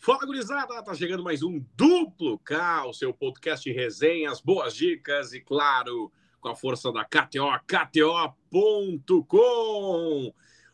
Fala, 0.00 0.24
gurizada! 0.24 0.80
Tá 0.80 0.94
chegando 0.94 1.24
mais 1.24 1.42
um 1.42 1.58
Duplo 1.76 2.38
K, 2.38 2.86
o 2.86 2.92
seu 2.92 3.12
podcast 3.12 3.68
de 3.68 3.76
resenhas, 3.76 4.40
boas 4.40 4.72
dicas 4.72 5.32
e, 5.32 5.40
claro, 5.40 6.12
com 6.40 6.48
a 6.48 6.54
força 6.54 6.92
da 6.92 7.04
KTO, 7.04 7.50
KTO.com. 7.66 8.32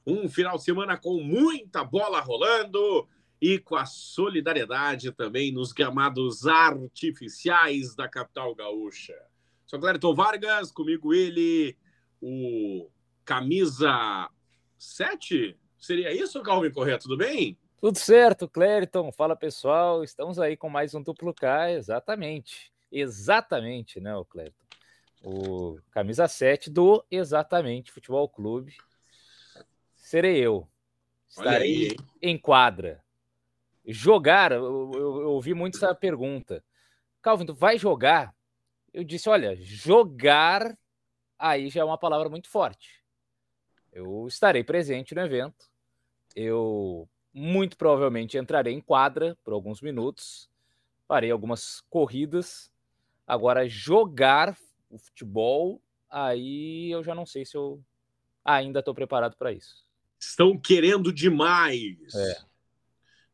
Um 0.06 0.28
final 0.28 0.58
de 0.58 0.64
semana 0.64 0.98
com 0.98 1.22
muita 1.22 1.82
bola 1.82 2.20
rolando 2.20 3.08
e 3.40 3.58
com 3.58 3.76
a 3.76 3.86
solidariedade 3.86 5.10
também 5.10 5.50
nos 5.50 5.72
gramados 5.72 6.46
artificiais 6.46 7.96
da 7.96 8.06
capital 8.06 8.54
gaúcha. 8.54 9.16
Sou 9.64 9.80
Clériton 9.80 10.14
Vargas, 10.14 10.70
comigo 10.70 11.14
ele, 11.14 11.78
o 12.20 12.90
camisa 13.24 14.28
7? 14.78 15.58
Seria 15.78 16.12
isso, 16.12 16.42
Calvin 16.42 16.70
Correia? 16.70 16.98
Tudo 16.98 17.16
bem? 17.16 17.58
Tudo 17.84 17.98
certo, 17.98 18.48
Clériton. 18.48 19.12
Fala 19.12 19.36
pessoal, 19.36 20.02
estamos 20.02 20.38
aí 20.38 20.56
com 20.56 20.70
mais 20.70 20.94
um 20.94 21.02
duplo 21.02 21.34
K, 21.34 21.70
exatamente. 21.72 22.72
Exatamente, 22.90 24.00
né, 24.00 24.16
o 24.16 24.24
Clériton? 24.24 24.64
O 25.22 25.78
camisa 25.90 26.26
7 26.26 26.70
do 26.70 27.04
Exatamente 27.10 27.92
Futebol 27.92 28.26
Clube. 28.26 28.74
Serei 29.96 30.38
eu. 30.38 30.66
Estarei 31.28 31.90
aí, 31.90 31.96
em 32.22 32.38
quadra. 32.38 33.04
Jogar, 33.84 34.52
eu, 34.52 34.64
eu, 34.94 35.20
eu, 35.20 35.30
ouvi 35.32 35.52
muito 35.52 35.76
essa 35.76 35.94
pergunta. 35.94 36.64
Calvin, 37.20 37.44
tu 37.44 37.52
vai 37.52 37.76
jogar? 37.76 38.34
Eu 38.94 39.04
disse, 39.04 39.28
olha, 39.28 39.54
jogar 39.56 40.74
aí 41.38 41.68
já 41.68 41.82
é 41.82 41.84
uma 41.84 41.98
palavra 41.98 42.30
muito 42.30 42.48
forte. 42.48 43.04
Eu 43.92 44.26
estarei 44.26 44.64
presente 44.64 45.14
no 45.14 45.20
evento. 45.20 45.68
Eu 46.34 47.06
muito 47.34 47.76
provavelmente 47.76 48.38
entrarei 48.38 48.72
em 48.72 48.80
quadra 48.80 49.36
por 49.42 49.52
alguns 49.52 49.82
minutos, 49.82 50.48
farei 51.08 51.32
algumas 51.32 51.82
corridas. 51.90 52.72
Agora, 53.26 53.68
jogar 53.68 54.56
o 54.88 54.96
futebol, 54.96 55.82
aí 56.08 56.90
eu 56.92 57.02
já 57.02 57.14
não 57.14 57.26
sei 57.26 57.44
se 57.44 57.56
eu 57.56 57.82
ainda 58.44 58.78
estou 58.78 58.94
preparado 58.94 59.36
para 59.36 59.52
isso. 59.52 59.84
Estão 60.20 60.56
querendo 60.56 61.12
demais. 61.12 62.14
É. 62.14 62.42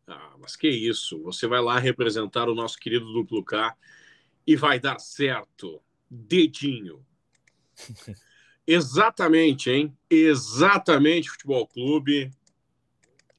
Ah, 0.06 0.34
mas 0.38 0.56
que 0.56 0.68
isso? 0.68 1.22
Você 1.22 1.46
vai 1.46 1.60
lá 1.60 1.78
representar 1.78 2.48
o 2.48 2.54
nosso 2.54 2.78
querido 2.78 3.12
duplo 3.12 3.44
K 3.44 3.76
e 4.46 4.56
vai 4.56 4.80
dar 4.80 4.98
certo. 4.98 5.82
Dedinho. 6.08 7.04
Exatamente, 8.66 9.70
hein? 9.70 9.96
Exatamente, 10.08 11.30
Futebol 11.30 11.66
Clube. 11.66 12.30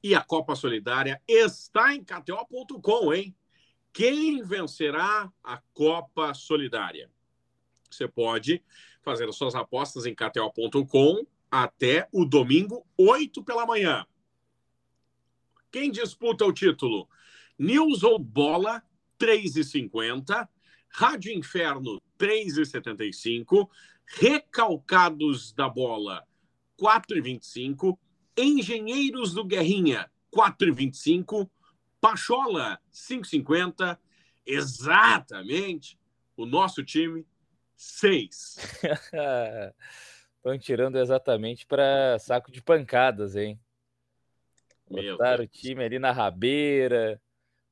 E 0.02 0.14
a 0.14 0.20
Copa 0.20 0.54
Solidária 0.56 1.22
está 1.28 1.94
em 1.94 2.02
KTO.com, 2.02 3.14
hein? 3.14 3.34
Quem 3.92 4.42
vencerá 4.42 5.30
a 5.44 5.62
Copa 5.72 6.34
Solidária? 6.34 7.10
Você 7.90 8.08
pode 8.08 8.62
fazer 9.02 9.28
as 9.28 9.36
suas 9.36 9.54
apostas 9.54 10.06
em 10.06 10.14
KTO.com 10.14 11.26
até 11.50 12.08
o 12.10 12.24
domingo, 12.24 12.86
8 12.96 13.44
pela 13.44 13.66
manhã. 13.66 14.06
Quem 15.70 15.90
disputa 15.90 16.44
o 16.44 16.52
título? 16.52 17.08
News 17.58 18.02
ou 18.02 18.18
Bola, 18.18 18.82
3,50. 19.18 20.48
Rádio 20.88 21.32
Inferno, 21.32 22.00
3,75. 22.18 23.68
Recalcados 24.06 25.52
da 25.52 25.68
Bola, 25.68 26.26
4,25. 26.78 27.98
Engenheiros 28.36 29.34
do 29.34 29.44
Guerrinha, 29.44 30.10
4,25. 30.34 31.48
Pachola, 32.00 32.80
5,50. 32.92 33.98
Exatamente. 34.44 35.98
O 36.36 36.46
nosso 36.46 36.82
time, 36.82 37.26
6. 37.76 38.56
Estão 40.36 40.58
tirando 40.58 40.96
exatamente 40.98 41.66
para 41.66 42.18
saco 42.18 42.50
de 42.50 42.62
pancadas, 42.62 43.36
hein? 43.36 43.60
Botaram 44.88 45.44
o 45.44 45.48
time 45.48 45.84
ali 45.84 45.98
na 45.98 46.12
rabeira. 46.12 47.20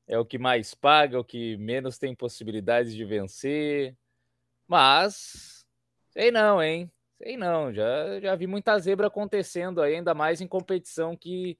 É 0.07 0.17
o 0.17 0.25
que 0.25 0.37
mais 0.37 0.73
paga, 0.73 1.15
é 1.15 1.19
o 1.19 1.23
que 1.23 1.55
menos 1.57 1.97
tem 1.97 2.15
possibilidades 2.15 2.93
de 2.93 3.05
vencer. 3.05 3.95
Mas, 4.67 5.65
sei 6.09 6.31
não, 6.31 6.61
hein? 6.61 6.91
Sei 7.23 7.37
não, 7.37 7.71
já, 7.71 8.19
já 8.19 8.35
vi 8.35 8.47
muita 8.47 8.79
zebra 8.79 9.05
acontecendo 9.05 9.79
aí, 9.79 9.95
ainda 9.95 10.11
mais 10.11 10.41
em 10.41 10.47
competição 10.47 11.15
que, 11.15 11.55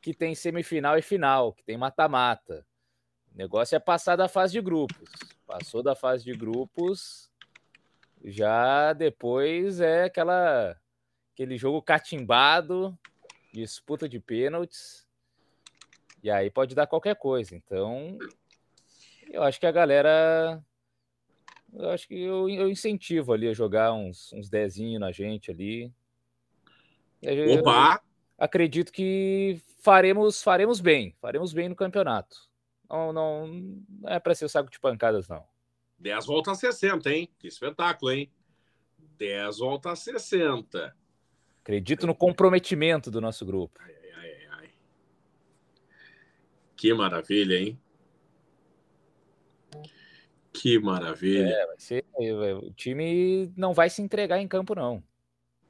que 0.00 0.14
tem 0.14 0.36
semifinal 0.36 0.96
e 0.96 1.02
final, 1.02 1.52
que 1.52 1.64
tem 1.64 1.76
mata-mata. 1.76 2.64
O 3.34 3.36
negócio 3.36 3.74
é 3.74 3.80
passar 3.80 4.14
da 4.14 4.28
fase 4.28 4.52
de 4.52 4.60
grupos. 4.60 5.10
Passou 5.44 5.82
da 5.82 5.96
fase 5.96 6.24
de 6.24 6.32
grupos, 6.32 7.28
já 8.22 8.92
depois 8.92 9.80
é 9.80 10.04
aquela 10.04 10.76
aquele 11.32 11.58
jogo 11.58 11.82
catimbado, 11.82 12.96
disputa 13.52 14.08
de 14.08 14.20
pênaltis. 14.20 15.04
E 16.22 16.30
aí 16.30 16.52
pode 16.52 16.72
dar 16.72 16.86
qualquer 16.86 17.16
coisa. 17.16 17.56
Então, 17.56 18.16
eu 19.28 19.42
acho 19.42 19.58
que 19.58 19.66
a 19.66 19.72
galera 19.72 20.62
eu 21.74 21.90
acho 21.90 22.08
que 22.08 22.20
eu, 22.20 22.48
eu 22.48 22.68
incentivo 22.68 23.32
ali 23.32 23.48
a 23.48 23.52
jogar 23.52 23.92
uns, 23.92 24.32
uns 24.32 24.48
dezinhos 24.48 25.00
na 25.00 25.12
gente 25.12 25.50
ali. 25.50 25.92
Opa! 27.58 28.02
acredito 28.40 28.90
que 28.90 29.60
faremos, 29.82 30.42
faremos 30.42 30.80
bem, 30.80 31.14
faremos 31.20 31.52
bem 31.52 31.68
no 31.68 31.76
campeonato. 31.76 32.48
Não, 32.88 33.12
não, 33.12 33.46
não 33.46 34.08
é 34.08 34.18
para 34.18 34.34
ser 34.34 34.46
o 34.46 34.48
saco 34.48 34.70
de 34.70 34.80
pancadas, 34.80 35.28
não. 35.28 35.44
10 35.98 36.26
volta 36.26 36.52
a 36.52 36.54
60, 36.54 37.12
hein? 37.12 37.28
Que 37.38 37.46
espetáculo, 37.46 38.10
hein? 38.10 38.32
10 39.18 39.58
volta 39.58 39.92
a 39.92 39.96
60. 39.96 40.96
Acredito 41.60 42.06
no 42.06 42.14
comprometimento 42.14 43.10
do 43.10 43.20
nosso 43.20 43.44
grupo. 43.44 43.78
Ai, 43.80 43.94
ai, 44.16 44.36
ai, 44.50 44.70
que 46.74 46.92
maravilha, 46.94 47.60
hein? 47.60 47.78
Que 50.52 50.78
maravilha. 50.78 51.48
É, 51.48 51.66
vai 51.66 51.78
ser, 51.78 52.04
o 52.16 52.72
time 52.72 53.52
não 53.56 53.72
vai 53.72 53.88
se 53.88 54.02
entregar 54.02 54.40
em 54.40 54.48
campo, 54.48 54.74
não. 54.74 55.02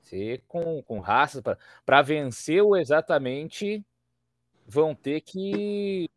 Ser 0.00 0.42
com, 0.48 0.82
com 0.82 0.98
raça. 1.00 1.42
Para 1.84 2.02
vencer 2.02 2.62
o 2.62 2.76
exatamente, 2.76 3.84
vão 4.66 4.94
ter 4.94 5.20
que. 5.20 6.08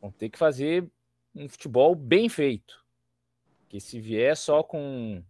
Vão 0.00 0.10
ter 0.10 0.28
que 0.28 0.38
fazer 0.38 0.88
um 1.34 1.48
futebol 1.48 1.94
bem 1.94 2.28
feito. 2.28 2.84
Que 3.68 3.80
se 3.80 4.00
vier 4.00 4.36
só 4.36 4.62
com 4.62 5.22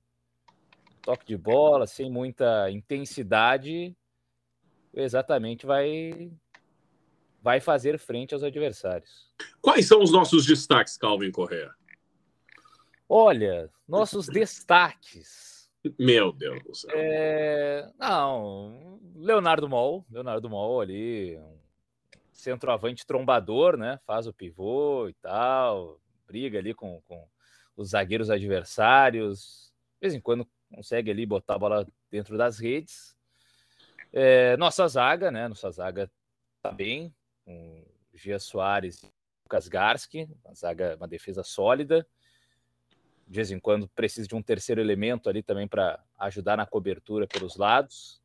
toque 1.01 1.25
de 1.25 1.37
bola, 1.37 1.87
sem 1.87 2.11
muita 2.11 2.71
intensidade, 2.71 3.97
exatamente 4.93 5.65
vai 5.65 6.31
vai 7.47 7.61
fazer 7.61 7.97
frente 7.97 8.35
aos 8.35 8.43
adversários. 8.43 9.33
Quais 9.63 9.87
são 9.87 10.03
os 10.03 10.11
nossos 10.11 10.45
destaques, 10.45 10.97
Calvin 10.97 11.31
Correa? 11.31 11.73
Olha, 13.09 13.71
nossos 13.87 14.27
destaques. 14.27 15.71
Meu 15.97 16.33
Deus 16.33 16.61
do 16.65 16.75
céu. 16.75 16.91
É... 16.93 17.89
Não, 17.97 18.99
Leonardo 19.15 19.69
Mol, 19.69 20.05
Leonardo 20.11 20.51
Mol 20.51 20.81
ali, 20.81 21.41
centroavante 22.33 23.07
trombador, 23.07 23.77
né? 23.77 24.01
Faz 24.05 24.27
o 24.27 24.33
pivô 24.33 25.07
e 25.09 25.15
tal, 25.15 26.01
briga 26.27 26.59
ali 26.59 26.75
com, 26.75 27.01
com 27.03 27.29
os 27.77 27.91
zagueiros 27.91 28.29
adversários. 28.29 29.73
De 30.01 30.09
vez 30.09 30.15
em 30.15 30.21
quando 30.21 30.49
consegue 30.75 31.13
ali 31.13 31.25
botar 31.25 31.55
a 31.55 31.59
bola 31.61 31.87
dentro 32.11 32.37
das 32.37 32.59
redes. 32.59 33.17
É, 34.13 34.57
nossa 34.57 34.89
zaga, 34.89 35.31
né? 35.31 35.47
Nossa 35.47 35.71
zaga 35.71 36.11
tá 36.61 36.73
bem, 36.73 37.15
com 37.47 37.85
Gia 38.13 38.39
Soares 38.39 39.03
e 39.03 39.07
Lucas 39.45 39.69
Garski, 39.69 40.29
uma 40.45 40.53
zaga, 40.55 40.97
uma 40.97 41.07
defesa 41.07 41.45
sólida. 41.45 42.07
De 43.27 43.37
vez 43.37 43.51
em 43.51 43.59
quando 43.59 43.89
precisa 43.89 44.27
de 44.27 44.35
um 44.35 44.43
terceiro 44.43 44.81
elemento 44.81 45.29
ali 45.29 45.43
também 45.43 45.67
para 45.67 46.03
ajudar 46.19 46.57
na 46.57 46.67
cobertura 46.67 47.27
pelos 47.27 47.57
lados. 47.57 48.21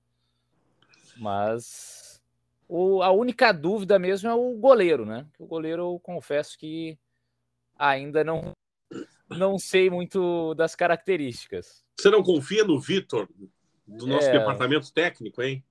Mas 1.17 2.21
o, 2.67 3.01
a 3.01 3.11
única 3.11 3.51
dúvida 3.51 3.99
mesmo 3.99 4.29
é 4.29 4.33
o 4.33 4.53
goleiro, 4.57 5.05
né? 5.05 5.27
O 5.37 5.45
goleiro, 5.45 5.83
eu 5.83 5.99
confesso 5.99 6.57
que 6.57 6.97
ainda 7.77 8.23
não, 8.23 8.53
não 9.29 9.57
sei 9.59 9.89
muito 9.89 10.53
das 10.55 10.75
características. 10.75 11.83
Você 11.99 12.09
não 12.09 12.23
confia 12.23 12.63
no 12.63 12.79
Vitor, 12.79 13.27
do 13.85 14.07
nosso 14.07 14.27
é... 14.27 14.31
departamento 14.31 14.91
técnico, 14.93 15.41
hein? 15.41 15.63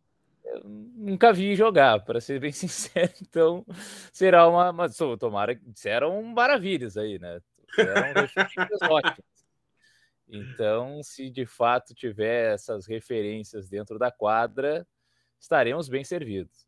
Nunca 0.64 1.32
vi 1.32 1.54
jogar, 1.54 2.04
para 2.04 2.20
ser 2.20 2.40
bem 2.40 2.52
sincero. 2.52 3.12
Então, 3.22 3.64
será 4.12 4.48
uma. 4.48 4.72
Mas 4.72 4.96
tomara 5.18 5.54
que 5.54 5.64
disseram 5.70 6.22
maravilhas 6.22 6.96
aí, 6.96 7.18
né? 7.18 7.40
ótimas. 8.82 9.40
Então, 10.28 11.02
se 11.02 11.28
de 11.28 11.44
fato 11.44 11.94
tiver 11.94 12.54
essas 12.54 12.86
referências 12.86 13.68
dentro 13.68 13.98
da 13.98 14.10
quadra, 14.10 14.86
estaremos 15.40 15.88
bem 15.88 16.04
servidos. 16.04 16.66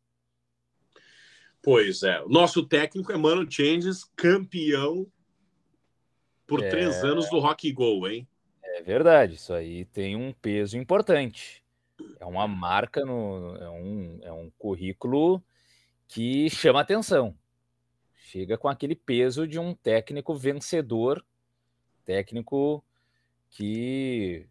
Pois 1.61 2.03
é. 2.03 2.21
O 2.21 2.27
nosso 2.27 2.67
técnico 2.67 3.11
é 3.13 3.17
Mano 3.17 3.49
Changes, 3.49 4.03
campeão 4.15 5.07
por 6.45 6.61
é... 6.61 6.69
três 6.69 7.03
anos 7.03 7.29
do 7.29 7.39
Rock 7.39 7.71
Go, 7.71 8.05
hein? 8.05 8.27
É 8.61 8.81
verdade, 8.81 9.35
isso 9.35 9.53
aí 9.53 9.85
tem 9.85 10.15
um 10.15 10.33
peso 10.33 10.77
importante. 10.77 11.62
É 12.19 12.25
uma 12.25 12.47
marca, 12.47 13.05
no, 13.05 13.55
é, 13.57 13.69
um, 13.69 14.19
é 14.23 14.31
um 14.31 14.49
currículo 14.57 15.43
que 16.07 16.49
chama 16.49 16.81
atenção. 16.81 17.37
Chega 18.15 18.57
com 18.57 18.67
aquele 18.67 18.95
peso 18.95 19.47
de 19.47 19.59
um 19.59 19.75
técnico 19.75 20.33
vencedor, 20.35 21.23
técnico 22.05 22.83
que 23.49 24.47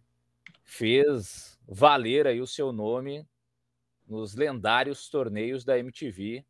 fez 0.65 1.59
valer 1.67 2.27
aí 2.27 2.41
o 2.41 2.47
seu 2.47 2.73
nome 2.73 3.27
nos 4.07 4.35
lendários 4.35 5.09
torneios 5.09 5.65
da 5.65 5.79
MTV 5.79 6.45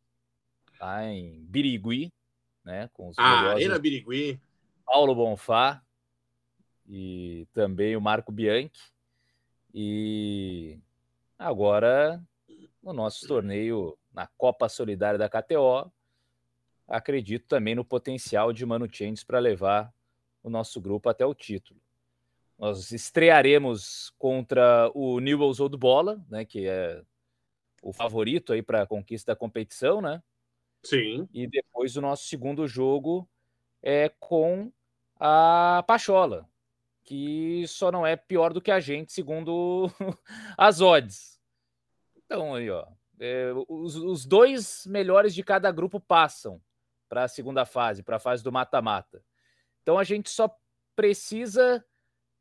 lá 0.79 1.05
em 1.05 1.43
Birigui, 1.45 2.13
né? 2.63 2.89
Com 2.93 3.09
os 3.09 3.17
ah, 3.17 3.51
Arena 3.51 3.79
Birigui. 3.79 4.39
Paulo 4.85 5.15
Bonfá 5.15 5.81
e 6.87 7.47
também 7.53 7.95
o 7.95 8.01
Marco 8.01 8.31
Bianchi. 8.31 8.92
E 9.73 10.79
agora, 11.37 12.21
no 12.81 12.93
nosso 12.93 13.27
torneio 13.27 13.97
na 14.13 14.27
Copa 14.37 14.69
Solidária 14.69 15.17
da 15.17 15.29
KTO, 15.29 15.91
acredito 16.87 17.47
também 17.47 17.73
no 17.73 17.83
potencial 17.83 18.53
de 18.53 18.65
Manu 18.65 18.87
Changes 18.91 19.23
para 19.23 19.39
levar 19.39 19.91
o 20.43 20.49
nosso 20.49 20.79
grupo 20.79 21.09
até 21.09 21.25
o 21.25 21.33
título. 21.33 21.79
Nós 22.59 22.91
estrearemos 22.91 24.13
contra 24.17 24.91
o 24.93 25.19
Newell's 25.19 25.59
Old 25.59 25.75
Bola, 25.75 26.23
né, 26.29 26.45
que 26.45 26.67
é 26.67 27.01
o 27.81 27.91
favorito 27.91 28.53
aí 28.53 28.61
para 28.61 28.83
a 28.83 28.87
conquista 28.87 29.33
da 29.33 29.35
competição, 29.35 30.01
né? 30.01 30.21
Sim. 30.83 31.27
E 31.33 31.47
depois 31.47 31.97
o 31.97 32.01
nosso 32.01 32.25
segundo 32.25 32.67
jogo 32.67 33.27
é 33.81 34.09
com 34.19 34.71
a 35.19 35.83
Pachola, 35.87 36.47
que 37.03 37.65
só 37.67 37.91
não 37.91 38.05
é 38.05 38.15
pior 38.15 38.53
do 38.53 38.61
que 38.61 38.71
a 38.71 38.79
gente, 38.79 39.11
segundo 39.11 39.89
as 40.57 40.81
odds. 40.81 41.39
Então, 42.15 42.55
aí, 42.55 42.69
ó, 42.69 42.85
é, 43.19 43.51
os, 43.67 43.95
os 43.95 44.25
dois 44.25 44.85
melhores 44.87 45.35
de 45.35 45.43
cada 45.43 45.71
grupo 45.71 45.99
passam 45.99 46.61
para 47.07 47.25
a 47.25 47.27
segunda 47.27 47.65
fase, 47.65 48.01
para 48.01 48.15
a 48.15 48.19
fase 48.19 48.43
do 48.43 48.51
mata-mata. 48.51 49.23
Então 49.81 49.99
a 49.99 50.03
gente 50.03 50.29
só 50.29 50.49
precisa 50.95 51.85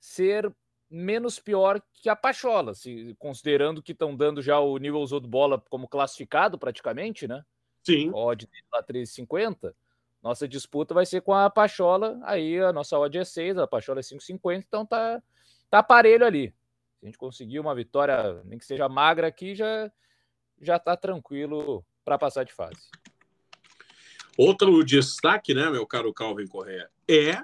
ser 0.00 0.52
menos 0.88 1.38
pior 1.38 1.80
que 1.94 2.08
a 2.08 2.16
Pachola, 2.16 2.74
se, 2.74 3.14
considerando 3.18 3.82
que 3.82 3.92
estão 3.92 4.16
dando 4.16 4.42
já 4.42 4.58
o 4.58 4.76
nível 4.78 5.00
usou 5.00 5.20
de 5.20 5.28
bola 5.28 5.60
como 5.68 5.88
classificado 5.88 6.58
praticamente, 6.58 7.26
né? 7.26 7.44
Sim. 7.82 8.10
Odd 8.14 8.48
lá 8.72 8.82
3,50. 8.82 9.74
Nossa 10.22 10.46
disputa 10.46 10.94
vai 10.94 11.04
ser 11.04 11.20
com 11.22 11.34
a 11.34 11.50
Pachola, 11.50 12.20
aí 12.22 12.58
a 12.60 12.72
nossa 12.72 12.96
odd 12.96 13.18
é 13.18 13.24
6, 13.24 13.58
a 13.58 13.66
Pachola 13.66 13.98
é 13.98 14.02
5,50, 14.02 14.64
então 14.66 14.86
tá, 14.86 15.20
tá 15.68 15.80
aparelho 15.80 16.24
ali. 16.24 16.54
Se 17.00 17.04
a 17.04 17.06
gente 17.06 17.18
conseguir 17.18 17.58
uma 17.58 17.74
vitória, 17.74 18.40
nem 18.44 18.56
que 18.56 18.64
seja 18.64 18.88
magra 18.88 19.26
aqui, 19.26 19.56
já, 19.56 19.90
já 20.60 20.78
tá 20.78 20.96
tranquilo 20.96 21.84
para 22.04 22.16
passar 22.16 22.44
de 22.44 22.52
fase. 22.52 22.88
Outro 24.38 24.84
destaque, 24.84 25.52
né, 25.52 25.68
meu 25.68 25.86
caro 25.86 26.14
Calvin 26.14 26.46
Correa, 26.46 26.88
é 27.08 27.42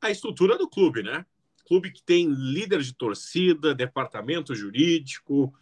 a 0.00 0.10
estrutura 0.10 0.56
do 0.56 0.68
clube, 0.68 1.02
né? 1.02 1.26
Clube 1.66 1.90
que 1.90 2.02
tem 2.02 2.28
líder 2.28 2.82
de 2.82 2.94
torcida, 2.94 3.74
departamento 3.74 4.54
jurídico, 4.54 5.52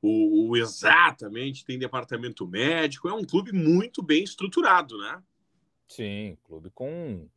o, 0.00 0.50
o, 0.50 0.56
exatamente 0.56 1.64
tem 1.64 1.78
departamento 1.78 2.46
médico, 2.46 3.08
é 3.08 3.12
um 3.12 3.24
clube 3.24 3.52
muito 3.52 4.02
bem 4.02 4.22
estruturado, 4.22 4.96
né? 4.98 5.22
Sim, 5.88 6.36
clube 6.44 6.70
com 6.70 7.28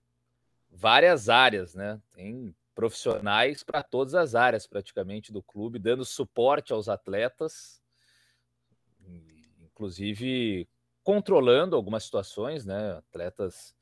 várias 0.70 1.30
áreas, 1.30 1.74
né? 1.74 2.00
Tem 2.14 2.54
profissionais 2.76 3.64
para 3.64 3.84
todas 3.84 4.14
as 4.16 4.36
áreas 4.36 4.68
praticamente 4.68 5.32
do 5.32 5.42
clube, 5.42 5.80
dando 5.80 6.06
suporte 6.06 6.72
aos 6.72 6.88
atletas, 6.88 7.82
inclusive 9.60 10.68
controlando 11.04 11.76
algumas 11.76 12.04
situações, 12.04 12.66
né? 12.66 12.94
Atletas 12.98 13.76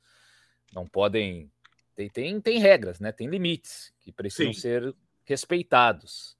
não 0.72 0.86
podem 0.86 1.50
tem, 1.94 2.08
tem, 2.08 2.40
tem 2.40 2.58
regras, 2.58 2.98
né? 2.98 3.12
Tem 3.12 3.28
limites 3.28 3.92
que 4.00 4.10
precisam 4.10 4.54
Sim. 4.54 4.60
ser 4.60 4.94
respeitados. 5.24 6.36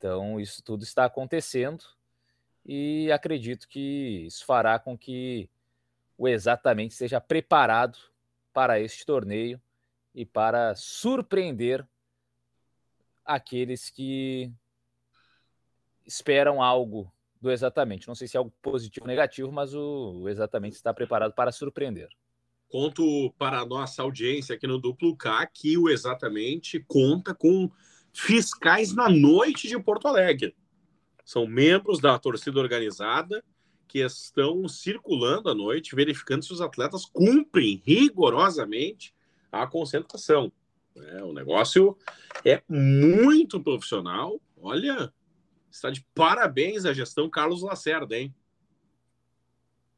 Então, 0.00 0.40
isso 0.40 0.62
tudo 0.62 0.82
está 0.82 1.04
acontecendo 1.04 1.84
e 2.64 3.12
acredito 3.12 3.68
que 3.68 4.24
isso 4.26 4.46
fará 4.46 4.78
com 4.78 4.96
que 4.96 5.46
o 6.16 6.26
Exatamente 6.26 6.94
seja 6.94 7.20
preparado 7.20 7.98
para 8.50 8.80
este 8.80 9.04
torneio 9.04 9.60
e 10.14 10.24
para 10.24 10.74
surpreender 10.74 11.86
aqueles 13.22 13.90
que 13.90 14.50
esperam 16.06 16.62
algo 16.62 17.12
do 17.38 17.50
Exatamente. 17.50 18.08
Não 18.08 18.14
sei 18.14 18.26
se 18.26 18.38
é 18.38 18.38
algo 18.38 18.54
positivo 18.62 19.04
ou 19.04 19.08
negativo, 19.08 19.52
mas 19.52 19.74
o, 19.74 20.26
Exatamente 20.30 20.76
está 20.76 20.94
preparado 20.94 21.34
para 21.34 21.52
surpreender. 21.52 22.08
Conto 22.70 23.34
para 23.36 23.60
a 23.60 23.66
nossa 23.66 24.00
audiência 24.00 24.54
aqui 24.54 24.66
no 24.66 24.80
Duplo 24.80 25.14
K 25.14 25.46
que 25.52 25.76
o 25.76 25.90
Exatamente 25.90 26.80
conta 26.88 27.34
com 27.34 27.70
fiscais 28.12 28.94
na 28.94 29.08
noite 29.08 29.68
de 29.68 29.78
Porto 29.78 30.08
Alegre. 30.08 30.54
São 31.24 31.46
membros 31.46 32.00
da 32.00 32.18
torcida 32.18 32.58
organizada 32.58 33.44
que 33.86 34.00
estão 34.00 34.68
circulando 34.68 35.48
à 35.48 35.54
noite, 35.54 35.96
verificando 35.96 36.44
se 36.44 36.52
os 36.52 36.60
atletas 36.60 37.04
cumprem 37.04 37.82
rigorosamente 37.84 39.14
a 39.50 39.66
concentração. 39.66 40.52
É, 40.96 41.22
o 41.22 41.32
negócio 41.32 41.96
é 42.44 42.62
muito 42.68 43.60
profissional. 43.60 44.40
Olha, 44.60 45.12
está 45.70 45.90
de 45.90 46.04
parabéns 46.14 46.84
a 46.84 46.92
gestão 46.92 47.28
Carlos 47.28 47.62
Lacerda, 47.62 48.16
hein? 48.16 48.34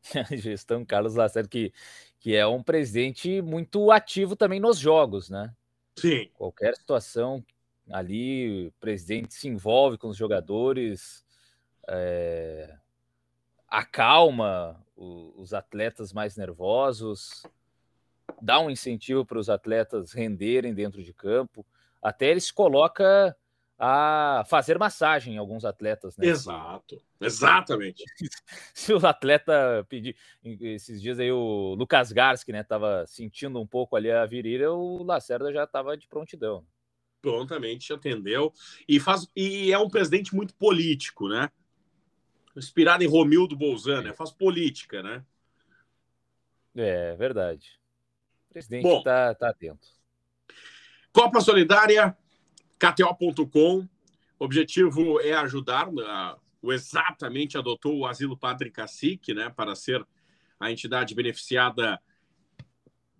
gestão 0.33 0.85
Carlos 0.85 1.15
Lacerda, 1.15 1.49
que, 1.49 1.73
que 2.19 2.35
é 2.35 2.47
um 2.47 2.63
presidente 2.63 3.43
muito 3.43 3.91
ativo 3.91 4.35
também 4.37 4.61
nos 4.61 4.79
jogos, 4.79 5.29
né? 5.29 5.55
Sim. 5.97 6.31
Qualquer 6.35 6.75
situação 6.77 7.45
ali 7.93 8.69
o 8.69 8.73
presidente 8.81 9.35
se 9.35 9.47
envolve 9.47 9.99
com 9.99 10.09
os 10.09 10.17
jogadores, 10.17 11.23
é, 11.87 12.75
acalma 13.69 14.83
o, 14.97 15.35
os 15.37 15.53
atletas 15.53 16.11
mais 16.11 16.35
nervosos, 16.35 17.43
dá 18.41 18.59
um 18.59 18.71
incentivo 18.71 19.27
para 19.27 19.39
os 19.39 19.51
atletas 19.51 20.13
renderem 20.13 20.73
dentro 20.73 21.03
de 21.05 21.13
campo, 21.13 21.67
até 22.01 22.31
ele 22.31 22.41
se 22.41 22.53
coloca 22.53 23.37
a 23.79 24.45
fazer 24.47 24.79
massagem 24.79 25.35
em 25.35 25.39
alguns 25.39 25.65
atletas, 25.65 26.17
né? 26.17 26.27
Exato, 26.27 27.03
exatamente. 27.21 28.05
Se 28.73 28.95
o 28.95 29.05
atleta 29.05 29.85
pedir, 29.89 30.17
esses 30.43 31.03
dias 31.03 31.19
aí 31.19 31.33
o 31.33 31.75
Lucas 31.75 32.13
Garski, 32.13 32.53
né, 32.53 32.63
tava 32.63 33.05
sentindo 33.07 33.61
um 33.61 33.67
pouco 33.67 33.97
ali 33.97 34.11
a 34.11 34.25
virilha, 34.25 34.73
o 34.73 35.03
Lacerda 35.03 35.53
já 35.53 35.65
estava 35.65 35.97
de 35.97 36.07
prontidão 36.07 36.65
prontamente 37.23 37.93
atendeu 37.93 38.53
e 38.87 38.99
faz 38.99 39.29
e 39.35 39.73
é 39.73 39.79
um 39.79 39.89
presidente 39.89 40.35
muito 40.35 40.55
político, 40.57 41.29
né? 41.29 41.49
Inspirado 42.57 43.03
em 43.03 43.07
Romildo 43.07 43.57
Bolzano, 43.57 44.09
né? 44.09 44.13
faz 44.13 44.31
política, 44.31 45.03
né? 45.03 45.25
É 46.75 47.15
verdade. 47.15 47.81
O 48.51 48.53
presidente 48.53 48.87
está 48.87 49.35
tá 49.35 49.49
atento. 49.49 49.89
Copa 51.13 51.41
Solidária, 51.41 52.17
KTO.com. 52.79 53.89
O 54.39 54.45
objetivo 54.45 55.21
é 55.21 55.33
ajudar. 55.35 55.89
A, 56.07 56.37
o 56.61 56.73
exatamente 56.73 57.57
adotou 57.57 57.99
o 57.99 58.07
Asilo 58.07 58.37
Padre 58.37 58.71
Cacique, 58.71 59.33
né? 59.33 59.49
Para 59.49 59.75
ser 59.75 60.07
a 60.59 60.71
entidade 60.71 61.15
beneficiada 61.15 62.01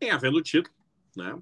em 0.01 0.11
havendo 0.11 0.43
título, 0.43 0.75
né? 1.17 1.39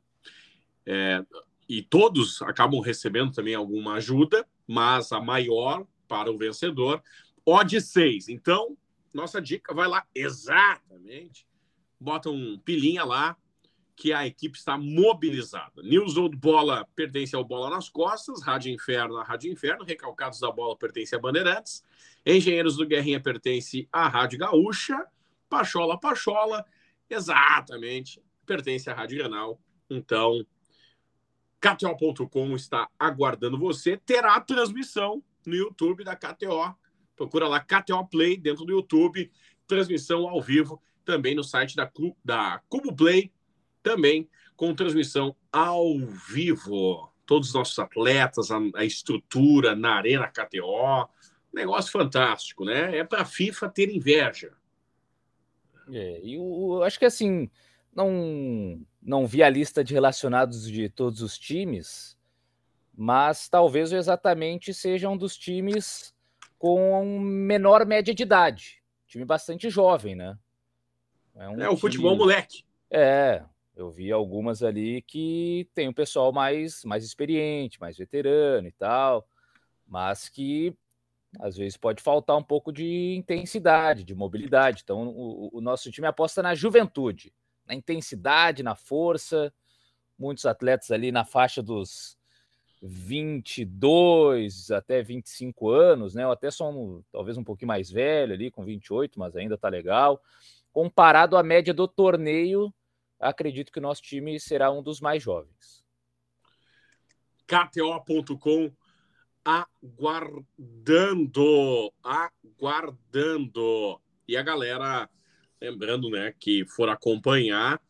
É, 0.86 1.24
e 1.70 1.82
todos 1.82 2.42
acabam 2.42 2.80
recebendo 2.80 3.30
também 3.30 3.54
alguma 3.54 3.94
ajuda, 3.94 4.44
mas 4.66 5.12
a 5.12 5.20
maior 5.20 5.86
para 6.08 6.28
o 6.28 6.36
vencedor, 6.36 7.00
odd 7.46 7.80
6. 7.80 8.28
Então, 8.28 8.76
nossa 9.14 9.40
dica, 9.40 9.72
vai 9.72 9.86
lá, 9.86 10.04
exatamente, 10.12 11.46
bota 12.00 12.28
um 12.28 12.58
pilinha 12.58 13.04
lá, 13.04 13.36
que 13.94 14.12
a 14.12 14.26
equipe 14.26 14.58
está 14.58 14.76
mobilizada. 14.76 15.80
News 15.80 16.16
Old 16.16 16.36
Bola 16.36 16.88
pertence 16.96 17.36
ao 17.36 17.44
Bola 17.44 17.70
nas 17.70 17.88
Costas, 17.88 18.42
Rádio 18.42 18.72
Inferno 18.72 19.18
a 19.18 19.22
Rádio 19.22 19.52
Inferno, 19.52 19.84
Recalcados 19.84 20.40
da 20.40 20.50
Bola 20.50 20.76
pertence 20.76 21.14
a 21.14 21.20
Bandeirantes, 21.20 21.84
Engenheiros 22.26 22.76
do 22.78 22.86
Guerrinha 22.86 23.20
pertence 23.20 23.88
à 23.92 24.08
Rádio 24.08 24.40
Gaúcha, 24.40 25.06
Pachola 25.48 26.00
Pachola, 26.00 26.66
exatamente, 27.08 28.20
pertence 28.44 28.90
à 28.90 28.94
Rádio 28.94 29.18
Granal. 29.18 29.60
Então, 29.88 30.44
KTO.com 31.60 32.56
está 32.56 32.88
aguardando 32.98 33.58
você. 33.58 33.96
Terá 33.96 34.40
transmissão 34.40 35.22
no 35.46 35.54
YouTube 35.54 36.04
da 36.04 36.16
KTO. 36.16 36.74
Procura 37.14 37.46
lá 37.46 37.60
KTO 37.60 38.06
Play 38.06 38.36
dentro 38.36 38.64
do 38.64 38.72
YouTube. 38.72 39.30
transmissão 39.66 40.28
ao 40.28 40.40
vivo 40.40 40.82
também 41.04 41.34
no 41.34 41.44
site 41.44 41.76
da, 41.76 41.90
da 42.24 42.62
Cubo 42.68 42.94
Play, 42.94 43.32
também 43.82 44.28
com 44.56 44.74
transmissão 44.74 45.36
ao 45.52 45.98
vivo. 46.32 47.12
Todos 47.26 47.48
os 47.48 47.54
nossos 47.54 47.78
atletas, 47.78 48.50
a, 48.50 48.58
a 48.74 48.84
estrutura 48.84 49.76
na 49.76 49.94
Arena 49.94 50.26
KTO. 50.26 51.08
Negócio 51.52 51.92
fantástico, 51.92 52.64
né? 52.64 52.98
É 52.98 53.04
para 53.04 53.22
a 53.22 53.24
FIFA 53.24 53.68
ter 53.68 53.90
inveja. 53.94 54.52
É, 55.92 56.20
e 56.22 56.34
eu 56.34 56.82
acho 56.82 56.98
que 56.98 57.04
assim, 57.04 57.50
não, 57.94 58.80
não 59.02 59.26
vi 59.26 59.42
a 59.42 59.48
lista 59.48 59.82
de 59.82 59.94
relacionados 59.94 60.70
de 60.70 60.88
todos 60.88 61.22
os 61.22 61.38
times, 61.38 62.16
mas 62.94 63.48
talvez 63.48 63.92
exatamente 63.92 64.74
seja 64.74 65.08
um 65.08 65.16
dos 65.16 65.36
times 65.36 66.14
com 66.58 67.18
menor 67.18 67.86
média 67.86 68.14
de 68.14 68.22
idade. 68.22 68.82
Time 69.06 69.24
bastante 69.24 69.70
jovem, 69.70 70.14
né? 70.14 70.38
É, 71.34 71.48
um 71.48 71.60
é 71.60 71.66
o 71.66 71.70
time... 71.70 71.80
futebol 71.80 72.16
moleque. 72.16 72.64
É, 72.90 73.42
eu 73.74 73.90
vi 73.90 74.12
algumas 74.12 74.62
ali 74.62 75.00
que 75.02 75.68
tem 75.74 75.88
um 75.88 75.92
pessoal 75.92 76.32
mais, 76.32 76.84
mais 76.84 77.04
experiente, 77.04 77.80
mais 77.80 77.96
veterano 77.96 78.68
e 78.68 78.72
tal, 78.72 79.26
mas 79.86 80.28
que 80.28 80.76
às 81.38 81.56
vezes 81.56 81.76
pode 81.76 82.02
faltar 82.02 82.36
um 82.36 82.42
pouco 82.42 82.72
de 82.72 83.14
intensidade, 83.16 84.04
de 84.04 84.14
mobilidade. 84.14 84.82
Então, 84.82 85.08
o, 85.08 85.48
o 85.58 85.60
nosso 85.60 85.90
time 85.90 86.06
aposta 86.06 86.42
na 86.42 86.54
juventude, 86.54 87.32
na 87.70 87.74
intensidade, 87.74 88.62
na 88.64 88.74
força. 88.74 89.52
Muitos 90.18 90.44
atletas 90.44 90.90
ali 90.90 91.12
na 91.12 91.24
faixa 91.24 91.62
dos 91.62 92.18
22 92.82 94.70
até 94.70 95.02
25 95.02 95.70
anos, 95.70 96.14
né? 96.14 96.26
Ou 96.26 96.32
até 96.32 96.50
são 96.50 97.04
talvez 97.12 97.38
um 97.38 97.44
pouquinho 97.44 97.68
mais 97.68 97.88
velho 97.90 98.34
ali, 98.34 98.50
com 98.50 98.64
28, 98.64 99.18
mas 99.18 99.36
ainda 99.36 99.56
tá 99.56 99.68
legal. 99.68 100.20
Comparado 100.72 101.36
à 101.36 101.42
média 101.42 101.72
do 101.72 101.86
torneio, 101.86 102.74
acredito 103.18 103.72
que 103.72 103.78
o 103.78 103.82
nosso 103.82 104.02
time 104.02 104.38
será 104.40 104.70
um 104.70 104.82
dos 104.82 105.00
mais 105.00 105.22
jovens. 105.22 105.84
KTO.com 107.46 108.72
aguardando, 109.44 110.32
aguardando. 112.02 114.00
E 114.28 114.36
a 114.36 114.42
galera, 114.42 115.08
lembrando, 115.60 116.08
né, 116.10 116.34
que 116.38 116.64
for 116.66 116.88
acompanhar, 116.88 117.80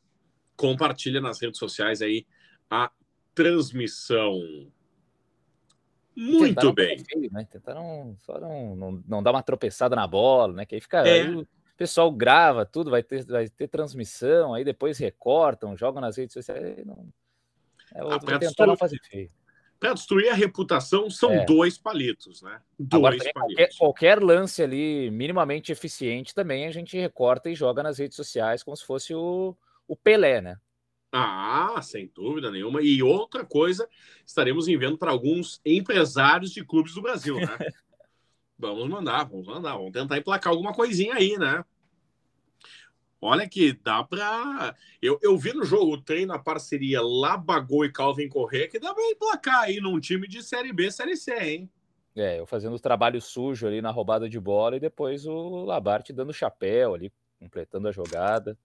compartilha 0.57 1.21
nas 1.21 1.41
redes 1.41 1.59
sociais 1.59 2.03
aí 2.03 2.27
a 2.69 2.91
transmissão. 3.35 4.41
Muito 6.15 6.49
Tentaram 6.49 6.75
bem. 6.75 6.99
Feio, 6.99 7.31
né? 7.33 7.47
Tentaram 7.51 8.17
só 8.19 8.39
não, 8.39 8.77
não, 8.77 9.05
não 9.07 9.23
dar 9.23 9.31
uma 9.31 9.43
tropeçada 9.43 9.97
na 9.97 10.07
bola, 10.07 10.53
né? 10.53 10.67
Que 10.67 10.75
aí 10.75 10.81
fica. 10.81 10.99
É. 11.07 11.23
Aí 11.23 11.35
o 11.35 11.47
pessoal 11.77 12.11
grava 12.13 12.67
tudo, 12.67 12.91
vai 12.91 13.03
ter, 13.03 13.25
vai 13.25 13.49
ter 13.49 13.69
transmissão, 13.69 14.53
aí 14.53 14.65
depois 14.65 14.99
recortam, 14.99 15.77
jogam 15.77 16.01
nas 16.01 16.17
redes 16.17 16.35
sociais. 16.35 16.85
Não... 16.85 17.09
É, 17.95 18.01
ah, 18.01 18.39
tentar 18.39 18.67
não 18.67 18.77
fazer 18.77 18.99
feio. 19.09 19.31
Para 19.81 19.95
destruir 19.95 20.29
a 20.29 20.35
reputação, 20.35 21.09
são 21.09 21.33
é. 21.33 21.47
dois 21.47 21.79
palitos, 21.79 22.43
né? 22.43 22.61
Dois 22.79 23.01
Agora, 23.01 23.17
palitos. 23.17 23.33
Qualquer, 23.33 23.79
qualquer, 23.79 24.23
lance 24.23 24.63
ali 24.63 25.11
minimamente 25.11 25.73
eficiente 25.73 26.35
também 26.35 26.67
a 26.67 26.71
gente 26.71 26.99
recorta 26.99 27.49
e 27.49 27.55
joga 27.55 27.83
nas 27.83 27.99
redes 27.99 28.15
sociais 28.15 28.63
como 28.63 28.77
se 28.77 28.85
fosse 28.85 29.15
o, 29.15 29.57
o 29.89 29.97
Pelé, 29.97 30.43
né? 30.43 30.59
Ah, 31.11 31.81
sem 31.83 32.13
dúvida 32.15 32.51
nenhuma. 32.51 32.83
E 32.83 33.03
outra 33.03 33.43
coisa, 33.43 33.89
estaremos 34.25 34.69
enviando 34.69 34.99
para 34.99 35.11
alguns 35.11 35.63
empresários 35.65 36.53
de 36.53 36.63
clubes 36.63 36.93
do 36.93 37.01
Brasil, 37.01 37.37
né? 37.37 37.47
vamos 38.59 38.87
mandar, 38.87 39.25
vamos 39.25 39.47
mandar, 39.47 39.73
vamos 39.73 39.93
tentar 39.93 40.19
emplacar 40.19 40.53
alguma 40.53 40.75
coisinha 40.75 41.15
aí, 41.15 41.39
né? 41.39 41.65
Olha 43.21 43.47
que 43.47 43.73
dá 43.73 44.03
para. 44.03 44.75
Eu, 45.01 45.19
eu 45.23 45.37
vi 45.37 45.53
no 45.53 45.63
jogo, 45.63 46.01
tem 46.01 46.25
na 46.25 46.39
parceria 46.39 47.03
Labagô 47.03 47.85
e 47.85 47.93
Calvin 47.93 48.29
Corrêa, 48.29 48.67
que 48.67 48.79
dá 48.79 48.95
para 48.95 49.11
emplacar 49.11 49.61
aí 49.61 49.79
num 49.79 50.01
time 50.01 50.27
de 50.27 50.43
Série 50.43 50.73
B, 50.73 50.91
Série 50.91 51.17
C, 51.17 51.35
hein? 51.35 51.71
É, 52.17 52.41
eu 52.41 52.47
fazendo 52.47 52.75
o 52.75 52.81
trabalho 52.81 53.21
sujo 53.21 53.67
ali 53.67 53.83
na 53.83 53.91
roubada 53.91 54.29
de 54.29 54.41
bola 54.41 54.77
e 54.77 54.81
depois 54.81 55.27
o 55.27 55.65
Labarte 55.65 56.13
dando 56.13 56.33
chapéu 56.33 56.95
ali, 56.95 57.13
completando 57.39 57.89
a 57.89 57.93
jogada. 57.93 58.59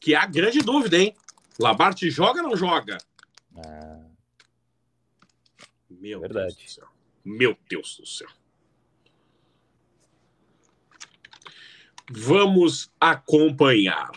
Que 0.00 0.14
é 0.14 0.16
a 0.16 0.26
grande 0.26 0.60
dúvida, 0.60 0.96
hein? 0.96 1.14
Labarte 1.58 2.08
joga 2.08 2.42
ou 2.42 2.50
não 2.50 2.56
joga? 2.56 2.98
Ah. 3.56 4.06
Meu 5.90 6.20
Verdade. 6.20 6.54
Deus 6.54 6.64
do 6.64 6.70
céu. 6.70 6.88
Meu 7.24 7.58
Deus 7.68 7.96
do 7.98 8.06
céu. 8.06 8.28
Vamos 12.10 12.92
acompanhar. 13.00 14.10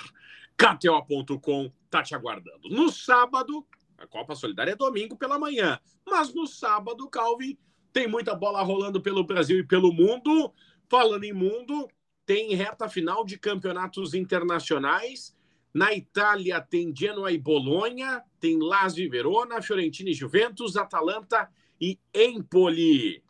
KTO.com 0.55 1.71
está 1.85 2.03
te 2.03 2.13
aguardando. 2.13 2.69
No 2.69 2.91
sábado, 2.91 3.65
a 3.97 4.05
Copa 4.05 4.35
Solidária 4.35 4.71
é 4.71 4.75
domingo 4.75 5.17
pela 5.17 5.39
manhã, 5.39 5.79
mas 6.05 6.33
no 6.33 6.45
sábado, 6.45 7.09
Calvin, 7.09 7.57
tem 7.91 8.07
muita 8.07 8.35
bola 8.35 8.61
rolando 8.61 9.01
pelo 9.01 9.23
Brasil 9.23 9.59
e 9.59 9.65
pelo 9.65 9.91
mundo. 9.91 10.53
Falando 10.87 11.23
em 11.23 11.33
mundo, 11.33 11.87
tem 12.25 12.53
reta 12.53 12.87
final 12.87 13.25
de 13.25 13.37
campeonatos 13.37 14.13
internacionais. 14.13 15.35
Na 15.73 15.93
Itália 15.93 16.61
tem 16.61 16.93
Genoa 16.95 17.31
e 17.31 17.37
Bolonha, 17.37 18.23
tem 18.39 18.59
Lazio 18.59 19.05
e 19.05 19.09
Verona, 19.09 19.61
Fiorentina 19.61 20.09
e 20.09 20.13
Juventus, 20.13 20.75
Atalanta 20.75 21.49
e 21.81 21.99
Empoli. 22.13 23.23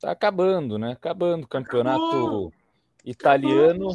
Tá 0.00 0.10
acabando, 0.12 0.78
né? 0.78 0.92
Acabando 0.92 1.44
o 1.44 1.48
campeonato. 1.48 2.04
Acabou 2.04 2.52
italiano 3.04 3.88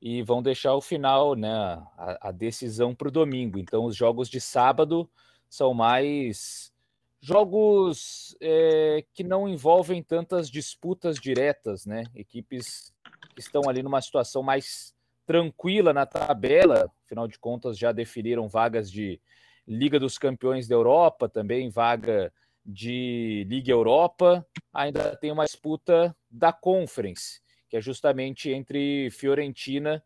e 0.00 0.22
vão 0.22 0.42
deixar 0.42 0.74
o 0.74 0.80
final, 0.80 1.34
né, 1.34 1.50
a, 1.50 2.28
a 2.28 2.32
decisão 2.32 2.94
para 2.94 3.08
o 3.08 3.12
domingo. 3.12 3.58
Então, 3.58 3.84
os 3.84 3.96
jogos 3.96 4.28
de 4.28 4.40
sábado 4.40 5.08
são 5.48 5.74
mais 5.74 6.72
jogos 7.20 8.36
é, 8.40 9.04
que 9.12 9.24
não 9.24 9.48
envolvem 9.48 10.02
tantas 10.02 10.48
disputas 10.48 11.18
diretas, 11.18 11.84
né? 11.84 12.04
Equipes 12.14 12.92
que 13.34 13.40
estão 13.40 13.62
ali 13.68 13.82
numa 13.82 14.00
situação 14.00 14.40
mais 14.42 14.94
tranquila 15.26 15.92
na 15.92 16.06
tabela, 16.06 16.90
afinal 17.04 17.26
de 17.26 17.38
contas 17.38 17.76
já 17.76 17.90
definiram 17.90 18.48
vagas 18.48 18.90
de 18.90 19.20
Liga 19.66 19.98
dos 19.98 20.16
Campeões 20.16 20.68
da 20.68 20.74
Europa, 20.74 21.28
também 21.28 21.68
vaga 21.68 22.32
de 22.64 23.44
Liga 23.48 23.72
Europa, 23.72 24.46
ainda 24.72 25.16
tem 25.16 25.32
uma 25.32 25.44
disputa 25.44 26.16
da 26.30 26.52
Conference 26.52 27.40
que 27.68 27.76
é 27.76 27.80
justamente 27.80 28.50
entre 28.50 29.10
Fiorentina 29.10 30.02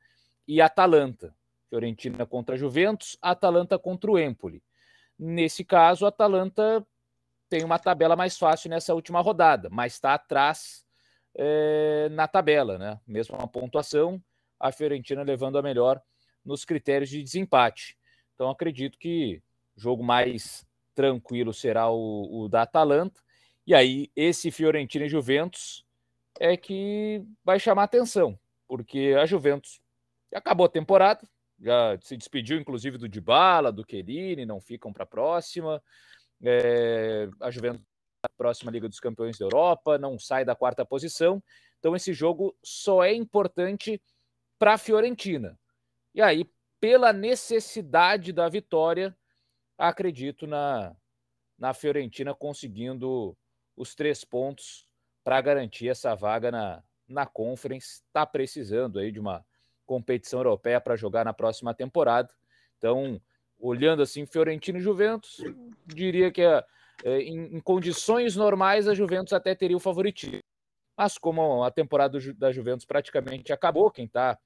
e 0.46 0.60
Atalanta. 0.60 1.34
Fiorentina 1.68 2.26
contra 2.26 2.56
Juventus, 2.56 3.16
Atalanta 3.22 3.78
contra 3.78 4.10
o 4.10 4.18
Empoli. 4.18 4.62
Nesse 5.18 5.64
caso, 5.64 6.04
Atalanta 6.04 6.86
tem 7.48 7.64
uma 7.64 7.78
tabela 7.78 8.16
mais 8.16 8.36
fácil 8.36 8.70
nessa 8.70 8.94
última 8.94 9.20
rodada, 9.20 9.68
mas 9.70 9.94
está 9.94 10.14
atrás 10.14 10.84
é, 11.34 12.08
na 12.10 12.26
tabela, 12.26 12.78
né? 12.78 13.00
Mesmo 13.06 13.36
a 13.36 13.46
pontuação, 13.46 14.22
a 14.58 14.72
Fiorentina 14.72 15.22
levando 15.22 15.58
a 15.58 15.62
melhor 15.62 16.02
nos 16.44 16.64
critérios 16.64 17.10
de 17.10 17.22
desempate. 17.22 17.96
Então 18.34 18.50
acredito 18.50 18.98
que 18.98 19.42
jogo 19.76 20.02
mais 20.02 20.66
tranquilo 20.94 21.52
será 21.52 21.90
o, 21.90 22.44
o 22.44 22.48
da 22.48 22.62
Atalanta. 22.62 23.20
E 23.66 23.74
aí, 23.74 24.10
esse 24.16 24.50
Fiorentina 24.50 25.06
e 25.06 25.08
Juventus 25.08 25.84
é 26.40 26.56
que 26.56 27.24
vai 27.44 27.58
chamar 27.58 27.84
atenção, 27.84 28.38
porque 28.66 29.14
a 29.18 29.26
Juventus 29.26 29.80
acabou 30.34 30.66
a 30.66 30.70
temporada, 30.70 31.26
já 31.60 31.98
se 32.00 32.16
despediu 32.16 32.58
inclusive 32.58 32.98
do 32.98 33.08
Dybala, 33.08 33.70
do 33.70 33.84
Querini, 33.84 34.44
não 34.44 34.60
ficam 34.60 34.92
para 34.92 35.04
a 35.04 35.06
próxima. 35.06 35.82
É, 36.42 37.28
a 37.40 37.50
Juventus 37.50 37.86
a 38.24 38.28
próxima 38.36 38.70
Liga 38.70 38.88
dos 38.88 39.00
Campeões 39.00 39.36
da 39.36 39.44
Europa, 39.44 39.98
não 39.98 40.16
sai 40.18 40.44
da 40.44 40.54
quarta 40.54 40.84
posição. 40.84 41.42
Então 41.78 41.96
esse 41.96 42.12
jogo 42.12 42.56
só 42.62 43.02
é 43.02 43.12
importante 43.12 44.00
para 44.58 44.74
a 44.74 44.78
Fiorentina. 44.78 45.58
E 46.14 46.22
aí, 46.22 46.48
pela 46.78 47.12
necessidade 47.12 48.32
da 48.32 48.48
vitória, 48.48 49.16
acredito 49.76 50.46
na, 50.46 50.94
na 51.58 51.74
Fiorentina 51.74 52.34
conseguindo 52.34 53.36
os 53.76 53.94
três 53.94 54.24
pontos 54.24 54.86
para 55.24 55.40
garantir 55.40 55.88
essa 55.88 56.14
vaga 56.14 56.50
na, 56.50 56.82
na 57.08 57.26
Conference. 57.26 58.02
Está 58.06 58.26
precisando 58.26 58.98
aí 58.98 59.12
de 59.12 59.20
uma 59.20 59.44
competição 59.86 60.40
europeia 60.40 60.80
para 60.80 60.96
jogar 60.96 61.24
na 61.24 61.32
próxima 61.32 61.74
temporada. 61.74 62.32
Então, 62.78 63.20
olhando 63.58 64.02
assim, 64.02 64.26
Fiorentino 64.26 64.78
e 64.78 64.82
Juventus, 64.82 65.38
diria 65.86 66.30
que 66.32 66.42
é, 66.42 66.64
em, 67.04 67.56
em, 67.56 67.60
condições 67.60 68.36
normais 68.36 68.88
a 68.88 68.94
Juventus 68.94 69.32
até 69.32 69.54
teria 69.54 69.76
o 69.76 69.80
favoritismo. 69.80 70.40
Mas 70.96 71.16
como 71.16 71.62
a 71.62 71.70
temporada 71.70 72.18
da 72.34 72.52
Juventus 72.52 72.84
praticamente 72.84 73.52
acabou, 73.52 73.90
quem 73.90 74.04
está 74.04 74.38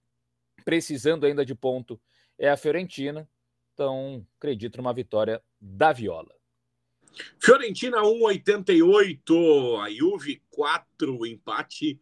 precisando 0.65 1.27
ainda 1.27 1.45
de 1.45 1.55
ponto 1.55 2.01
é 2.39 2.49
a 2.49 2.57
Fiorentina. 2.57 3.29
Então, 3.75 4.27
acredito 4.39 4.77
numa 4.79 4.93
vitória 4.93 5.43
da 5.61 5.93
Viola. 5.93 6.36
Fiorentina 7.39 8.03
1,88. 8.03 9.81
A 9.81 9.91
Juve 9.91 10.43
4, 10.51 11.27
empate 11.27 12.01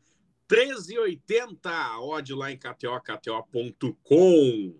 13,80 0.48 1.98
odd 2.00 2.34
lá 2.34 2.52
em 2.52 2.58
KTO, 2.58 3.00
KTO.com. 3.00 4.74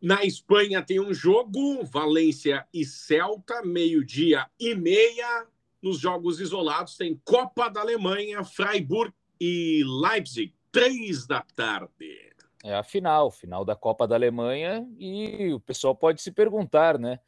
Na 0.00 0.24
Espanha 0.24 0.82
tem 0.82 0.98
um 0.98 1.12
jogo, 1.12 1.84
Valência 1.84 2.66
e 2.72 2.84
Celta, 2.84 3.62
meio-dia 3.62 4.46
e 4.58 4.74
meia. 4.74 5.46
Nos 5.82 5.98
jogos 5.98 6.40
isolados 6.40 6.96
tem 6.96 7.20
Copa 7.24 7.68
da 7.68 7.80
Alemanha, 7.80 8.42
Freiburg 8.44 9.12
e 9.38 9.82
Leipzig, 9.84 10.54
três 10.72 11.26
da 11.26 11.42
tarde. 11.54 12.30
É 12.62 12.74
a 12.74 12.82
final, 12.82 13.30
final 13.30 13.64
da 13.64 13.74
Copa 13.74 14.06
da 14.06 14.14
Alemanha, 14.14 14.86
e 14.98 15.52
o 15.52 15.60
pessoal 15.60 15.94
pode 15.94 16.20
se 16.20 16.30
perguntar, 16.30 16.98
né? 16.98 17.18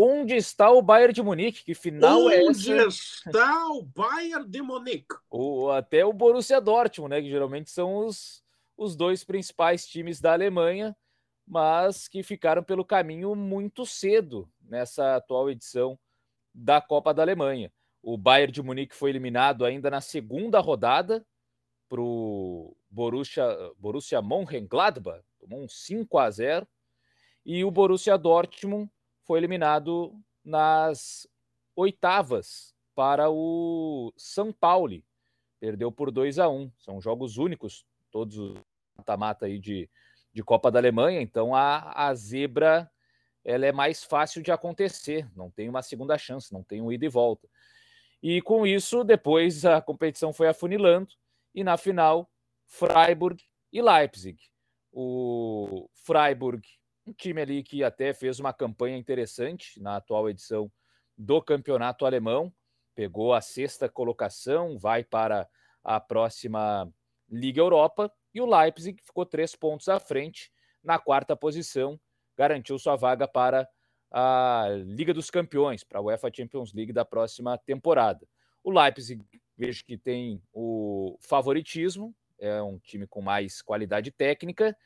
Onde 0.00 0.36
está 0.36 0.70
o 0.70 0.80
Bayern 0.80 1.12
de 1.12 1.20
Munique? 1.20 1.64
Que 1.64 1.74
final 1.74 2.20
Onde 2.20 2.32
é 2.32 2.46
essa? 2.46 2.72
Onde 2.72 2.86
está 2.86 3.68
o 3.70 3.82
Bayern 3.82 4.48
de 4.48 4.62
Munique? 4.62 5.16
Ou 5.28 5.72
até 5.72 6.04
o 6.04 6.12
Borussia 6.12 6.60
Dortmund, 6.60 7.10
né? 7.10 7.20
Que 7.20 7.28
geralmente 7.28 7.68
são 7.68 8.06
os, 8.06 8.40
os 8.76 8.94
dois 8.94 9.24
principais 9.24 9.88
times 9.88 10.20
da 10.20 10.32
Alemanha, 10.32 10.96
mas 11.44 12.06
que 12.06 12.22
ficaram 12.22 12.62
pelo 12.62 12.84
caminho 12.84 13.34
muito 13.34 13.84
cedo 13.84 14.48
nessa 14.60 15.16
atual 15.16 15.50
edição 15.50 15.98
da 16.54 16.80
Copa 16.80 17.12
da 17.12 17.22
Alemanha. 17.22 17.72
O 18.00 18.16
Bayern 18.16 18.52
de 18.52 18.62
Munique 18.62 18.94
foi 18.94 19.10
eliminado 19.10 19.64
ainda 19.64 19.90
na 19.90 20.00
segunda 20.00 20.60
rodada 20.60 21.26
para 21.88 22.00
o 22.00 22.76
Borussia, 22.88 23.44
Borussia 23.76 24.22
Mönchengladbach, 24.22 25.24
tomou 25.40 25.60
um 25.60 25.68
5 25.68 26.18
a 26.18 26.30
0 26.30 26.68
e 27.44 27.64
o 27.64 27.70
Borussia 27.72 28.16
Dortmund 28.16 28.88
foi 29.28 29.38
eliminado 29.38 30.18
nas 30.42 31.28
oitavas 31.76 32.74
para 32.94 33.30
o 33.30 34.10
São 34.16 34.50
Paulo. 34.50 35.02
Perdeu 35.60 35.92
por 35.92 36.10
2 36.10 36.38
a 36.38 36.48
1 36.48 36.72
São 36.78 36.98
jogos 36.98 37.36
únicos, 37.36 37.84
todos 38.10 38.38
os 38.38 38.56
mata-mata 38.96 39.44
aí 39.44 39.58
de, 39.58 39.86
de 40.32 40.42
Copa 40.42 40.70
da 40.70 40.78
Alemanha. 40.78 41.20
Então 41.20 41.54
a, 41.54 41.92
a 42.08 42.14
zebra 42.14 42.90
ela 43.44 43.66
é 43.66 43.72
mais 43.72 44.02
fácil 44.02 44.42
de 44.42 44.50
acontecer, 44.50 45.28
não 45.36 45.50
tem 45.50 45.68
uma 45.68 45.82
segunda 45.82 46.16
chance, 46.16 46.50
não 46.50 46.62
tem 46.62 46.80
um 46.80 46.90
ida 46.90 47.04
e 47.04 47.08
volta. 47.10 47.46
E 48.22 48.40
com 48.40 48.66
isso, 48.66 49.04
depois 49.04 49.66
a 49.66 49.80
competição 49.82 50.32
foi 50.32 50.48
afunilando 50.48 51.14
e 51.54 51.62
na 51.62 51.76
final, 51.76 52.30
Freiburg 52.64 53.44
e 53.70 53.82
Leipzig. 53.82 54.40
O 54.90 55.86
Freiburg 55.92 56.66
um 57.08 57.12
time 57.12 57.40
ali 57.40 57.62
que 57.62 57.82
até 57.82 58.12
fez 58.12 58.38
uma 58.38 58.52
campanha 58.52 58.96
interessante 58.96 59.80
na 59.80 59.96
atual 59.96 60.28
edição 60.28 60.70
do 61.16 61.40
campeonato 61.40 62.04
alemão, 62.04 62.52
pegou 62.94 63.32
a 63.32 63.40
sexta 63.40 63.88
colocação, 63.88 64.78
vai 64.78 65.02
para 65.02 65.48
a 65.82 65.98
próxima 65.98 66.92
Liga 67.30 67.60
Europa, 67.60 68.12
e 68.34 68.40
o 68.40 68.46
Leipzig 68.46 69.02
ficou 69.02 69.24
três 69.24 69.56
pontos 69.56 69.88
à 69.88 69.98
frente 69.98 70.52
na 70.82 70.98
quarta 70.98 71.34
posição, 71.34 71.98
garantiu 72.36 72.78
sua 72.78 72.94
vaga 72.94 73.26
para 73.26 73.68
a 74.10 74.66
Liga 74.84 75.14
dos 75.14 75.30
Campeões, 75.30 75.82
para 75.82 75.98
a 75.98 76.02
UEFA 76.02 76.30
Champions 76.34 76.72
League 76.74 76.92
da 76.92 77.04
próxima 77.04 77.56
temporada. 77.58 78.28
O 78.62 78.70
Leipzig, 78.70 79.24
vejo 79.56 79.84
que 79.84 79.96
tem 79.96 80.42
o 80.52 81.16
favoritismo, 81.20 82.14
é 82.38 82.62
um 82.62 82.78
time 82.78 83.06
com 83.06 83.22
mais 83.22 83.62
qualidade 83.62 84.10
técnica, 84.10 84.76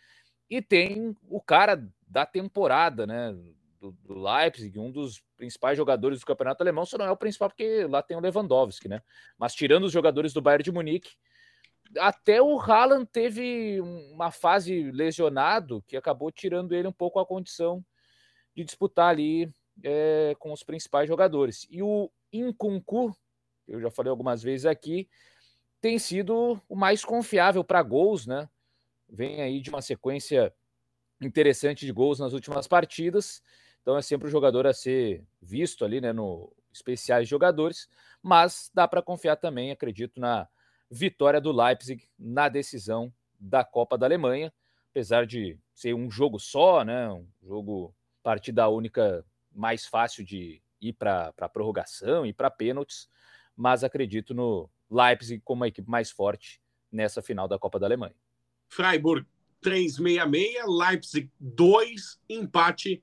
e 0.49 0.61
tem 0.61 1.17
o 1.29 1.41
cara 1.41 1.83
da 2.13 2.27
temporada, 2.27 3.07
né? 3.07 3.33
Do, 3.81 3.91
do, 4.05 4.15
Leipzig, 4.15 4.79
um 4.79 4.93
dos 4.93 5.25
principais 5.37 5.77
jogadores 5.77 6.21
do 6.21 6.27
campeonato 6.27 6.63
alemão, 6.63 6.85
só 6.85 6.97
não 6.97 7.07
é 7.07 7.11
o 7.11 7.17
principal 7.17 7.49
porque 7.49 7.85
lá 7.87 8.01
tem 8.01 8.17
o 8.17 8.21
Lewandowski, 8.21 8.87
né? 8.87 9.03
Mas 9.37 9.55
tirando 9.55 9.85
os 9.85 9.93
jogadores 9.93 10.33
do 10.33 10.41
Bayern 10.41 10.63
de 10.63 10.71
Munique, 10.71 11.17
até 11.99 12.41
o 12.41 12.61
Haaland 12.61 13.07
teve 13.07 13.81
uma 14.13 14.31
fase 14.31 14.91
lesionado 14.93 15.83
que 15.87 15.97
acabou 15.97 16.31
tirando 16.31 16.73
ele 16.75 16.87
um 16.87 16.93
pouco 16.93 17.19
a 17.19 17.27
condição 17.27 17.85
de 18.55 18.63
disputar 18.63 19.09
ali 19.09 19.53
é, 19.83 20.37
com 20.39 20.53
os 20.53 20.63
principais 20.63 21.09
jogadores. 21.09 21.67
E 21.69 21.83
o 21.83 22.09
Incuncu, 22.33 23.17
eu 23.67 23.81
já 23.81 23.91
falei 23.91 24.11
algumas 24.11 24.43
vezes 24.43 24.65
aqui, 24.65 25.09
tem 25.81 25.99
sido 25.99 26.63
o 26.69 26.77
mais 26.77 27.05
confiável 27.05 27.65
para 27.65 27.83
gols, 27.83 28.27
né? 28.27 28.49
vem 29.13 29.43
aí 29.43 29.61
de 29.61 29.69
uma 29.69 29.83
sequência 29.83 30.53
interessante 31.27 31.87
de 31.87 31.93
gols 31.93 32.19
nas 32.19 32.33
últimas 32.33 32.67
partidas. 32.67 33.43
Então 33.83 33.97
é 33.97 34.03
sempre 34.03 34.29
o 34.29 34.31
jogador 34.31 34.67
a 34.67 34.73
ser 34.73 35.25
visto 35.41 35.85
ali, 35.85 36.01
né, 36.01 36.13
no 36.13 36.53
especiais 36.73 37.29
jogadores, 37.29 37.89
mas 38.23 38.71
dá 38.73 38.89
para 38.89 39.03
confiar 39.03 39.37
também, 39.37 39.71
acredito, 39.71 40.19
na 40.19 40.49
vitória 40.91 41.41
do 41.41 41.53
Leipzig 41.53 42.09
na 42.19 42.49
decisão 42.49 43.13
da 43.39 43.65
Copa 43.65 43.99
da 43.99 44.07
Alemanha, 44.07 44.53
apesar 44.91 45.27
de 45.27 45.59
ser 45.75 45.95
um 45.95 46.11
jogo 46.11 46.39
só, 46.39 46.85
né, 46.85 47.11
um 47.11 47.27
jogo 47.43 47.95
partida 48.23 48.69
única 48.69 49.25
mais 49.55 49.87
fácil 49.87 50.25
de 50.25 50.63
ir 50.81 50.93
para 50.95 51.33
a 51.39 51.49
prorrogação 51.49 52.25
e 52.25 52.33
para 52.33 52.51
pênaltis, 52.51 53.09
mas 53.57 53.85
acredito 53.85 54.33
no 54.33 54.71
Leipzig 54.91 55.43
como 55.45 55.65
a 55.65 55.69
equipe 55.69 55.91
mais 55.91 56.11
forte 56.11 56.61
nessa 56.91 57.21
final 57.21 57.47
da 57.47 57.59
Copa 57.59 57.79
da 57.79 57.87
Alemanha. 57.87 58.15
Freiburg 58.69 59.27
366, 59.63 60.65
Leipzig 60.67 61.31
2, 61.41 62.21
empate 62.29 63.03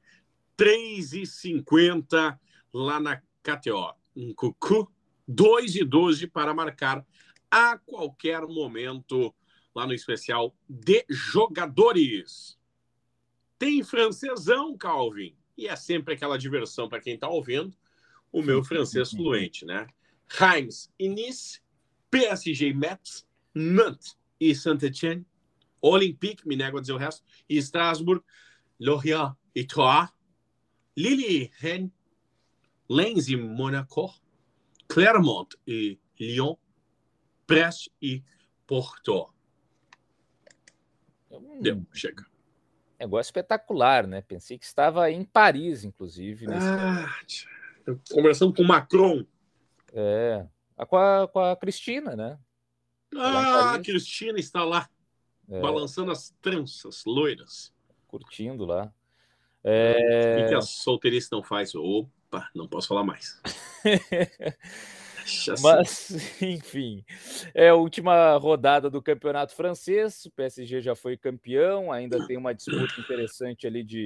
3,50 0.57 2.37
lá 2.73 2.99
na 2.99 3.21
KTO. 3.41 3.95
Um 4.15 4.33
cucu 4.33 4.91
2 5.27 5.75
e 5.75 5.85
12 5.85 6.27
para 6.27 6.53
marcar 6.53 7.05
a 7.49 7.77
qualquer 7.77 8.41
momento 8.41 9.33
lá 9.73 9.87
no 9.87 9.93
especial 9.93 10.55
de 10.67 11.05
jogadores. 11.09 12.59
Tem 13.57 13.83
francesão, 13.83 14.77
Calvin, 14.77 15.35
e 15.57 15.67
é 15.67 15.75
sempre 15.75 16.13
aquela 16.13 16.37
diversão 16.37 16.87
para 16.89 17.01
quem 17.01 17.15
está 17.15 17.27
ouvindo. 17.27 17.75
O 18.31 18.41
meu 18.41 18.63
francês 18.63 19.11
fluente, 19.11 19.65
né? 19.65 19.87
Reims 20.27 20.91
e 20.99 21.09
Nice, 21.09 21.61
PSG 22.11 22.73
Metz, 22.73 23.25
Nantes 23.53 24.17
e 24.39 24.53
Saint-Etienne, 24.53 25.25
Olympique, 25.81 26.47
me 26.47 26.55
nego 26.55 26.77
a 26.77 26.81
dizer 26.81 26.93
o 26.93 26.97
resto, 26.97 27.23
e 27.47 27.57
Strasbourg, 27.57 28.23
Lorient 28.79 29.35
e 29.55 29.63
Troyes, 29.63 30.09
Lille, 30.95 31.51
Rennes, 31.57 31.91
Lens 32.89 33.27
e 33.27 33.35
Monaco, 33.35 34.13
Clermont 34.87 35.55
e 35.65 35.99
Lyon, 36.19 36.55
Brest 37.47 37.89
e 38.01 38.23
Porto. 38.65 39.33
Hum, 41.31 41.61
Deu, 41.61 41.85
chega. 41.93 42.25
Negócio 42.99 43.29
espetacular, 43.29 44.05
né? 44.05 44.21
Pensei 44.21 44.57
que 44.57 44.65
estava 44.65 45.09
em 45.09 45.23
Paris, 45.23 45.83
inclusive. 45.83 46.47
Nesse... 46.47 46.67
Ah, 46.67 47.07
conversando 48.11 48.53
com 48.53 48.63
Macron. 48.63 49.25
É, 49.93 50.45
com 50.87 50.97
a, 50.97 51.27
com 51.27 51.39
a 51.39 51.55
Cristina, 51.55 52.15
né? 52.15 52.37
Ah, 53.15 53.75
a 53.75 53.79
Cristina 53.79 54.37
está 54.37 54.63
lá. 54.63 54.89
É. 55.49 55.59
Balançando 55.59 56.11
as 56.11 56.29
tranças 56.41 57.03
loiras. 57.05 57.73
Curtindo 58.07 58.65
lá. 58.65 58.93
É... 59.63 60.45
O 60.45 60.49
que 60.49 60.55
a 60.55 60.61
solteirice 60.61 61.31
não 61.31 61.43
faz? 61.43 61.73
Opa, 61.75 62.49
não 62.55 62.67
posso 62.67 62.87
falar 62.87 63.03
mais. 63.03 63.41
Mas, 65.61 66.41
enfim, 66.41 67.03
é 67.53 67.69
a 67.69 67.75
última 67.75 68.35
rodada 68.37 68.89
do 68.89 69.01
campeonato 69.01 69.55
francês. 69.55 70.25
O 70.25 70.31
PSG 70.31 70.81
já 70.81 70.95
foi 70.95 71.17
campeão, 71.17 71.91
ainda 71.91 72.25
tem 72.25 72.37
uma 72.37 72.53
disputa 72.53 72.99
interessante 72.99 73.67
ali 73.67 73.83
de 73.83 74.05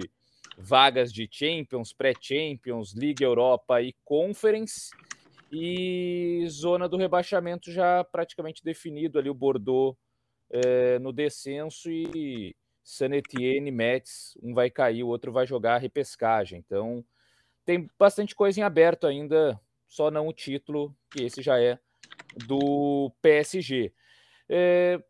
vagas 0.58 1.14
de 1.14 1.28
Champions, 1.32 1.94
pré-Champions, 1.94 2.94
Liga 2.94 3.24
Europa 3.24 3.82
e 3.82 3.96
Conference. 4.04 4.90
E 5.52 6.46
zona 6.50 6.90
do 6.90 6.98
rebaixamento 6.98 7.72
já 7.72 8.04
praticamente 8.04 8.64
definido 8.64 9.20
ali 9.20 9.30
o 9.30 9.36
Bordeaux 9.36 9.96
é, 10.54 11.00
no 11.00 11.12
descenso 11.12 11.90
e 11.90 12.56
Sanetiene, 12.84 13.72
Metz, 13.72 14.38
um 14.42 14.54
vai 14.54 14.70
cair, 14.70 15.04
o 15.04 15.08
outro 15.08 15.32
vai 15.32 15.48
jogar 15.48 15.76
a 15.76 15.80
repescagem. 15.80 16.60
Então, 16.60 17.04
tem 17.66 17.90
bastante 17.98 18.36
coisa 18.36 18.60
em 18.60 18.64
aberto 18.64 19.08
ainda, 19.08 19.60
só 19.88 20.12
não 20.12 20.28
o 20.28 20.34
título, 20.34 20.96
que 21.10 21.24
esse 21.24 21.42
já 21.42 21.60
é 21.60 21.80
do 22.46 23.12
PSG. 23.20 23.92
É, 24.48 25.02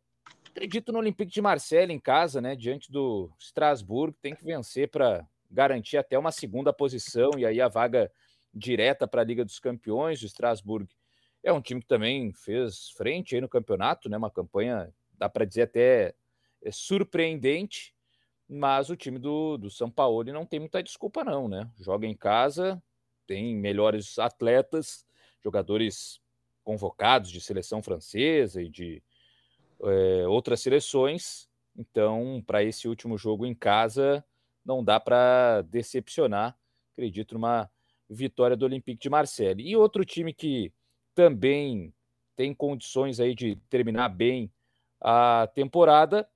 acredito 0.49 0.93
no 0.93 0.99
Olympique 0.99 1.31
de 1.31 1.41
Marseille 1.41 1.91
em 1.91 1.99
casa, 1.99 2.39
né, 2.39 2.55
diante 2.55 2.89
do 2.89 3.29
Strasbourg, 3.37 4.15
tem 4.21 4.33
que 4.33 4.45
vencer 4.45 4.87
para 4.89 5.27
garantir 5.51 5.97
até 5.97 6.17
uma 6.17 6.31
segunda 6.31 6.71
posição 6.71 7.31
e 7.37 7.45
aí 7.45 7.59
a 7.59 7.67
vaga 7.67 8.09
direta 8.53 9.07
para 9.07 9.21
a 9.21 9.25
Liga 9.25 9.43
dos 9.43 9.59
Campeões. 9.59 10.21
O 10.21 10.25
Strasbourg 10.25 10.87
é 11.43 11.51
um 11.51 11.61
time 11.61 11.81
que 11.81 11.87
também 11.87 12.31
fez 12.31 12.91
frente 12.91 13.35
aí 13.35 13.41
no 13.41 13.49
campeonato, 13.49 14.07
né, 14.07 14.15
uma 14.15 14.31
campanha 14.31 14.93
dá 15.23 15.29
para 15.29 15.45
dizer 15.45 15.63
até 15.63 16.13
é 16.61 16.71
surpreendente, 16.71 17.95
mas 18.47 18.89
o 18.89 18.95
time 18.95 19.17
do, 19.17 19.57
do 19.57 19.69
São 19.69 19.89
Paulo 19.89 20.23
não 20.25 20.45
tem 20.45 20.59
muita 20.59 20.83
desculpa, 20.83 21.23
não, 21.23 21.47
né? 21.47 21.69
Joga 21.79 22.05
em 22.05 22.15
casa, 22.15 22.81
tem 23.25 23.55
melhores 23.55 24.19
atletas, 24.19 25.05
jogadores 25.41 26.19
convocados 26.61 27.29
de 27.31 27.39
seleção 27.39 27.81
francesa 27.81 28.61
e 28.61 28.69
de 28.69 29.01
é, 29.81 30.27
outras 30.27 30.61
seleções. 30.61 31.49
Então, 31.75 32.43
para 32.45 32.63
esse 32.63 32.87
último 32.87 33.17
jogo 33.17 33.45
em 33.45 33.55
casa, 33.55 34.23
não 34.63 34.83
dá 34.83 34.99
para 34.99 35.61
decepcionar. 35.63 36.57
Acredito 36.93 37.33
numa 37.33 37.69
vitória 38.09 38.57
do 38.57 38.65
Olympique 38.65 39.01
de 39.01 39.09
Marseille. 39.09 39.69
E 39.69 39.75
outro 39.75 40.05
time 40.05 40.33
que 40.33 40.71
também 41.15 41.93
tem 42.35 42.53
condições 42.53 43.19
aí 43.19 43.33
de 43.33 43.55
terminar 43.69 44.09
bem 44.09 44.51
a 45.03 45.47
temporada 45.53 46.27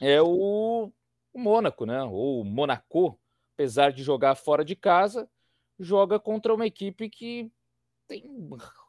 é 0.00 0.22
o, 0.22 0.92
o 1.32 1.38
Mônaco, 1.38 1.84
né? 1.84 2.02
Ou 2.04 2.42
o 2.42 2.44
Monaco, 2.44 3.18
apesar 3.54 3.92
de 3.92 4.02
jogar 4.02 4.36
fora 4.36 4.64
de 4.64 4.76
casa, 4.76 5.28
joga 5.78 6.20
contra 6.20 6.54
uma 6.54 6.66
equipe 6.66 7.10
que 7.10 7.50
tem 8.06 8.24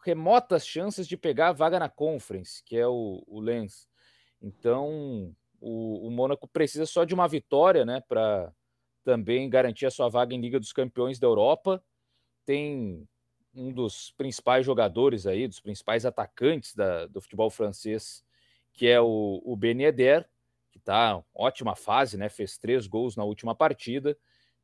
remotas 0.06 0.66
chances 0.66 1.08
de 1.08 1.18
pegar 1.18 1.50
a 1.50 1.54
vaga 1.54 1.80
na 1.80 1.90
Conference, 1.90 2.64
que 2.64 2.78
é 2.78 2.88
o, 2.88 3.24
o 3.28 3.40
Lens. 3.40 3.88
Então, 4.42 5.36
o, 5.60 6.08
o 6.08 6.12
Mônaco 6.12 6.48
precisa 6.48 6.86
só 6.86 7.04
de 7.04 7.14
uma 7.14 7.28
vitória, 7.28 7.86
né, 7.86 8.02
para 8.08 8.52
também 9.04 9.50
garantir 9.50 9.86
a 9.86 9.92
sua 9.92 10.10
vaga 10.10 10.34
em 10.34 10.42
Liga 10.42 10.60
dos 10.60 10.74
Campeões 10.74 11.20
da 11.20 11.28
Europa. 11.28 11.84
Tem 12.46 13.08
um 13.54 13.72
dos 13.72 14.12
principais 14.18 14.66
jogadores 14.66 15.28
aí, 15.28 15.48
dos 15.48 15.60
principais 15.60 16.06
atacantes 16.06 16.74
da, 16.74 17.06
do 17.08 17.22
futebol 17.22 17.50
francês, 17.50 18.24
que 18.74 18.88
é 18.88 19.00
o, 19.00 19.42
o 19.44 19.56
Ben 19.56 19.78
que 20.72 20.78
está 20.78 21.22
ótima 21.34 21.76
fase, 21.76 22.18
né? 22.18 22.30
Fez 22.30 22.58
três 22.58 22.88
gols 22.88 23.16
na 23.16 23.24
última 23.24 23.54
partida. 23.54 24.18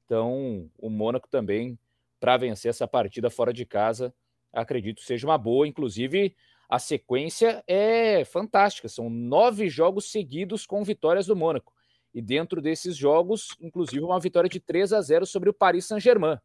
Então, 0.05 0.69
o 0.77 0.89
Mônaco 0.89 1.27
também, 1.27 1.77
para 2.19 2.37
vencer 2.37 2.69
essa 2.69 2.87
partida 2.87 3.29
fora 3.29 3.51
de 3.51 3.65
casa, 3.65 4.13
acredito 4.53 5.01
seja 5.01 5.27
uma 5.27 5.37
boa. 5.37 5.67
Inclusive, 5.67 6.35
a 6.69 6.79
sequência 6.79 7.63
é 7.67 8.23
fantástica. 8.25 8.87
São 8.87 9.09
nove 9.09 9.69
jogos 9.69 10.09
seguidos 10.11 10.65
com 10.65 10.83
vitórias 10.83 11.25
do 11.25 11.35
Mônaco. 11.35 11.73
E 12.13 12.21
dentro 12.21 12.61
desses 12.61 12.95
jogos, 12.95 13.49
inclusive, 13.59 14.03
uma 14.03 14.19
vitória 14.19 14.49
de 14.49 14.59
3 14.59 14.93
a 14.93 15.01
0 15.01 15.25
sobre 15.25 15.49
o 15.49 15.53
Paris 15.53 15.85
Saint-Germain. 15.85 16.39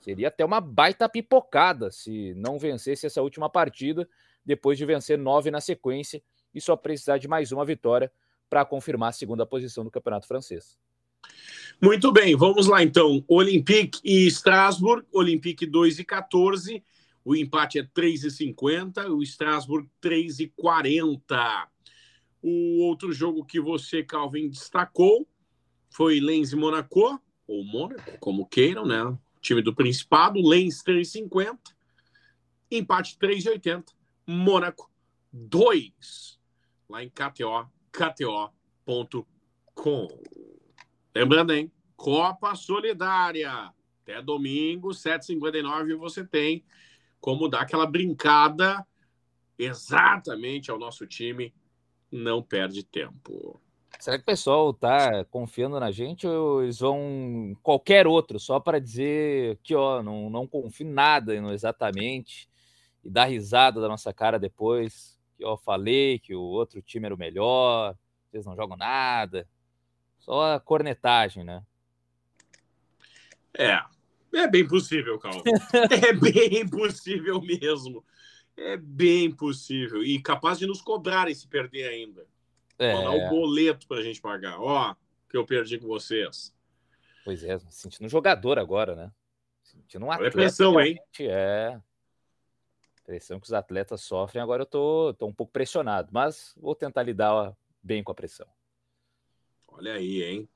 Seria 0.00 0.28
até 0.28 0.44
uma 0.44 0.60
baita 0.60 1.08
pipocada 1.08 1.90
se 1.90 2.34
não 2.34 2.58
vencesse 2.58 3.06
essa 3.06 3.22
última 3.22 3.48
partida, 3.48 4.08
depois 4.44 4.76
de 4.76 4.84
vencer 4.84 5.16
nove 5.16 5.50
na 5.50 5.60
sequência 5.60 6.22
e 6.54 6.60
só 6.60 6.76
precisar 6.76 7.18
de 7.18 7.28
mais 7.28 7.52
uma 7.52 7.64
vitória 7.64 8.10
para 8.48 8.64
confirmar 8.64 9.10
a 9.10 9.12
segunda 9.12 9.44
posição 9.44 9.84
do 9.84 9.90
Campeonato 9.90 10.26
Francês. 10.26 10.78
Muito 11.80 12.12
bem, 12.12 12.36
vamos 12.36 12.66
lá 12.66 12.82
então. 12.82 13.24
Olympique 13.26 14.00
e 14.04 14.26
Strasbourg, 14.26 15.06
Olympique 15.12 15.66
2 15.66 15.98
e 15.98 16.04
14. 16.04 16.82
O 17.24 17.34
empate 17.34 17.78
é 17.78 17.82
3,50, 17.82 19.08
o 19.10 19.22
Strasbourg 19.22 19.88
3,40. 20.02 21.66
O 22.42 22.82
outro 22.82 23.12
jogo 23.12 23.44
que 23.44 23.58
você, 23.58 24.02
Calvin, 24.02 24.48
destacou 24.48 25.26
foi 25.88 26.20
Lens 26.20 26.52
e 26.52 26.56
Monaco, 26.56 27.20
ou 27.46 27.64
Mônaco, 27.64 28.18
como 28.18 28.46
queiram, 28.46 28.84
né? 28.84 29.16
time 29.44 29.62
do 29.62 29.74
Principado, 29.74 30.40
Lens 30.40 30.82
3,50, 30.82 31.58
empate 32.70 33.16
3,80, 33.18 33.84
Mônaco 34.26 34.90
2, 35.30 36.33
lá 36.88 37.02
em 37.02 37.08
KTO, 37.08 37.68
KTO.com. 37.92 39.28
Lembrando, 41.14 41.52
hein? 41.52 41.72
Copa 41.96 42.54
Solidária. 42.54 43.72
Até 44.02 44.20
domingo, 44.20 44.90
7h59, 44.90 45.96
você 45.96 46.26
tem 46.26 46.64
como 47.20 47.48
dar 47.48 47.62
aquela 47.62 47.86
brincada 47.86 48.86
exatamente 49.58 50.70
ao 50.70 50.78
nosso 50.78 51.06
time. 51.06 51.54
Não 52.12 52.42
perde 52.42 52.84
tempo. 52.84 53.58
Será 53.98 54.18
que 54.18 54.22
o 54.22 54.26
pessoal 54.26 54.74
tá 54.74 55.24
confiando 55.26 55.80
na 55.80 55.90
gente 55.90 56.26
ou 56.26 56.62
eles 56.62 56.78
vão 56.80 57.56
qualquer 57.62 58.06
outro 58.06 58.38
só 58.38 58.60
para 58.60 58.78
dizer 58.78 59.58
que 59.62 59.74
ó, 59.74 60.02
não, 60.02 60.28
não 60.28 60.46
confio 60.46 60.86
nada 60.86 61.34
exatamente 61.52 62.48
e 63.02 63.08
dar 63.08 63.24
risada 63.24 63.80
da 63.80 63.88
nossa 63.88 64.12
cara 64.12 64.38
depois 64.38 65.13
que 65.36 65.44
eu 65.44 65.56
falei 65.56 66.18
que 66.18 66.34
o 66.34 66.40
outro 66.40 66.80
time 66.82 67.06
era 67.06 67.14
o 67.14 67.18
melhor, 67.18 67.96
vocês 68.30 68.46
não 68.46 68.56
jogam 68.56 68.76
nada. 68.76 69.48
Só 70.18 70.54
a 70.54 70.60
cornetagem, 70.60 71.44
né? 71.44 71.62
É, 73.56 73.80
é 74.32 74.48
bem 74.48 74.66
possível, 74.66 75.18
Calma. 75.18 75.42
é 75.90 76.12
bem 76.12 76.66
possível 76.68 77.40
mesmo. 77.40 78.04
É 78.56 78.76
bem 78.76 79.30
possível. 79.30 80.02
E 80.02 80.20
capaz 80.20 80.58
de 80.58 80.66
nos 80.66 80.80
cobrarem 80.80 81.34
se 81.34 81.46
perder 81.46 81.88
ainda. 81.88 82.26
É. 82.78 82.92
Mandar 82.92 83.10
o 83.10 83.28
boleto 83.30 83.86
pra 83.86 84.02
gente 84.02 84.20
pagar. 84.20 84.60
Ó, 84.60 84.94
que 85.28 85.36
eu 85.36 85.44
perdi 85.44 85.78
com 85.78 85.86
vocês. 85.86 86.54
Pois 87.24 87.42
é, 87.42 87.58
sentindo 87.70 88.06
um 88.06 88.10
jogador 88.10 88.58
agora, 88.58 88.94
né? 88.94 89.12
Sentindo 89.62 90.06
um 90.06 90.10
atleta. 90.10 90.36
Olha 90.36 90.46
a 90.46 90.48
pressão, 90.48 90.80
hein? 90.80 90.98
É. 91.20 91.80
Pressão 93.04 93.38
que 93.38 93.46
os 93.46 93.52
atletas 93.52 94.00
sofrem, 94.00 94.42
agora 94.42 94.62
eu 94.62 94.66
tô, 94.66 95.14
tô 95.18 95.26
um 95.26 95.32
pouco 95.32 95.52
pressionado, 95.52 96.08
mas 96.10 96.54
vou 96.56 96.74
tentar 96.74 97.02
lidar 97.02 97.54
bem 97.82 98.02
com 98.02 98.10
a 98.10 98.14
pressão. 98.14 98.46
Olha 99.68 99.94
aí, 99.94 100.22
hein? 100.22 100.48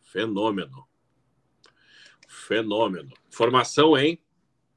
Fenômeno. 0.00 0.88
Fenômeno. 2.26 3.12
Formação, 3.30 3.98
hein? 3.98 4.18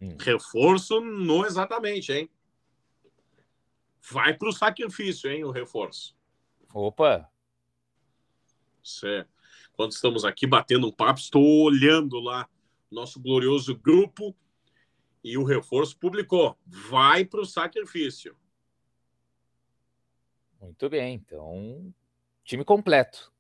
Hum. 0.02 0.18
Reforço, 0.20 1.00
não 1.00 1.46
exatamente, 1.46 2.12
hein? 2.12 2.30
Vai 4.12 4.34
para 4.34 4.50
o 4.50 4.52
sacrifício, 4.52 5.32
hein? 5.32 5.46
O 5.46 5.52
reforço. 5.52 6.18
Opa! 6.74 7.30
Certo. 8.84 9.32
Quando 9.72 9.92
estamos 9.92 10.26
aqui 10.26 10.46
batendo 10.46 10.88
um 10.88 10.92
papo, 10.92 11.20
estou 11.20 11.64
olhando 11.64 12.20
lá 12.20 12.50
nosso 12.92 13.20
glorioso 13.20 13.76
grupo 13.76 14.36
e 15.24 15.38
o 15.38 15.44
reforço 15.44 15.98
publicou. 15.98 16.58
Vai 16.66 17.24
para 17.26 17.42
o 17.42 17.46
sacrifício. 17.46 18.36
Muito 20.60 20.90
bem, 20.90 21.16
então 21.16 21.94
time 22.44 22.64
completo. 22.64 23.32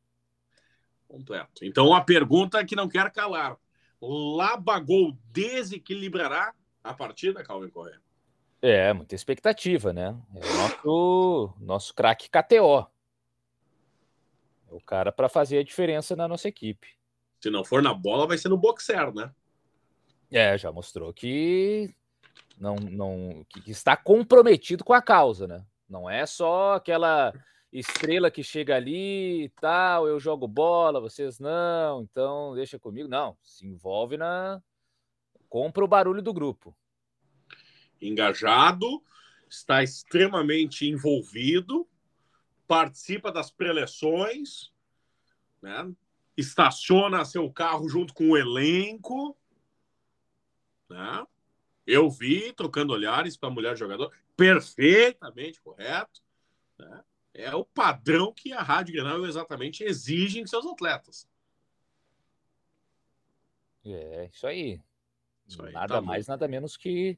Completo. 1.07 1.63
Então 1.65 1.93
a 1.93 2.01
pergunta 2.01 2.63
que 2.65 2.75
não 2.75 2.87
quer 2.87 3.11
calar: 3.11 3.57
Labagol 4.01 5.17
desequilibrará 5.31 6.53
a 6.83 6.93
partida, 6.93 7.43
Calvin 7.43 7.69
Correa? 7.69 8.01
É, 8.61 8.93
muita 8.93 9.13
expectativa, 9.13 9.91
né? 9.91 10.17
É 10.35 10.39
o 10.39 10.57
nosso, 10.57 11.53
nosso 11.59 11.93
craque 11.93 12.29
KTO 12.29 12.93
o 14.75 14.81
cara 14.81 15.11
para 15.11 15.29
fazer 15.29 15.59
a 15.59 15.63
diferença 15.63 16.15
na 16.15 16.27
nossa 16.27 16.47
equipe. 16.47 16.87
Se 17.39 17.49
não 17.49 17.63
for 17.63 17.81
na 17.81 17.93
bola, 17.93 18.27
vai 18.27 18.37
ser 18.37 18.49
no 18.49 18.57
boxer, 18.57 19.13
né? 19.13 19.31
É, 20.33 20.57
já 20.57 20.71
mostrou 20.71 21.13
que 21.13 21.93
não, 22.57 22.75
não 22.75 23.45
que 23.49 23.69
está 23.69 23.95
comprometido 23.95 24.83
com 24.83 24.91
a 24.91 25.01
causa, 25.01 25.47
né? 25.47 25.63
Não 25.87 26.09
é 26.09 26.25
só 26.25 26.73
aquela 26.73 27.31
estrela 27.71 28.31
que 28.31 28.43
chega 28.43 28.75
ali 28.75 29.45
e 29.45 29.49
tal, 29.49 30.07
eu 30.07 30.19
jogo 30.19 30.47
bola, 30.47 30.99
vocês 30.99 31.39
não, 31.39 32.01
então 32.01 32.55
deixa 32.55 32.79
comigo. 32.79 33.07
Não, 33.07 33.37
se 33.43 33.67
envolve 33.67 34.17
na. 34.17 34.61
Compra 35.47 35.83
o 35.83 35.87
barulho 35.87 36.21
do 36.21 36.33
grupo. 36.33 36.75
Engajado, 38.01 39.03
está 39.47 39.83
extremamente 39.83 40.87
envolvido, 40.89 41.87
participa 42.67 43.31
das 43.31 43.51
preleções, 43.51 44.71
né? 45.61 45.93
estaciona 46.35 47.23
seu 47.23 47.51
carro 47.51 47.87
junto 47.87 48.13
com 48.13 48.31
o 48.31 48.37
elenco. 48.37 49.37
Né? 50.93 51.27
Eu 51.85 52.09
vi, 52.09 52.53
trocando 52.53 52.93
olhares 52.93 53.35
para 53.35 53.49
a 53.49 53.51
mulher 53.51 53.75
jogador, 53.75 54.13
perfeitamente 54.37 55.59
correto. 55.59 56.21
Né? 56.77 57.03
É 57.33 57.55
o 57.55 57.65
padrão 57.65 58.31
que 58.31 58.53
a 58.53 58.61
Rádio 58.61 58.93
Grenal 58.93 59.25
exatamente 59.25 59.83
exige 59.83 60.39
em 60.39 60.45
seus 60.45 60.65
atletas. 60.67 61.27
É, 63.83 64.29
isso 64.31 64.45
aí. 64.45 64.79
Isso 65.47 65.61
aí 65.63 65.73
nada 65.73 65.95
tá 65.95 66.01
mais, 66.01 66.27
nada 66.27 66.47
menos 66.47 66.77
que 66.77 67.17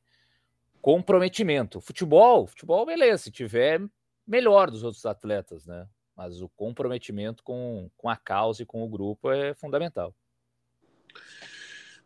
comprometimento. 0.81 1.81
Futebol, 1.81 2.47
futebol, 2.47 2.85
beleza. 2.85 3.23
Se 3.23 3.31
tiver 3.31 3.81
melhor 4.25 4.71
dos 4.71 4.83
outros 4.83 5.05
atletas, 5.05 5.65
né? 5.65 5.87
Mas 6.15 6.41
o 6.41 6.47
comprometimento 6.47 7.43
com, 7.43 7.91
com 7.97 8.09
a 8.09 8.15
causa 8.15 8.63
e 8.63 8.65
com 8.65 8.83
o 8.83 8.87
grupo 8.87 9.29
é 9.29 9.53
fundamental. 9.53 10.15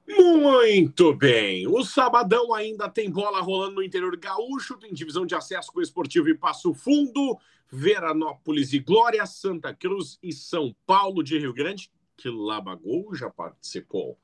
Muito 0.09 1.13
bem. 1.13 1.67
O 1.67 1.83
sabadão 1.83 2.51
ainda 2.51 2.89
tem 2.89 3.11
bola 3.11 3.41
rolando 3.41 3.75
no 3.75 3.83
interior 3.83 4.17
gaúcho, 4.17 4.75
tem 4.75 4.91
divisão 4.91 5.23
de 5.23 5.35
acesso 5.35 5.71
com 5.71 5.79
o 5.79 5.83
Esportivo 5.83 6.27
e 6.27 6.35
Passo 6.35 6.73
Fundo, 6.73 7.37
Veranópolis 7.71 8.73
e 8.73 8.79
Glória, 8.79 9.23
Santa 9.27 9.71
Cruz 9.71 10.17
e 10.23 10.33
São 10.33 10.75
Paulo 10.87 11.21
de 11.21 11.37
Rio 11.37 11.53
Grande, 11.53 11.91
que 12.17 12.27
Labagol 12.27 13.13
já 13.13 13.29
participou. 13.29 14.17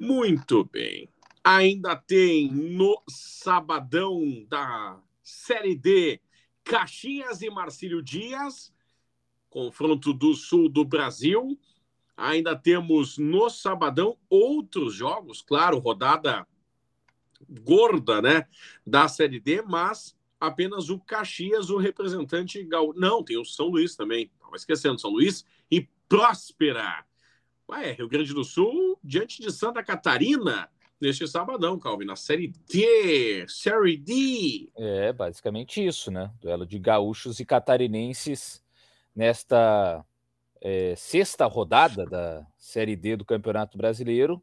Muito 0.00 0.64
bem. 0.64 1.10
Ainda 1.44 1.94
tem 1.94 2.50
no 2.50 3.02
sabadão 3.06 4.46
da 4.48 4.98
Série 5.22 5.76
D, 5.76 6.20
Caxias 6.64 7.42
e 7.42 7.50
Marcílio 7.50 8.02
Dias, 8.02 8.72
confronto 9.50 10.14
do 10.14 10.32
sul 10.34 10.70
do 10.70 10.84
Brasil. 10.86 11.58
Ainda 12.16 12.54
temos 12.54 13.18
no 13.18 13.48
sabadão 13.48 14.16
outros 14.28 14.94
jogos, 14.94 15.42
claro, 15.42 15.78
rodada 15.78 16.46
gorda, 17.62 18.22
né, 18.22 18.46
da 18.86 19.08
Série 19.08 19.40
D, 19.40 19.62
mas 19.62 20.16
apenas 20.38 20.90
o 20.90 20.98
Caxias, 20.98 21.70
o 21.70 21.76
representante 21.76 22.62
gal... 22.64 22.92
Não, 22.94 23.22
tem 23.22 23.38
o 23.38 23.44
São 23.44 23.68
Luís 23.68 23.94
também. 23.94 24.30
Estava 24.34 24.56
esquecendo, 24.56 25.00
São 25.00 25.10
Luís 25.10 25.44
e 25.70 25.88
Próspera. 26.08 27.04
Ué, 27.68 27.92
Rio 27.92 28.08
Grande 28.08 28.34
do 28.34 28.44
Sul, 28.44 28.98
diante 29.02 29.40
de 29.40 29.50
Santa 29.50 29.82
Catarina, 29.82 30.68
neste 31.00 31.26
sabadão, 31.26 31.78
Calvin, 31.78 32.04
na 32.04 32.16
Série 32.16 32.52
D, 32.68 33.46
Série 33.48 33.96
D. 33.96 34.70
É, 34.76 35.12
basicamente 35.12 35.84
isso, 35.84 36.10
né? 36.10 36.30
Duelo 36.40 36.66
de 36.66 36.78
gaúchos 36.78 37.40
e 37.40 37.44
catarinenses 37.44 38.62
nesta 39.14 40.04
é, 40.62 40.94
sexta 40.96 41.44
rodada 41.46 42.06
da 42.06 42.46
Série 42.56 42.94
D 42.94 43.16
do 43.16 43.24
Campeonato 43.24 43.76
Brasileiro. 43.76 44.40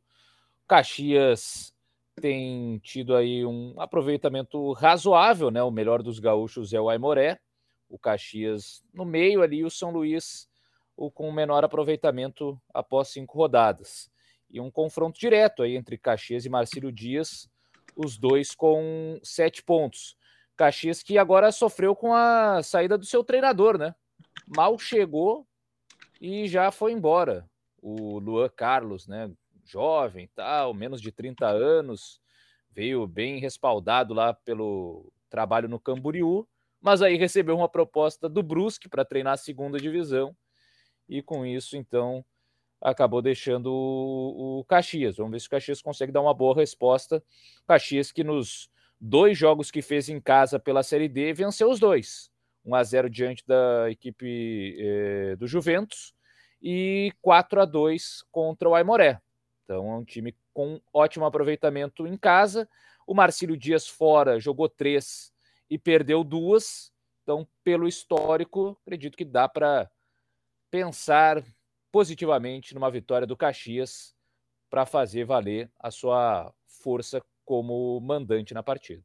Caxias 0.68 1.74
tem 2.20 2.78
tido 2.80 3.16
aí 3.16 3.46
um 3.46 3.74
aproveitamento 3.80 4.74
razoável, 4.74 5.50
né? 5.50 5.64
O 5.64 5.72
melhor 5.72 6.04
dos 6.04 6.20
gaúchos 6.20 6.74
é 6.74 6.82
o 6.82 6.90
Aimoré, 6.90 7.40
o 7.90 7.98
Caxias 7.98 8.84
no 8.94 9.06
meio 9.06 9.42
ali, 9.42 9.64
o 9.64 9.70
São 9.70 9.92
Luís 9.92 10.50
o 10.98 11.10
com 11.10 11.32
menor 11.32 11.64
aproveitamento 11.64 12.62
após 12.74 13.08
cinco 13.08 13.38
rodadas. 13.38 14.12
E 14.50 14.60
um 14.60 14.70
confronto 14.70 15.18
direto 15.18 15.64
aí 15.64 15.78
entre 15.78 15.98
Caxias 15.98 16.46
e 16.46 16.50
Marcílio 16.50 16.92
Dias, 16.92 17.50
os 17.96 18.18
dois 18.18 18.54
com 18.54 19.18
sete 19.24 19.64
pontos. 19.64 20.18
Caxias 20.58 21.02
que 21.02 21.18
agora 21.18 21.54
sofreu 21.54 21.96
com 21.96 22.14
a 22.14 22.62
saída 22.62 22.98
do 22.98 23.06
seu 23.06 23.24
treinador, 23.24 23.78
né? 23.78 23.96
Mal 24.46 24.78
chegou 24.78 25.48
e 26.20 26.48
já 26.48 26.72
foi 26.72 26.92
embora. 26.92 27.50
O 27.82 28.20
Luan 28.20 28.50
Carlos, 28.50 29.08
né? 29.08 29.32
jovem, 29.70 30.28
tal, 30.36 30.74
menos 30.74 31.00
de 31.00 31.12
30 31.12 31.48
anos, 31.48 32.20
veio 32.72 33.06
bem 33.08 33.40
respaldado 33.40 34.14
lá 34.14 34.34
pelo 34.34 35.12
trabalho 35.30 35.70
no 35.70 35.80
Camboriú, 35.80 36.48
mas 36.82 37.02
aí 37.02 37.16
recebeu 37.16 37.56
uma 37.56 37.70
proposta 37.70 38.28
do 38.28 38.42
Brusque 38.42 38.90
para 38.90 39.06
treinar 39.06 39.34
a 39.34 39.38
segunda 39.38 39.80
divisão 39.80 40.36
e 41.08 41.22
com 41.22 41.46
isso 41.46 41.78
então 41.78 42.26
acabou 42.82 43.22
deixando 43.22 43.68
o, 43.68 44.60
o 44.60 44.66
Caxias. 44.66 45.18
Vamos 45.18 45.34
ver 45.34 45.40
se 45.42 45.48
o 45.48 45.50
Caxias 45.50 45.82
consegue 45.82 46.12
dar 46.12 46.22
uma 46.22 46.34
boa 46.34 46.56
resposta. 46.56 47.22
Caxias 47.68 48.12
que 48.12 48.24
nos 48.24 48.70
dois 49.00 49.38
jogos 49.38 49.70
que 49.70 49.82
fez 49.82 50.10
em 50.10 50.20
casa 50.20 50.58
pela 50.58 50.82
Série 50.82 51.10
D 51.10 51.34
venceu 51.34 51.70
os 51.70 51.80
dois. 51.80 52.32
1 52.66 52.76
a 52.76 52.84
0 52.84 53.10
diante 53.10 53.44
da 53.46 53.90
equipe 53.90 54.78
eh, 54.80 55.36
do 55.36 55.48
Juventus 55.48 56.14
e 56.62 57.14
4 57.22 57.62
a 57.62 57.66
2 57.66 58.24
contra 58.32 58.70
o 58.70 58.76
Aimoré. 58.76 59.22
Então 59.64 59.92
é 59.92 59.96
um 59.98 60.04
time 60.04 60.36
com 60.54 60.82
ótimo 60.94 61.26
aproveitamento 61.26 62.08
em 62.08 62.18
casa. 62.18 62.68
O 63.06 63.14
Marcílio 63.14 63.58
Dias 63.58 63.88
fora 63.88 64.40
jogou 64.40 64.68
três 64.68 65.32
e 65.70 65.78
perdeu 65.78 66.24
duas. 66.24 66.92
Então, 67.24 67.48
pelo 67.64 67.88
histórico, 67.88 68.78
acredito 68.82 69.18
que 69.18 69.26
dá 69.26 69.48
para 69.48 69.90
pensar 70.72 71.44
positivamente 71.92 72.74
numa 72.74 72.90
vitória 72.90 73.26
do 73.26 73.38
Caxias 73.38 74.16
para 74.70 74.86
fazer 74.86 75.26
valer 75.26 75.72
a 75.80 75.92
sua 75.92 76.54
força 76.66 77.22
como 77.46 78.00
mandante 78.00 78.54
na 78.54 78.62
partida. 78.62 79.04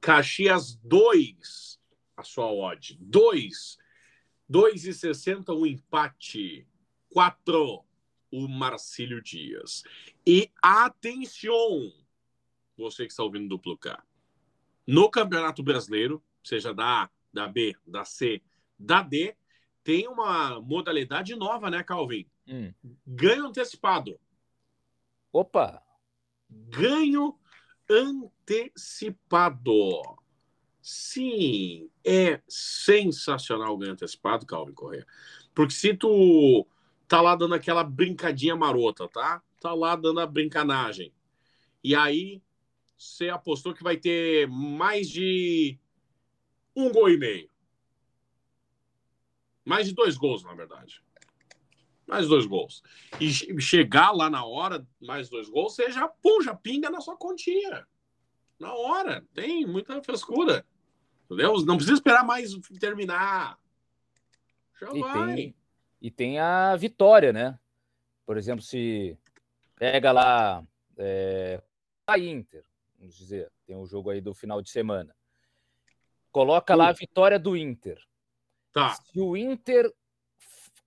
Caxias 0.00 0.76
2, 0.76 1.78
a 2.16 2.22
sua 2.22 2.52
odd. 2.52 2.96
2. 3.00 3.78
2,60 4.50 5.48
o 5.50 5.62
um 5.62 5.66
empate. 5.66 6.66
4 7.10 7.84
o 8.30 8.48
Marcílio 8.48 9.22
Dias. 9.22 9.84
E 10.26 10.50
atenção, 10.60 11.92
você 12.76 13.06
que 13.06 13.12
está 13.12 13.22
ouvindo 13.22 13.48
duplo 13.48 13.78
K. 13.78 14.02
No 14.86 15.08
Campeonato 15.08 15.62
Brasileiro, 15.62 16.22
seja 16.42 16.74
da 16.74 17.04
A, 17.04 17.10
da 17.32 17.46
B, 17.46 17.76
da 17.86 18.04
C, 18.04 18.42
da 18.78 19.02
D, 19.02 19.36
tem 19.84 20.08
uma 20.08 20.60
modalidade 20.60 21.36
nova, 21.36 21.70
né, 21.70 21.84
Calvin? 21.84 22.26
Hum. 22.48 22.74
Ganho 23.06 23.46
antecipado. 23.46 24.18
Opa! 25.32 25.80
Ganho 26.50 27.38
antecipado. 27.88 29.74
Sim, 30.84 31.88
é 32.04 32.42
sensacional 32.46 33.72
o 33.72 33.78
ganho 33.78 33.94
antecipado, 33.94 34.44
Calvin 34.44 34.74
Correia. 34.74 35.06
Porque 35.54 35.72
se 35.72 35.94
tu 35.94 36.66
tá 37.08 37.22
lá 37.22 37.34
dando 37.34 37.54
aquela 37.54 37.82
brincadinha 37.82 38.54
marota, 38.54 39.08
tá? 39.08 39.42
Tá 39.58 39.72
lá 39.72 39.96
dando 39.96 40.20
a 40.20 40.26
brincanagem. 40.26 41.10
E 41.82 41.94
aí 41.94 42.42
você 42.98 43.30
apostou 43.30 43.72
que 43.72 43.82
vai 43.82 43.96
ter 43.96 44.46
mais 44.46 45.08
de 45.08 45.78
um 46.76 46.92
gol 46.92 47.08
e 47.08 47.16
meio. 47.16 47.48
Mais 49.64 49.86
de 49.86 49.94
dois 49.94 50.18
gols, 50.18 50.44
na 50.44 50.52
verdade. 50.52 51.02
Mais 52.06 52.28
dois 52.28 52.44
gols. 52.44 52.82
E 53.18 53.32
chegar 53.58 54.12
lá 54.12 54.28
na 54.28 54.44
hora, 54.44 54.86
mais 55.00 55.30
dois 55.30 55.48
gols, 55.48 55.74
você 55.74 55.90
já, 55.90 56.06
pum, 56.06 56.42
já 56.42 56.54
pinga 56.54 56.90
na 56.90 57.00
sua 57.00 57.16
continha. 57.16 57.88
Na 58.60 58.74
hora. 58.74 59.26
Tem 59.32 59.64
muita 59.64 60.02
frescura. 60.02 60.66
Entendeu? 61.24 61.54
Não 61.64 61.76
precisa 61.76 61.96
esperar 61.96 62.24
mais 62.24 62.54
terminar. 62.78 63.58
Já 64.80 64.92
e 64.92 65.00
vai. 65.00 65.34
Tem, 65.34 65.56
e 66.00 66.10
tem 66.10 66.38
a 66.38 66.76
vitória, 66.76 67.32
né? 67.32 67.58
Por 68.26 68.36
exemplo, 68.36 68.62
se 68.62 69.18
pega 69.76 70.12
lá 70.12 70.64
é, 70.96 71.62
a 72.06 72.18
Inter, 72.18 72.64
vamos 72.98 73.16
dizer, 73.16 73.50
tem 73.66 73.76
um 73.76 73.86
jogo 73.86 74.10
aí 74.10 74.20
do 74.20 74.34
final 74.34 74.62
de 74.62 74.70
semana. 74.70 75.14
Coloca 76.30 76.74
lá 76.74 76.88
a 76.88 76.92
vitória 76.92 77.38
do 77.38 77.56
Inter. 77.56 78.02
Tá. 78.72 78.94
Se 78.94 79.20
o 79.20 79.36
Inter 79.36 79.92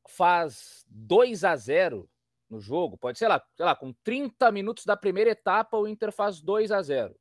faz 0.08 0.86
2 0.89 1.43
a 1.43 1.56
0 1.56 2.10
no 2.50 2.60
jogo, 2.60 2.97
pode 2.97 3.17
ser 3.17 3.28
lá, 3.28 3.43
sei 3.56 3.65
lá, 3.65 3.76
com 3.76 3.93
30 4.04 4.52
minutos 4.52 4.86
da 4.86 4.97
primeira 4.97 5.32
etapa, 5.32 5.78
o 5.78 5.88
Inter 5.88 6.12
faz 6.12 6.41
2 6.41 6.71
a 6.71 6.82
0. 6.82 7.17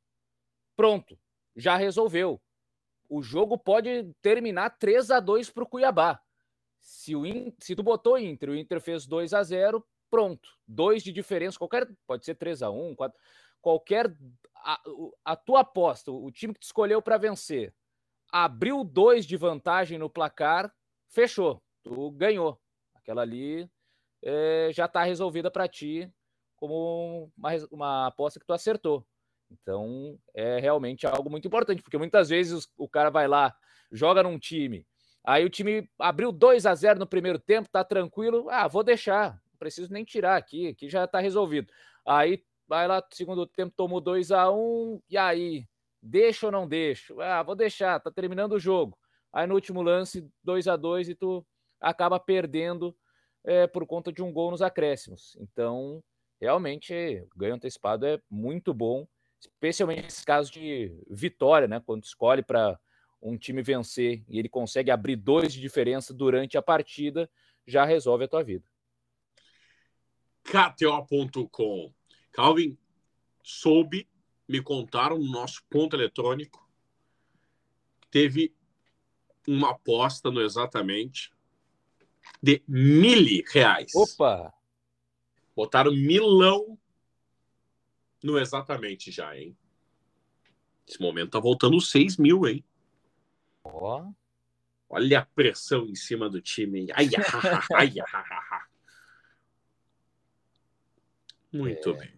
Pronto, 0.75 1.17
já 1.55 1.75
resolveu. 1.75 2.41
O 3.09 3.21
jogo 3.21 3.57
pode 3.57 4.11
terminar 4.21 4.71
3 4.77 5.11
a 5.11 5.19
2 5.19 5.49
para 5.49 5.63
o 5.63 5.67
Cuiabá. 5.67 6.19
Se, 6.79 7.15
o 7.15 7.25
In... 7.25 7.53
se 7.59 7.75
tu 7.75 7.83
botou 7.83 8.17
Inter, 8.17 8.49
o 8.49 8.55
Inter 8.55 8.81
fez 8.81 9.05
2 9.05 9.33
a 9.33 9.43
0 9.43 9.85
pronto. 10.09 10.49
Dois 10.67 11.03
de 11.03 11.11
diferença, 11.11 11.57
qualquer. 11.57 11.87
Pode 12.05 12.25
ser 12.25 12.35
3 12.35 12.63
a 12.63 12.69
1 12.69 12.95
4, 12.95 13.19
qualquer. 13.61 14.15
A, 14.55 14.81
a 15.23 15.35
tua 15.35 15.61
aposta, 15.61 16.11
o 16.11 16.29
time 16.31 16.53
que 16.53 16.59
tu 16.59 16.63
escolheu 16.63 17.01
para 17.01 17.17
vencer, 17.17 17.73
abriu 18.31 18.83
dois 18.83 19.25
de 19.25 19.37
vantagem 19.37 19.97
no 19.97 20.09
placar, 20.09 20.73
fechou. 21.07 21.61
Tu 21.83 22.11
ganhou. 22.11 22.59
Aquela 22.95 23.21
ali 23.21 23.69
é, 24.21 24.69
já 24.73 24.85
está 24.85 25.03
resolvida 25.03 25.49
para 25.49 25.67
ti 25.67 26.11
como 26.57 27.31
uma, 27.37 27.49
uma 27.71 28.07
aposta 28.07 28.39
que 28.39 28.45
tu 28.45 28.53
acertou. 28.53 29.05
Então 29.51 30.17
é 30.33 30.59
realmente 30.59 31.05
algo 31.07 31.29
muito 31.29 31.47
importante, 31.47 31.81
porque 31.81 31.97
muitas 31.97 32.29
vezes 32.29 32.67
o 32.77 32.87
cara 32.87 33.09
vai 33.09 33.27
lá, 33.27 33.55
joga 33.91 34.23
num 34.23 34.37
time 34.39 34.85
Aí 35.27 35.43
o 35.43 35.49
time 35.49 35.89
abriu 35.99 36.31
2 36.31 36.65
a 36.65 36.73
0 36.73 36.99
no 36.99 37.05
primeiro 37.05 37.37
tempo, 37.37 37.67
tá 37.69 37.83
tranquilo. 37.83 38.47
Ah, 38.49 38.65
vou 38.65 38.81
deixar, 38.81 39.33
não 39.51 39.57
preciso 39.59 39.91
nem 39.91 40.05
tirar 40.05 40.37
aqui, 40.37 40.69
aqui 40.69 40.87
já 40.87 41.05
tá 41.05 41.19
resolvido. 41.19 41.69
Aí 42.07 42.41
vai 42.65 42.87
lá, 42.87 43.05
segundo 43.11 43.45
tempo 43.45 43.73
tomou 43.75 43.99
2 43.99 44.31
a 44.31 44.49
1 44.49 45.01
e 45.09 45.17
aí, 45.17 45.67
deixa 46.01 46.45
ou 46.45 46.51
não 46.51 46.65
deixo? 46.65 47.19
Ah, 47.19 47.43
vou 47.43 47.55
deixar, 47.55 47.99
tá 47.99 48.09
terminando 48.09 48.53
o 48.53 48.59
jogo. 48.59 48.97
Aí 49.33 49.45
no 49.45 49.53
último 49.55 49.81
lance, 49.81 50.25
2 50.41 50.65
a 50.65 50.77
2 50.77 51.09
e 51.09 51.15
tu 51.15 51.45
acaba 51.81 52.17
perdendo 52.21 52.95
é, 53.43 53.67
por 53.67 53.85
conta 53.85 54.13
de 54.13 54.23
um 54.23 54.31
gol 54.31 54.51
nos 54.51 54.61
acréscimos. 54.61 55.35
Então, 55.41 56.01
realmente, 56.39 56.93
o 57.35 57.37
ganho 57.37 57.55
antecipado 57.55 58.05
é 58.05 58.17
muito 58.29 58.73
bom, 58.73 59.05
especialmente 59.39 60.03
nesse 60.03 60.25
caso 60.25 60.51
de 60.51 60.91
vitória, 61.09 61.67
né? 61.67 61.79
Quando 61.79 62.03
escolhe 62.03 62.41
para 62.41 62.79
um 63.21 63.37
time 63.37 63.61
vencer 63.61 64.23
e 64.27 64.39
ele 64.39 64.49
consegue 64.49 64.91
abrir 64.91 65.15
dois 65.15 65.53
de 65.53 65.59
diferença 65.59 66.13
durante 66.13 66.57
a 66.57 66.61
partida, 66.61 67.29
já 67.65 67.83
resolve 67.83 68.25
a 68.25 68.27
tua 68.27 68.43
vida. 68.43 68.65
KTO.com. 70.43 71.93
Calvin, 72.31 72.77
soube, 73.43 74.07
me 74.47 74.61
contaram 74.61 75.17
no 75.17 75.29
nosso 75.29 75.63
ponto 75.69 75.95
eletrônico, 75.95 76.65
teve 78.09 78.55
uma 79.47 79.71
aposta 79.71 80.29
no 80.29 80.41
exatamente 80.41 81.31
de 82.41 82.61
mil 82.67 83.43
reais. 83.51 83.91
Opa! 83.95 84.53
Botaram 85.55 85.91
milão 85.91 86.77
no 88.23 88.37
exatamente 88.37 89.11
já, 89.11 89.35
hein? 89.37 89.55
Esse 90.87 91.01
momento 91.01 91.31
tá 91.31 91.39
voltando 91.39 91.79
6 91.81 92.17
mil, 92.17 92.47
hein? 92.47 92.63
Oh. 93.63 94.11
Olha 94.89 95.19
a 95.19 95.25
pressão 95.25 95.85
em 95.85 95.95
cima 95.95 96.29
do 96.29 96.41
time. 96.41 96.87
Ai, 96.93 97.09
ai, 97.17 97.23
ai, 97.75 97.99
ai, 97.99 98.61
Muito 101.51 101.89
é. 101.89 101.93
bem. 101.93 102.13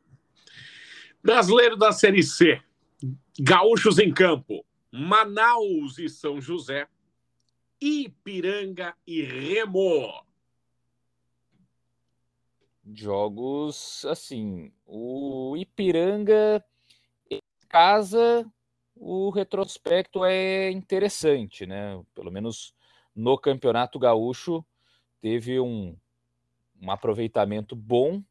Brasileiro 1.24 1.76
da 1.76 1.92
Série 1.92 2.22
C. 2.22 2.62
Gaúchos 3.40 3.98
em 3.98 4.14
campo. 4.14 4.64
Manaus 4.92 5.98
e 5.98 6.08
São 6.08 6.40
José. 6.40 6.88
Ipiranga 7.82 8.96
e 9.08 9.22
Remo. 9.22 10.29
Jogos 12.94 14.06
assim. 14.06 14.72
O 14.86 15.56
Ipiranga 15.58 16.64
em 17.30 17.40
casa 17.68 18.46
o 19.00 19.30
retrospecto 19.30 20.26
é 20.26 20.70
interessante, 20.70 21.66
né? 21.66 22.02
Pelo 22.14 22.30
menos 22.30 22.76
no 23.16 23.38
Campeonato 23.38 23.98
Gaúcho 23.98 24.64
teve 25.22 25.60
um, 25.60 25.96
um 26.82 26.92
aproveitamento 26.92 27.76
bom 27.76 28.22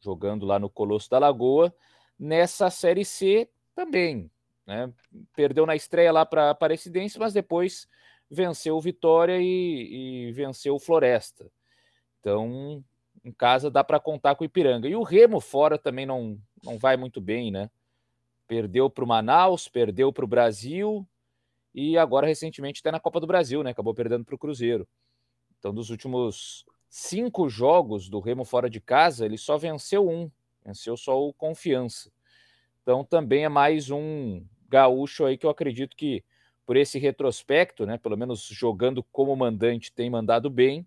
jogando 0.00 0.46
lá 0.46 0.58
no 0.58 0.70
Colosso 0.70 1.10
da 1.10 1.18
Lagoa. 1.18 1.74
Nessa 2.18 2.70
Série 2.70 3.04
C 3.04 3.50
também, 3.74 4.30
né? 4.66 4.90
Perdeu 5.36 5.66
na 5.66 5.76
estreia 5.76 6.10
lá 6.10 6.24
para 6.24 6.46
a 6.46 6.50
Aparecidense, 6.50 7.18
mas 7.18 7.34
depois 7.34 7.86
venceu 8.30 8.76
o 8.76 8.80
Vitória 8.80 9.38
e, 9.38 10.28
e 10.28 10.32
venceu 10.32 10.74
o 10.74 10.80
Floresta. 10.80 11.50
Então, 12.20 12.82
em 13.24 13.32
casa 13.32 13.70
dá 13.70 13.82
para 13.82 13.98
contar 13.98 14.34
com 14.34 14.44
o 14.44 14.46
Ipiranga. 14.46 14.86
E 14.86 14.94
o 14.94 15.02
Remo 15.02 15.40
fora 15.40 15.78
também 15.78 16.04
não, 16.04 16.38
não 16.62 16.78
vai 16.78 16.96
muito 16.96 17.20
bem, 17.20 17.50
né? 17.50 17.70
Perdeu 18.46 18.90
para 18.90 19.02
o 19.02 19.08
Manaus, 19.08 19.66
perdeu 19.66 20.12
para 20.12 20.24
o 20.24 20.28
Brasil 20.28 21.06
e 21.74 21.96
agora 21.96 22.26
recentemente 22.26 22.80
está 22.80 22.92
na 22.92 23.00
Copa 23.00 23.18
do 23.18 23.26
Brasil, 23.26 23.62
né? 23.62 23.70
Acabou 23.70 23.94
perdendo 23.94 24.24
para 24.24 24.34
o 24.34 24.38
Cruzeiro. 24.38 24.86
Então, 25.58 25.72
dos 25.72 25.88
últimos 25.88 26.66
cinco 26.90 27.48
jogos 27.48 28.10
do 28.10 28.20
Remo 28.20 28.44
fora 28.44 28.68
de 28.68 28.80
casa, 28.80 29.24
ele 29.24 29.38
só 29.38 29.56
venceu 29.56 30.06
um, 30.06 30.30
venceu 30.62 30.94
só 30.94 31.18
o 31.18 31.32
Confiança. 31.32 32.12
Então, 32.82 33.02
também 33.02 33.44
é 33.44 33.48
mais 33.48 33.90
um 33.90 34.44
gaúcho 34.68 35.24
aí 35.24 35.38
que 35.38 35.46
eu 35.46 35.50
acredito 35.50 35.96
que 35.96 36.22
por 36.66 36.76
esse 36.76 36.98
retrospecto, 36.98 37.86
né? 37.86 37.96
Pelo 37.96 38.16
menos 38.16 38.46
jogando 38.46 39.02
como 39.02 39.34
mandante, 39.34 39.90
tem 39.92 40.10
mandado 40.10 40.50
bem, 40.50 40.86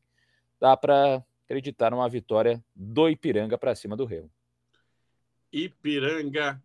dá 0.59 0.77
para 0.77 1.23
acreditar 1.47 1.91
numa 1.91 2.09
vitória 2.09 2.63
do 2.75 3.09
Ipiranga 3.09 3.57
para 3.57 3.73
cima 3.73 3.95
do 3.95 4.03
Remo. 4.03 4.29
Ipiranga 5.51 6.61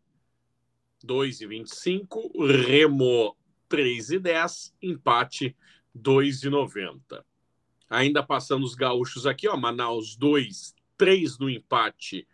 2,25, 1.05 2.67
Remo 2.67 3.37
3,10, 3.71 4.73
empate 4.83 5.57
2,90. 5.97 7.25
Ainda 7.89 8.23
passando 8.25 8.65
os 8.65 8.75
gaúchos 8.75 9.25
aqui, 9.25 9.49
ó, 9.49 9.57
Manaus 9.57 10.17
2, 10.17 10.75
3 10.99 11.39
no 11.39 11.49
empate 11.49 12.27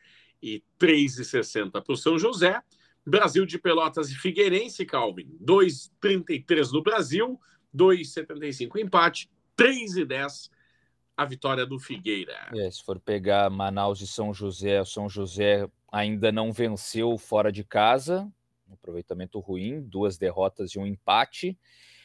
e 0.43 0.63
3,60 0.79 1.83
para 1.83 1.93
o 1.93 1.97
São 1.97 2.19
José. 2.19 2.63
Brasil 3.05 3.45
de 3.45 3.59
Pelotas 3.59 4.11
e 4.11 4.15
Figueirense, 4.15 4.85
Calvin, 4.87 5.37
2,33 5.43 6.73
no 6.73 6.83
Brasil, 6.83 7.41
2,75 7.75 8.79
empate, 8.79 9.31
3,10 9.57 10.51
a 11.19 11.25
vitória 11.25 11.67
do 11.67 11.81
Figueira. 11.81 12.49
É, 12.55 12.71
se 12.71 12.81
for 12.81 13.01
pegar 13.01 13.51
Manaus 13.51 14.01
e 14.01 14.07
São 14.07 14.33
José, 14.33 14.81
o 14.81 14.85
São 14.85 15.09
José 15.09 15.69
ainda 15.91 16.31
não 16.31 16.53
venceu 16.53 17.19
fora 17.19 17.51
de 17.51 17.65
casa, 17.65 18.31
um 18.71 18.75
aproveitamento 18.75 19.41
ruim, 19.41 19.83
duas 19.83 20.17
derrotas 20.17 20.71
e 20.71 20.79
um 20.79 20.87
empate. 20.87 21.59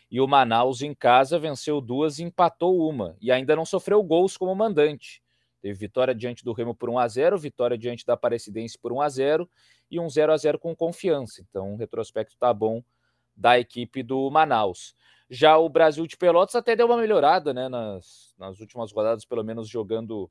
E 0.10 0.20
o 0.20 0.28
Manaus 0.28 0.82
em 0.82 0.96
casa 0.96 1.38
venceu 1.38 1.80
duas 1.80 2.18
e 2.18 2.24
empatou 2.24 2.90
uma. 2.90 3.16
E 3.22 3.32
ainda 3.32 3.56
não 3.56 3.66
sofreu 3.66 4.02
gols 4.02 4.36
como 4.36 4.56
mandante. 4.56 5.22
Teve 5.62 5.78
vitória 5.78 6.16
diante 6.16 6.44
do 6.44 6.52
Remo 6.52 6.74
por 6.74 6.90
1 6.90 6.98
a 6.98 7.08
0 7.08 7.38
vitória 7.38 7.78
diante 7.78 8.04
da 8.08 8.14
Aparecidense 8.14 8.80
por 8.80 8.92
1 8.92 9.00
a 9.00 9.10
0 9.10 9.50
e 9.92 10.00
um 10.00 10.10
0 10.10 10.34
a 10.34 10.38
0 10.38 10.58
com 10.58 10.76
confiança. 10.76 11.40
Então, 11.48 11.74
o 11.74 11.78
retrospecto 11.78 12.36
tá 12.36 12.52
bom 12.52 12.84
da 13.36 13.60
equipe 13.60 14.02
do 14.02 14.30
Manaus. 14.32 14.96
Já 15.30 15.58
o 15.58 15.70
Brasil 15.70 16.06
de 16.06 16.18
Pelotas 16.18 16.56
até 16.56 16.76
deu 16.76 16.86
uma 16.86 16.98
melhorada, 16.98 17.54
né? 17.54 17.70
Nas, 17.70 18.34
nas 18.38 18.60
últimas 18.60 18.92
rodadas, 18.92 19.26
pelo 19.26 19.44
menos 19.44 19.68
jogando 19.68 20.30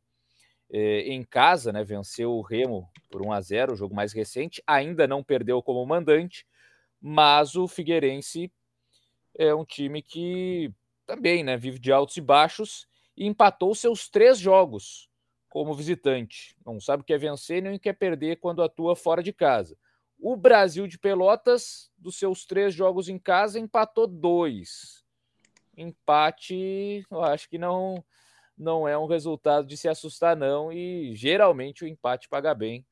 eh, 0.70 1.00
em 1.12 1.22
casa, 1.22 1.72
né? 1.72 1.82
Venceu 1.82 2.32
o 2.32 2.42
Remo 2.42 2.88
por 3.10 3.22
1 3.22 3.32
a 3.32 3.40
0 3.40 3.72
o 3.72 3.76
jogo 3.76 3.94
mais 3.94 4.12
recente. 4.12 4.62
Ainda 4.66 5.06
não 5.06 5.22
perdeu 5.22 5.62
como 5.62 5.84
mandante, 5.84 6.46
mas 7.00 7.56
o 7.56 7.66
Figueirense 7.66 8.52
é 9.36 9.54
um 9.54 9.64
time 9.64 10.02
que 10.02 10.72
também, 11.06 11.42
né? 11.42 11.56
Vive 11.56 11.78
de 11.78 11.92
altos 11.92 12.16
e 12.16 12.20
baixos 12.20 12.86
e 13.16 13.26
empatou 13.26 13.74
seus 13.74 14.08
três 14.08 14.38
jogos 14.38 15.08
como 15.48 15.74
visitante. 15.74 16.56
Não 16.64 16.80
sabe 16.80 17.02
o 17.02 17.04
que 17.04 17.12
é 17.12 17.18
vencer 17.18 17.62
nem 17.62 17.76
o 17.76 17.78
que 17.78 17.88
é 17.88 17.92
perder 17.92 18.36
quando 18.36 18.62
atua 18.62 18.96
fora 18.96 19.22
de 19.22 19.32
casa. 19.32 19.76
O 20.24 20.36
Brasil 20.36 20.86
de 20.86 20.96
Pelotas, 21.00 21.90
dos 21.98 22.16
seus 22.16 22.46
três 22.46 22.72
jogos 22.72 23.08
em 23.08 23.18
casa, 23.18 23.58
empatou 23.58 24.06
dois. 24.06 25.04
Empate, 25.76 27.04
eu 27.10 27.24
acho 27.24 27.48
que 27.48 27.58
não 27.58 28.04
não 28.56 28.86
é 28.86 28.96
um 28.96 29.06
resultado 29.06 29.66
de 29.66 29.76
se 29.76 29.88
assustar, 29.88 30.36
não. 30.36 30.72
E 30.72 31.12
geralmente 31.16 31.82
o 31.82 31.88
empate 31.88 32.28
paga 32.28 32.54
bem. 32.54 32.86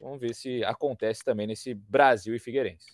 Vamos 0.00 0.18
ver 0.18 0.34
se 0.34 0.64
acontece 0.64 1.22
também 1.22 1.46
nesse 1.46 1.74
Brasil 1.74 2.34
e 2.34 2.38
Figueirense. 2.38 2.90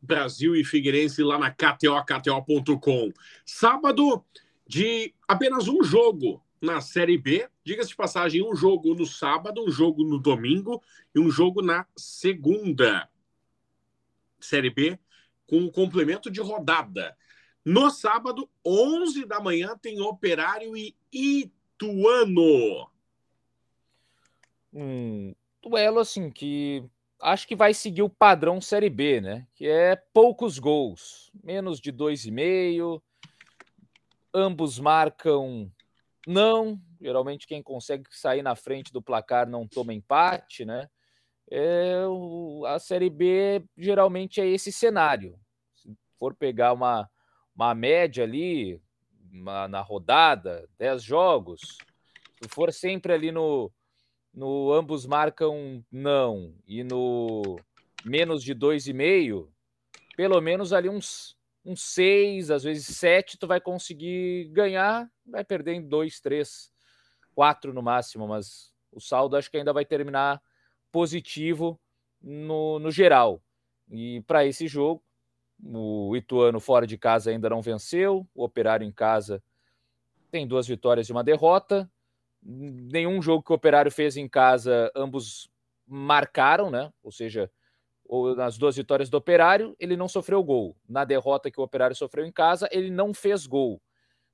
Brasil 0.00 0.54
e 0.54 0.62
Figueirense 0.62 1.24
lá 1.24 1.36
na 1.36 1.50
KTO, 1.50 2.00
KTO.com. 2.04 3.12
Sábado 3.44 4.24
de 4.64 5.12
apenas 5.26 5.66
um 5.66 5.82
jogo 5.82 6.40
na 6.60 6.80
Série 6.80 7.16
B. 7.16 7.48
Diga-se 7.64 7.90
de 7.90 7.96
passagem, 7.96 8.42
um 8.42 8.54
jogo 8.54 8.94
no 8.94 9.06
sábado, 9.06 9.64
um 9.64 9.70
jogo 9.70 10.04
no 10.04 10.18
domingo 10.18 10.82
e 11.14 11.18
um 11.18 11.30
jogo 11.30 11.62
na 11.62 11.86
segunda. 11.96 13.08
Série 14.38 14.70
B 14.70 14.98
com 15.50 15.58
um 15.58 15.70
complemento 15.70 16.30
de 16.30 16.40
rodada. 16.40 17.16
No 17.64 17.90
sábado, 17.90 18.48
11 18.64 19.26
da 19.26 19.40
manhã, 19.40 19.76
tem 19.76 20.00
Operário 20.00 20.76
e 20.76 20.94
Ituano. 21.12 22.88
Um 24.72 25.34
duelo 25.60 25.98
assim 25.98 26.30
que 26.30 26.84
acho 27.20 27.48
que 27.48 27.56
vai 27.56 27.74
seguir 27.74 28.02
o 28.02 28.08
padrão 28.08 28.60
Série 28.60 28.88
B, 28.88 29.20
né? 29.20 29.46
Que 29.54 29.66
é 29.66 29.96
poucos 29.96 30.58
gols, 30.60 31.32
menos 31.42 31.80
de 31.80 31.90
dois 31.90 32.24
e 32.24 32.30
meio. 32.30 33.02
Ambos 34.32 34.78
marcam 34.78 35.70
não. 36.26 36.80
Geralmente 37.00 37.46
quem 37.46 37.62
consegue 37.62 38.04
sair 38.10 38.42
na 38.42 38.54
frente 38.54 38.92
do 38.92 39.02
placar 39.02 39.48
não 39.48 39.66
toma 39.66 39.94
empate, 39.94 40.64
né? 40.64 40.88
É, 41.50 42.04
o, 42.06 42.64
a 42.66 42.78
Série 42.78 43.10
B 43.10 43.64
geralmente 43.76 44.40
é 44.40 44.46
esse 44.46 44.70
cenário. 44.70 45.38
Se 45.74 45.96
for 46.18 46.34
pegar 46.34 46.72
uma 46.72 47.08
uma 47.54 47.74
média 47.74 48.24
ali 48.24 48.80
uma, 49.30 49.68
na 49.68 49.80
rodada, 49.80 50.66
10 50.78 51.02
jogos, 51.02 51.60
se 52.42 52.48
for 52.48 52.72
sempre 52.72 53.12
ali 53.12 53.30
no, 53.30 53.70
no 54.32 54.72
ambos 54.72 55.06
marcam 55.06 55.84
não 55.92 56.54
e 56.66 56.82
no 56.82 57.58
menos 58.04 58.42
de 58.42 58.54
2,5, 58.54 59.46
pelo 60.16 60.40
menos 60.40 60.72
ali 60.72 60.88
uns, 60.88 61.36
uns 61.70 61.82
6, 61.82 62.50
às 62.50 62.64
vezes 62.64 62.96
7, 62.96 63.38
tu 63.38 63.46
vai 63.46 63.60
conseguir 63.60 64.48
ganhar, 64.52 65.08
vai 65.24 65.44
perder 65.44 65.74
em 65.74 65.86
2, 65.86 66.20
3, 66.20 66.72
4 67.34 67.72
no 67.72 67.82
máximo, 67.82 68.26
mas 68.26 68.72
o 68.92 69.00
saldo 69.00 69.36
acho 69.36 69.50
que 69.50 69.56
ainda 69.56 69.72
vai 69.72 69.84
terminar 69.84 70.42
positivo 70.90 71.80
no, 72.20 72.78
no 72.78 72.90
geral. 72.90 73.42
E 73.90 74.20
para 74.22 74.44
esse 74.44 74.66
jogo, 74.66 75.02
o 75.62 76.16
Ituano 76.16 76.60
fora 76.60 76.86
de 76.86 76.96
casa 76.96 77.30
ainda 77.30 77.48
não 77.48 77.60
venceu. 77.60 78.26
O 78.34 78.44
Operário 78.44 78.86
em 78.86 78.92
casa 78.92 79.42
tem 80.30 80.46
duas 80.46 80.66
vitórias 80.66 81.08
e 81.08 81.12
uma 81.12 81.24
derrota. 81.24 81.90
Nenhum 82.42 83.20
jogo 83.20 83.42
que 83.42 83.52
o 83.52 83.56
Operário 83.56 83.90
fez 83.90 84.16
em 84.16 84.28
casa, 84.28 84.90
ambos 84.94 85.50
marcaram, 85.86 86.70
né? 86.70 86.92
Ou 87.02 87.12
seja, 87.12 87.50
nas 88.36 88.58
duas 88.58 88.76
vitórias 88.76 89.08
do 89.08 89.16
Operário, 89.16 89.76
ele 89.78 89.96
não 89.96 90.08
sofreu 90.08 90.42
gol. 90.42 90.76
Na 90.88 91.04
derrota 91.04 91.50
que 91.50 91.60
o 91.60 91.62
Operário 91.62 91.94
sofreu 91.94 92.26
em 92.26 92.32
casa, 92.32 92.68
ele 92.72 92.90
não 92.90 93.14
fez 93.14 93.46
gol. 93.46 93.80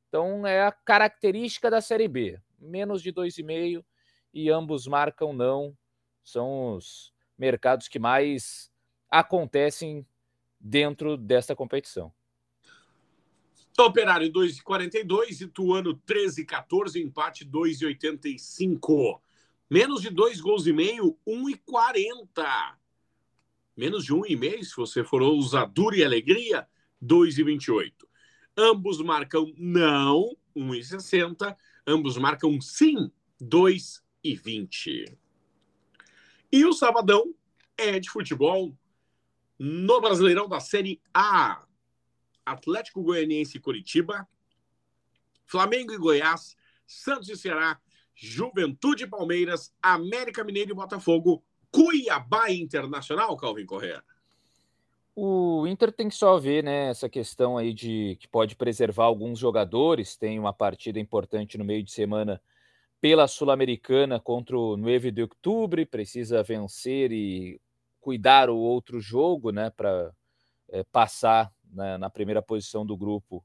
Então 0.09 0.47
é 0.47 0.63
a 0.63 0.73
característica 0.73 1.71
da 1.71 1.81
Série 1.81 2.09
B. 2.09 2.41
Menos 2.59 3.03
de 3.03 3.13
2,5 3.13 3.85
e 4.33 4.51
ambos 4.51 4.87
marcam 4.87 5.33
não. 5.33 5.77
São 6.25 6.75
os 6.75 7.13
mercados 7.37 7.87
que 7.87 7.99
mais 7.99 8.71
acontecem 9.11 10.07
dentro 10.59 11.17
desta 11.17 11.55
competição. 11.55 12.13
Operário 13.79 14.33
2,42, 14.33 15.43
Ituano 15.43 15.95
13,14, 15.99 16.97
empate 16.97 17.45
2,85. 17.45 19.21
Menos 19.69 20.01
de 20.01 20.09
dois 20.09 20.41
gols 20.41 20.67
e 20.67 20.73
meio, 20.73 21.19
1,40. 21.29 22.77
Menos 23.77 24.05
de 24.05 24.15
um 24.15 24.25
e 24.25 24.35
meio, 24.35 24.65
se 24.65 24.75
você 24.75 25.05
for 25.05 25.21
ousadura 25.21 25.97
e 25.97 26.05
alegria, 26.05 26.67
2,28. 27.03 27.93
Ambos 28.57 29.01
marcam 29.03 29.53
não, 29.57 30.37
1,60. 30.57 31.55
Ambos 31.87 32.17
marcam 32.17 32.59
sim, 32.61 33.11
2,20. 33.41 35.17
E 36.51 36.65
o 36.65 36.73
sabadão 36.73 37.35
é 37.77 38.01
de 38.01 38.09
futebol 38.09 38.75
no 39.59 40.01
Brasileirão 40.01 40.49
da 40.49 40.61
Série 40.61 41.01
A. 41.13 41.67
Atlético 42.45 43.03
Goianiense 43.03 43.57
e 43.57 43.61
Curitiba, 43.61 44.27
Flamengo 45.45 45.93
e 45.93 45.99
Goiás, 45.99 46.57
Santos 46.87 47.29
e 47.29 47.37
Ceará, 47.37 47.81
Juventude 48.15 49.05
e 49.05 49.09
Palmeiras, 49.09 49.75
América 49.83 50.45
Mineiro 50.45 50.71
e 50.71 50.75
Botafogo, 50.75 51.45
Cuiabá 51.77 52.51
Internacional, 52.51 53.37
Calvin 53.37 53.67
Correa. 53.67 54.03
O 55.15 55.67
Inter 55.67 55.93
tem 55.93 56.09
que 56.09 56.15
só 56.15 56.39
ver, 56.39 56.65
né, 56.65 56.89
essa 56.89 57.07
questão 57.07 57.59
aí 57.59 57.75
de 57.75 58.17
que 58.19 58.27
pode 58.27 58.57
preservar 58.57 59.05
alguns 59.05 59.39
jogadores. 59.39 60.17
Tem 60.17 60.39
uma 60.39 60.55
partida 60.55 60.99
importante 60.99 61.59
no 61.59 61.65
meio 61.65 61.83
de 61.83 61.93
semana 61.93 62.41
pela 62.99 63.29
Sul-Americana 63.29 64.19
contra 64.19 64.59
o 64.59 64.75
9 64.75 65.11
de 65.11 65.21
outubro, 65.21 65.87
precisa 65.87 66.43
vencer 66.43 67.13
e 67.13 67.61
cuidar 68.01 68.49
o 68.49 68.57
outro 68.57 68.99
jogo, 68.99 69.51
né, 69.51 69.69
para 69.69 70.11
é, 70.71 70.83
passar 70.85 71.53
na, 71.71 71.99
na 71.99 72.09
primeira 72.09 72.41
posição 72.41 72.87
do 72.87 72.97
grupo 72.97 73.45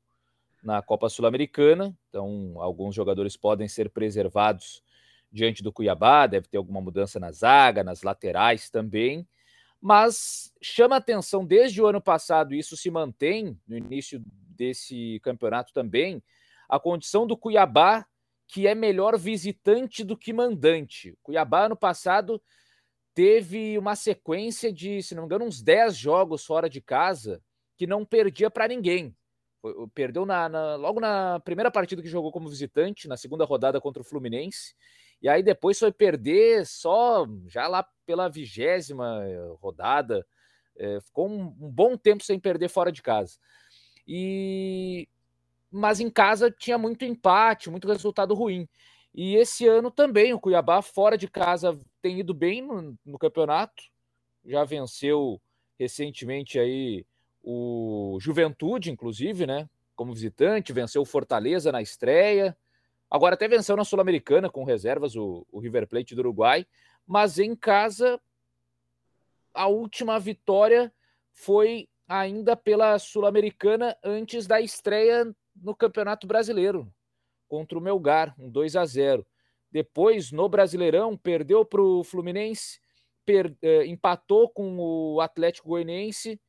na 0.64 0.82
Copa 0.82 1.10
Sul-Americana. 1.10 1.94
Então, 2.08 2.54
alguns 2.58 2.96
jogadores 2.96 3.36
podem 3.36 3.68
ser 3.68 3.90
preservados 3.90 4.82
diante 5.32 5.64
do 5.64 5.72
Cuiabá, 5.72 6.28
deve 6.28 6.48
ter 6.48 6.58
alguma 6.58 6.82
mudança 6.82 7.20
na 7.20 7.32
zaga, 7.32 7.84
nas 7.84 8.04
laterais 8.04 8.70
também 8.70 9.28
mas 9.82 10.54
chama 10.62 10.98
atenção 10.98 11.44
desde 11.44 11.82
o 11.82 11.88
ano 11.88 12.00
passado, 12.00 12.54
isso 12.54 12.78
se 12.78 12.92
mantém 12.92 13.60
no 13.68 13.76
início 13.76 14.24
desse 14.56 15.20
campeonato 15.24 15.74
também, 15.74 16.24
a 16.70 16.80
condição 16.80 17.26
do 17.26 17.36
Cuiabá, 17.36 18.06
que 18.48 18.68
é 18.68 18.76
melhor 18.76 19.18
visitante 19.18 20.04
do 20.04 20.16
que 20.16 20.32
mandante. 20.32 21.18
Cuiabá, 21.24 21.66
ano 21.66 21.76
passado, 21.76 22.40
teve 23.16 23.78
uma 23.78 23.96
sequência 23.96 24.72
de, 24.72 25.02
se 25.02 25.16
não 25.16 25.24
me 25.24 25.26
engano, 25.26 25.46
uns 25.46 25.64
10 25.64 25.98
jogos 25.98 26.46
fora 26.46 26.70
de 26.70 26.80
casa 26.80 27.42
que 27.76 27.88
não 27.88 28.06
perdia 28.06 28.52
para 28.52 28.68
ninguém. 28.68 29.16
Perdeu 29.96 30.26
na, 30.26 30.48
na, 30.48 30.76
logo 30.76 31.00
na 31.00 31.40
primeira 31.40 31.72
partida 31.72 32.02
que 32.02 32.08
jogou 32.08 32.32
como 32.32 32.50
visitante, 32.50 33.08
na 33.08 33.18
segunda 33.18 33.46
rodada 33.46 33.82
contra 33.82 34.02
o 34.02 34.06
Fluminense, 34.06 34.76
e 35.22 35.30
aí 35.30 35.44
depois 35.44 35.78
foi 35.78 35.92
perder 35.92 36.66
só 36.66 37.28
já 37.48 37.68
lá 37.68 37.88
pela 38.06 38.28
vigésima 38.28 39.24
eh, 39.24 39.56
rodada. 39.62 40.26
É, 40.76 41.00
ficou 41.00 41.30
um, 41.30 41.44
um, 41.60 41.70
bom 41.70 41.96
tempo 41.96 42.24
sem 42.24 42.40
perder 42.40 42.70
fora 42.70 42.92
de 42.92 43.02
casa. 43.02 43.38
E 44.08 45.08
mas 45.72 46.00
em 46.02 46.10
casa 46.10 46.52
tinha 46.52 46.78
muito 46.78 47.06
empate, 47.06 47.70
muito 47.70 47.88
resultado 47.88 48.34
ruim. 48.34 48.68
E 49.14 49.36
esse 49.36 49.68
ano 49.68 49.92
também 49.92 50.34
o 50.34 50.40
Cuiabá 50.40 50.82
fora 50.82 51.18
de 51.18 51.30
casa 51.30 51.80
tem 52.02 52.20
ido 52.20 52.34
bem 52.34 52.62
no, 52.62 52.98
no 53.06 53.18
campeonato. 53.18 53.84
Já 54.44 54.64
venceu 54.64 55.42
recentemente 55.80 56.60
aí 56.60 57.06
o 57.44 58.18
Juventude, 58.20 58.92
inclusive, 58.92 59.46
né? 59.46 59.70
Como 59.96 60.14
visitante, 60.14 60.74
venceu 60.74 61.04
o 61.04 61.06
Fortaleza 61.06 61.72
na 61.72 61.82
estreia. 61.82 62.58
Agora 63.12 63.36
até 63.36 63.46
venceu 63.46 63.76
na 63.76 63.84
Sul-Americana 63.84 64.50
com 64.50 64.64
reservas 64.64 65.18
o, 65.18 65.46
o 65.52 65.60
River 65.60 65.86
Plate 65.86 66.16
do 66.16 66.20
Uruguai, 66.20 66.66
mas 67.06 67.38
em 67.38 67.54
casa 67.54 68.18
a 69.54 69.68
última 69.68 70.18
vitória 70.18 70.94
foi 71.34 71.90
ainda 72.08 72.56
pela 72.56 72.98
Sul-Americana 72.98 73.98
antes 74.02 74.48
da 74.48 74.62
estreia 74.62 75.30
no 75.54 75.76
Campeonato 75.76 76.26
Brasileiro 76.26 76.90
contra 77.50 77.78
o 77.78 77.82
Melgar, 77.82 78.34
um 78.40 78.50
2 78.50 78.78
a 78.78 78.86
0. 78.86 79.28
Depois, 79.70 80.32
no 80.32 80.48
Brasileirão, 80.48 81.18
perdeu 81.18 81.66
para 81.66 81.82
o 81.82 82.06
Fluminense, 82.06 82.80
per, 83.26 83.54
eh, 83.62 83.86
empatou 83.88 84.50
com 84.50 84.80
o 84.80 85.20
Atlético 85.20 85.68
Goianiense 85.68 86.40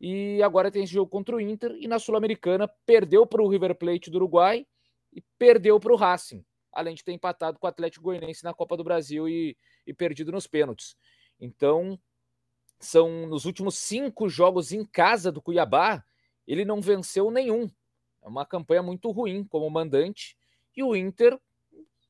e 0.00 0.40
agora 0.44 0.70
tem 0.70 0.84
esse 0.84 0.92
jogo 0.92 1.10
contra 1.10 1.34
o 1.34 1.40
Inter. 1.40 1.76
E 1.80 1.88
na 1.88 1.98
Sul-Americana, 1.98 2.68
perdeu 2.86 3.26
para 3.26 3.42
o 3.42 3.48
River 3.48 3.74
Plate 3.74 4.10
do 4.10 4.16
Uruguai 4.18 4.64
e 5.18 5.24
perdeu 5.36 5.80
para 5.80 5.92
o 5.92 5.96
Racing, 5.96 6.44
além 6.72 6.94
de 6.94 7.02
ter 7.02 7.12
empatado 7.12 7.58
com 7.58 7.66
o 7.66 7.68
Atlético 7.68 8.04
Goianiense 8.04 8.44
na 8.44 8.54
Copa 8.54 8.76
do 8.76 8.84
Brasil 8.84 9.28
e, 9.28 9.56
e 9.84 9.92
perdido 9.92 10.30
nos 10.30 10.46
pênaltis. 10.46 10.96
Então, 11.40 11.98
são 12.78 13.26
nos 13.26 13.44
últimos 13.44 13.76
cinco 13.76 14.28
jogos 14.28 14.70
em 14.70 14.84
casa 14.84 15.32
do 15.32 15.42
Cuiabá, 15.42 16.04
ele 16.46 16.64
não 16.64 16.80
venceu 16.80 17.32
nenhum. 17.32 17.68
É 18.22 18.28
uma 18.28 18.46
campanha 18.46 18.80
muito 18.80 19.10
ruim 19.10 19.42
como 19.42 19.68
mandante. 19.68 20.36
E 20.76 20.84
o 20.84 20.94
Inter, 20.94 21.36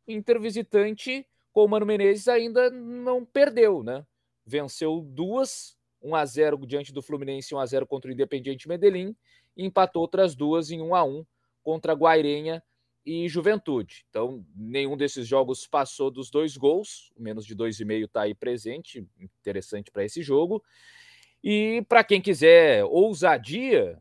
Inter 0.06 0.38
visitante, 0.38 1.26
com 1.50 1.64
o 1.64 1.68
Mano 1.68 1.86
Menezes, 1.86 2.28
ainda 2.28 2.68
não 2.68 3.24
perdeu, 3.24 3.82
né? 3.82 4.06
Venceu 4.44 5.00
duas, 5.00 5.78
1 6.02 6.14
a 6.14 6.24
0 6.26 6.66
diante 6.66 6.92
do 6.92 7.00
Fluminense, 7.00 7.54
1 7.54 7.58
a 7.58 7.64
0 7.64 7.86
contra 7.86 8.10
o 8.10 8.12
Independiente 8.12 8.68
Medellín, 8.68 9.16
e 9.56 9.64
empatou 9.64 10.02
outras 10.02 10.36
duas 10.36 10.70
em 10.70 10.82
1 10.82 10.94
a 10.94 11.04
1 11.04 11.24
contra 11.62 11.94
Guairenha 11.94 12.62
e 13.08 13.26
Juventude. 13.26 14.04
Então, 14.10 14.44
nenhum 14.54 14.94
desses 14.94 15.26
jogos 15.26 15.66
passou 15.66 16.10
dos 16.10 16.30
dois 16.30 16.58
gols, 16.58 17.10
menos 17.18 17.46
de 17.46 17.54
dois 17.54 17.80
e 17.80 17.84
meio 17.84 18.04
está 18.04 18.20
aí 18.22 18.34
presente, 18.34 19.08
interessante 19.18 19.90
para 19.90 20.04
esse 20.04 20.20
jogo. 20.20 20.62
E 21.42 21.82
para 21.88 22.04
quem 22.04 22.20
quiser 22.20 22.84
ousadia, 22.84 23.98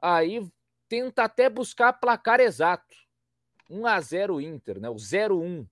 aí 0.00 0.42
tenta 0.88 1.24
até 1.24 1.50
buscar 1.50 1.92
placar 1.92 2.40
exato. 2.40 2.96
1 3.68 3.86
a 3.86 4.00
0 4.00 4.40
Inter, 4.40 4.80
né? 4.80 4.88
O 4.88 4.94
0-1, 4.94 5.68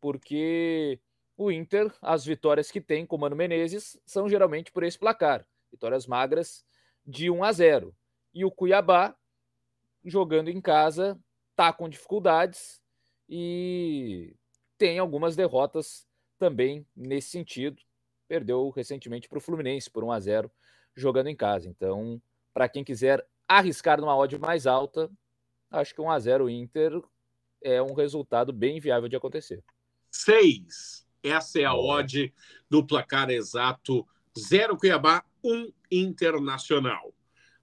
porque 0.00 0.98
o 1.36 1.52
Inter, 1.52 1.92
as 2.00 2.24
vitórias 2.24 2.70
que 2.70 2.80
tem 2.80 3.04
com 3.04 3.16
o 3.16 3.18
Mano 3.18 3.36
Menezes 3.36 4.00
são 4.06 4.30
geralmente 4.30 4.72
por 4.72 4.82
esse 4.82 4.98
placar, 4.98 5.46
vitórias 5.70 6.06
magras 6.06 6.64
de 7.06 7.28
1 7.28 7.44
a 7.44 7.52
0. 7.52 7.94
E 8.32 8.46
o 8.46 8.50
Cuiabá 8.50 9.14
jogando 10.02 10.48
em 10.48 10.60
casa 10.60 11.20
está 11.54 11.72
com 11.72 11.88
dificuldades 11.88 12.82
e 13.28 14.34
tem 14.76 14.98
algumas 14.98 15.36
derrotas 15.36 16.06
também 16.38 16.84
nesse 16.94 17.30
sentido. 17.30 17.80
Perdeu 18.26 18.68
recentemente 18.70 19.28
para 19.28 19.38
o 19.38 19.40
Fluminense 19.40 19.88
por 19.88 20.02
1 20.02 20.12
a 20.12 20.20
0 20.20 20.50
jogando 20.94 21.28
em 21.28 21.36
casa. 21.36 21.68
Então, 21.68 22.20
para 22.52 22.68
quem 22.68 22.84
quiser 22.84 23.24
arriscar 23.48 24.00
numa 24.00 24.16
odd 24.16 24.38
mais 24.38 24.66
alta, 24.66 25.10
acho 25.70 25.94
que 25.94 26.00
1 26.00 26.10
a 26.10 26.18
0 26.18 26.50
Inter 26.50 27.00
é 27.62 27.80
um 27.80 27.94
resultado 27.94 28.52
bem 28.52 28.80
viável 28.80 29.08
de 29.08 29.16
acontecer. 29.16 29.62
6. 30.10 31.06
Essa 31.22 31.60
é 31.60 31.64
a 31.64 31.74
odd 31.74 32.34
do 32.68 32.84
placar 32.84 33.30
exato 33.30 34.06
0 34.38 34.76
Cuiabá, 34.76 35.24
1 35.42 35.72
Internacional. 35.90 37.14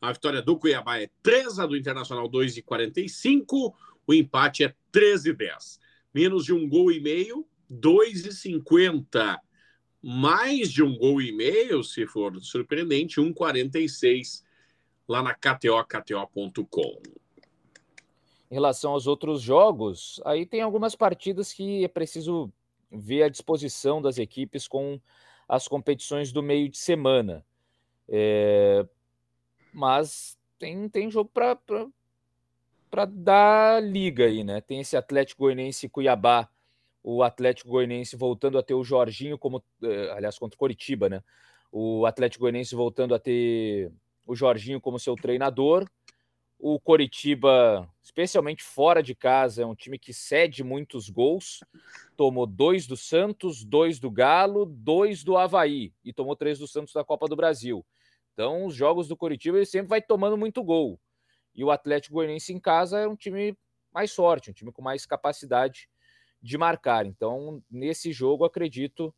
A 0.02 0.12
vitória 0.12 0.42
do 0.42 0.58
Cuiabá 0.58 1.00
é 1.00 1.10
3, 1.22 1.60
a 1.60 1.68
do 1.68 1.78
Internacional 1.78 2.28
2,45. 2.28 3.72
O 4.08 4.14
empate 4.14 4.64
é 4.64 4.74
13,10. 4.92 5.80
Menos 6.12 6.44
de 6.44 6.54
um 6.54 6.68
gol 6.68 6.92
e 6.92 7.00
meio, 7.00 7.48
2,50. 7.72 9.40
Mais 10.02 10.72
de 10.72 10.82
um 10.82 10.98
gol 10.98 11.22
e 11.22 11.32
meio, 11.32 11.84
se 11.84 12.08
for 12.08 12.42
surpreendente, 12.42 13.22
1,46 13.22 14.44
lá 15.08 15.22
na 15.22 15.36
KTO, 15.36 15.86
KTO.com. 15.86 17.02
Em 18.50 18.54
relação 18.54 18.94
aos 18.94 19.06
outros 19.06 19.42
jogos, 19.42 20.20
aí 20.26 20.48
tem 20.48 20.62
algumas 20.62 20.96
partidas 20.96 21.54
que 21.54 21.86
é 21.86 21.88
preciso 21.88 22.52
ver 22.92 23.24
a 23.24 23.30
disposição 23.30 24.02
das 24.02 24.18
equipes 24.18 24.68
com 24.68 25.00
as 25.48 25.68
competições 25.68 26.32
do 26.32 26.42
meio 26.42 26.68
de 26.68 26.78
semana. 26.78 27.46
É, 28.10 28.86
mas 29.74 30.38
tem, 30.60 30.88
tem 30.90 31.10
jogo 31.10 31.30
para 31.34 33.06
dar 33.06 33.82
liga 33.82 34.26
aí, 34.26 34.44
né? 34.44 34.62
Tem 34.62 34.80
esse 34.80 34.96
Atlético 34.96 35.44
Goianiense 35.44 35.90
Cuiabá, 35.90 36.50
o 37.04 37.24
Atlético 37.24 37.70
Goianiense 37.70 38.16
voltando 38.16 38.58
a 38.58 38.64
ter 38.64 38.74
o 38.74 38.84
Jorginho 38.84 39.38
como, 39.38 39.64
eh, 39.84 40.12
aliás, 40.12 40.38
contra 40.38 40.56
o 40.56 40.60
Coritiba, 40.60 41.10
né? 41.10 41.24
O 41.72 42.06
Atlético 42.06 42.44
Goianiense 42.44 42.76
voltando 42.76 43.16
a 43.16 43.20
ter 43.20 43.92
o 44.28 44.36
Jorginho 44.36 44.80
como 44.80 45.00
seu 45.00 45.16
treinador. 45.16 45.90
O 46.60 46.80
Coritiba, 46.80 47.90
especialmente 48.04 48.62
fora 48.62 49.02
de 49.02 49.16
casa, 49.16 49.64
é 49.64 49.66
um 49.66 49.74
time 49.74 49.98
que 49.98 50.14
cede 50.14 50.64
muitos 50.64 51.10
gols. 51.10 51.62
Tomou 52.16 52.46
dois 52.46 52.86
do 52.86 52.96
Santos, 52.96 53.64
dois 53.64 54.00
do 54.00 54.12
Galo, 54.12 54.66
dois 54.66 55.24
do 55.24 55.38
Havaí 55.38 55.92
e 56.06 56.14
tomou 56.14 56.36
três 56.36 56.60
do 56.60 56.68
Santos 56.68 56.94
da 56.94 57.04
Copa 57.04 57.28
do 57.28 57.36
Brasil. 57.36 57.84
Então, 58.34 58.66
os 58.66 58.76
jogos 58.76 59.08
do 59.08 59.18
Curitiba 59.18 59.58
ele 59.58 59.66
sempre 59.66 59.90
vai 59.90 60.02
tomando 60.02 60.38
muito 60.38 60.64
gol. 60.64 61.00
E 61.54 61.64
o 61.64 61.72
Atlético 61.72 62.16
Goianiense 62.16 62.54
em 62.54 62.60
casa 62.60 63.00
é 63.00 63.08
um 63.08 63.16
time 63.16 63.58
mais 63.94 64.12
sorte, 64.12 64.50
um 64.50 64.54
time 64.54 64.72
com 64.72 64.82
mais 64.82 65.06
capacidade 65.06 65.90
de 66.42 66.58
marcar. 66.58 67.06
Então, 67.06 67.62
nesse 67.70 68.12
jogo, 68.12 68.46
acredito 68.46 69.14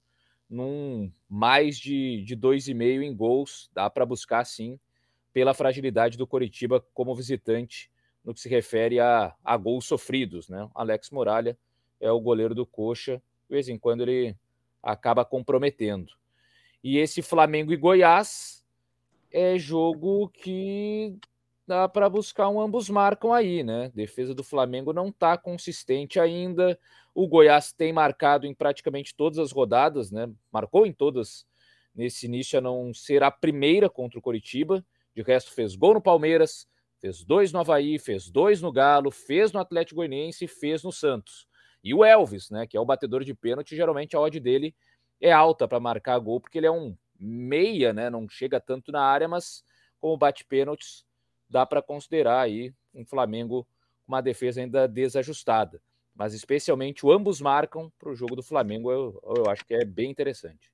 num 0.50 1.12
mais 1.30 1.78
de, 1.78 2.24
de 2.24 2.36
dois 2.36 2.68
e 2.68 2.74
meio 2.74 3.02
em 3.02 3.16
gols. 3.16 3.70
Dá 3.74 3.90
para 3.90 4.06
buscar 4.06 4.46
sim, 4.46 4.80
pela 5.32 5.54
fragilidade 5.54 6.18
do 6.18 6.28
Coritiba 6.28 6.80
como 6.94 7.16
visitante 7.16 7.92
no 8.24 8.34
que 8.34 8.40
se 8.40 8.50
refere 8.50 9.00
a, 9.00 9.36
a 9.44 9.58
gols 9.58 9.86
sofridos. 9.86 10.50
Né? 10.50 10.70
Alex 10.74 11.10
Muralha 11.12 11.58
é 12.00 12.12
o 12.12 12.20
goleiro 12.20 12.56
do 12.56 12.66
Coxa, 12.66 13.22
de 13.48 13.56
vez 13.56 13.68
em 13.68 13.78
quando 13.78 14.02
ele 14.02 14.36
acaba 14.82 15.26
comprometendo. 15.26 16.12
E 16.84 16.98
esse 16.98 17.22
Flamengo 17.22 17.72
e 17.72 17.78
Goiás 17.78 18.63
é 19.34 19.58
jogo 19.58 20.30
que 20.30 21.18
dá 21.68 21.90
para 21.90 22.08
buscar 22.08 22.50
um 22.50 22.62
ambos 22.62 22.90
marcam 22.90 23.34
aí, 23.34 23.64
né? 23.64 23.92
Defesa 23.96 24.34
do 24.34 24.44
Flamengo 24.44 24.94
não 24.94 25.08
está 25.08 25.38
consistente 25.38 26.20
ainda. 26.20 26.80
O 27.16 27.28
Goiás 27.28 27.74
tem 27.74 27.92
marcado 27.92 28.46
em 28.46 28.54
praticamente 28.54 29.16
todas 29.16 29.40
as 29.40 29.52
rodadas, 29.52 30.12
né? 30.12 30.30
Marcou 30.52 30.86
em 30.86 30.94
todas 30.94 31.46
nesse 31.96 32.28
início 32.28 32.60
a 32.60 32.62
não 32.62 32.94
ser 32.94 33.24
a 33.24 33.32
primeira 33.32 33.90
contra 33.90 34.20
o 34.20 34.22
Coritiba. 34.22 34.86
De 35.16 35.22
resto, 35.22 35.52
fez 35.52 35.76
gol 35.76 35.96
no 35.96 36.02
Palmeiras, 36.02 36.68
fez 37.00 37.24
dois 37.24 37.52
no 37.52 37.60
Havaí, 37.60 37.98
fez 37.98 38.30
dois 38.30 38.62
no 38.62 38.72
Galo, 38.72 39.12
fez 39.12 39.52
no 39.52 39.60
Atlético 39.60 39.98
Goianiense 39.98 40.48
fez 40.48 40.84
no 40.84 40.92
Santos. 40.92 41.48
E 41.84 41.94
o 41.94 42.04
Elvis, 42.04 42.50
né, 42.50 42.66
que 42.66 42.78
é 42.78 42.80
o 42.80 42.86
batedor 42.86 43.24
de 43.24 43.34
pênalti, 43.34 43.76
geralmente 43.76 44.16
a 44.16 44.20
odd 44.20 44.40
dele 44.40 44.76
é 45.20 45.32
alta 45.32 45.68
para 45.68 45.80
marcar 45.80 46.18
gol, 46.20 46.40
porque 46.40 46.58
ele 46.58 46.68
é 46.68 46.72
um 46.72 46.96
meia, 47.20 47.94
né, 47.94 48.10
não 48.10 48.28
chega 48.28 48.60
tanto 48.60 48.92
na 48.92 49.02
área, 49.02 49.28
mas 49.28 49.64
como 50.00 50.18
bate 50.18 50.44
pênaltis, 50.44 51.06
dá 51.50 51.66
para 51.66 51.82
considerar 51.82 52.42
aí 52.42 52.74
um 52.94 53.06
Flamengo 53.06 53.66
com 54.06 54.14
uma 54.14 54.22
defesa 54.22 54.62
ainda 54.62 54.88
desajustada. 54.88 55.82
Mas 56.16 56.34
especialmente 56.34 57.06
o 57.06 57.12
ambos 57.12 57.42
marcam 57.42 57.92
para 57.98 58.12
o 58.12 58.16
jogo 58.16 58.36
do 58.36 58.44
Flamengo, 58.44 58.92
eu, 58.92 59.20
eu 59.38 59.50
acho 59.50 59.66
que 59.66 59.74
é 59.74 59.86
bem 59.86 60.12
interessante. 60.12 60.72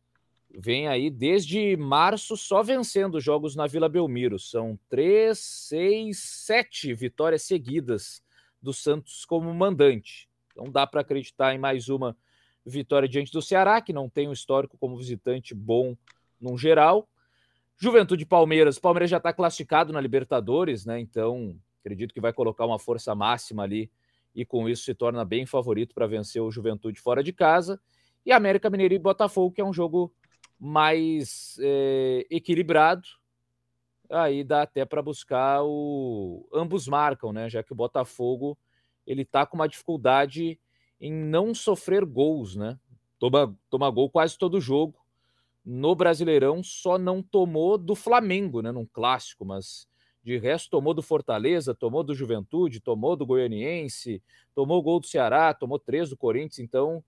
vem 0.54 0.90
aí 0.90 1.10
desde 1.10 1.78
março 1.78 2.36
só 2.36 2.62
vencendo 2.62 3.22
jogos 3.22 3.56
na 3.56 3.66
Vila 3.66 3.88
Belmiro. 3.88 4.38
São 4.38 4.78
três, 4.90 5.40
seis, 5.40 6.20
sete 6.20 6.94
vitórias 6.94 7.44
seguidas 7.44 8.22
do 8.62 8.74
Santos 8.74 9.24
como 9.24 9.54
mandante. 9.54 10.28
Então 10.52 10.70
dá 10.70 10.86
para 10.86 11.00
acreditar 11.00 11.56
em 11.56 11.58
mais 11.58 11.88
uma 11.88 12.18
vitória 12.66 13.08
diante 13.08 13.32
do 13.32 13.42
Ceará, 13.42 13.80
que 13.80 13.94
não 13.94 14.10
tem 14.10 14.28
um 14.28 14.34
histórico 14.34 14.78
como 14.78 14.98
visitante 14.98 15.56
bom 15.56 15.96
num 16.42 16.58
geral. 16.58 17.08
Juventude 17.78 18.26
Palmeiras, 18.26 18.78
Palmeiras 18.78 19.10
já 19.10 19.18
está 19.18 19.32
classificado 19.32 19.94
na 19.94 20.02
Libertadores, 20.02 20.86
né? 20.86 21.00
Então 21.00 21.58
acredito 21.80 22.14
que 22.14 22.20
vai 22.20 22.34
colocar 22.34 22.66
uma 22.66 22.78
força 22.78 23.16
máxima 23.16 23.64
ali 23.64 23.90
e 24.36 24.46
com 24.46 24.68
isso 24.68 24.84
se 24.84 24.94
torna 24.94 25.24
bem 25.24 25.46
favorito 25.46 25.96
para 25.96 26.06
vencer 26.06 26.42
o 26.42 26.52
Juventude 26.52 27.00
fora 27.00 27.24
de 27.24 27.32
casa. 27.32 27.80
E 28.26 28.32
América 28.32 28.70
Mineiro 28.70 28.94
e 28.94 29.00
Botafogo, 29.00 29.54
que 29.54 29.62
é 29.62 29.66
um 29.66 29.74
jogo 29.74 30.14
mais 30.60 31.58
é, 31.62 32.26
equilibrado. 32.30 33.08
Aí 34.10 34.44
dá 34.44 34.64
até 34.64 34.86
para 34.86 35.02
buscar 35.02 35.64
o. 35.64 36.48
Ambos 36.54 36.88
marcam, 36.88 37.32
né? 37.32 37.50
Já 37.50 37.64
que 37.64 37.72
o 37.72 37.76
Botafogo 37.76 38.58
ele 39.08 39.24
tá 39.24 39.46
com 39.46 39.56
uma 39.56 39.68
dificuldade 39.68 40.60
em 41.00 41.14
não 41.14 41.54
sofrer 41.54 42.04
gols, 42.04 42.56
né? 42.56 42.78
Toma, 43.18 43.56
toma 43.70 43.90
gol 43.90 44.10
quase 44.10 44.38
todo 44.38 44.62
jogo. 44.62 45.00
No 45.64 45.96
Brasileirão 45.96 46.62
só 46.62 46.98
não 46.98 47.24
tomou 47.24 47.78
do 47.78 47.96
Flamengo, 47.96 48.62
né? 48.62 48.72
Num 48.72 48.86
clássico, 48.86 49.46
mas 49.46 49.88
de 50.26 50.40
resto, 50.40 50.72
tomou 50.72 50.92
do 50.92 51.04
Fortaleza, 51.04 51.76
tomou 51.76 52.04
do 52.04 52.16
Juventude, 52.16 52.80
tomou 52.80 53.16
do 53.16 53.28
Goianiense, 53.28 54.24
tomou 54.56 54.82
gol 54.82 55.00
do 55.00 55.06
Ceará, 55.06 55.54
tomou 55.54 55.78
três 55.78 56.10
do 56.10 56.18
Corinthians, 56.18 56.58
então. 56.58 57.04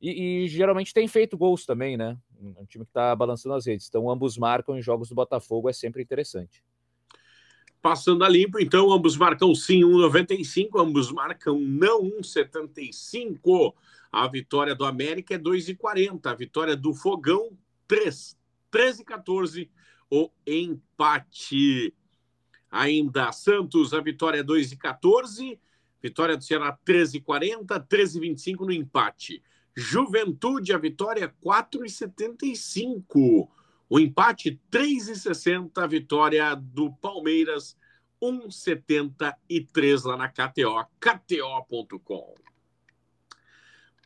E, 0.00 0.44
e 0.44 0.48
geralmente 0.48 0.94
tem 0.94 1.06
feito 1.06 1.36
gols 1.36 1.66
também, 1.66 1.98
né? 1.98 2.16
Um 2.40 2.64
time 2.64 2.84
que 2.84 2.90
está 2.90 3.14
balançando 3.14 3.54
as 3.54 3.66
redes. 3.66 3.86
Então, 3.88 4.10
ambos 4.10 4.38
marcam 4.38 4.76
em 4.76 4.80
jogos 4.80 5.10
do 5.10 5.14
Botafogo, 5.14 5.68
é 5.68 5.72
sempre 5.72 6.02
interessante. 6.02 6.64
Passando 7.82 8.24
a 8.24 8.28
limpo, 8.28 8.58
então, 8.58 8.90
ambos 8.90 9.18
marcam 9.18 9.54
sim 9.54 9.82
1,95, 9.82 10.80
ambos 10.80 11.12
marcam 11.12 11.60
não 11.60 12.04
1,75. 12.04 13.74
A 14.10 14.26
vitória 14.28 14.74
do 14.74 14.86
América 14.86 15.34
é 15.34 15.38
2,40. 15.38 16.24
A 16.24 16.34
vitória 16.34 16.74
do 16.74 16.94
Fogão, 16.94 17.50
3. 17.86 18.34
13,14. 18.72 19.68
O 20.10 20.30
empate. 20.46 21.94
Ainda 22.70 23.32
Santos, 23.32 23.94
a 23.94 24.00
vitória 24.00 24.40
é 24.40 24.42
2 24.42 24.72
e 24.72 24.76
14. 24.76 25.60
Vitória 26.02 26.36
do 26.36 26.44
Ceará 26.44 26.76
13 26.84 27.18
e 27.18 27.20
40, 27.20 27.80
13 27.80 28.18
e 28.18 28.20
25 28.20 28.64
no 28.66 28.72
empate. 28.72 29.42
Juventude, 29.76 30.72
a 30.72 30.78
vitória 30.78 31.34
4 31.40 31.84
e 31.84 31.90
75. 31.90 33.50
O 33.88 34.00
empate 34.00 34.60
3 34.70 35.08
e 35.08 35.16
60, 35.16 35.82
a 35.82 35.86
vitória 35.86 36.54
do 36.54 36.92
Palmeiras 36.92 37.76
1,73 38.22 40.04
lá 40.04 40.16
na 40.16 40.28
KTO, 40.28 40.86
kto.com. 40.98 42.34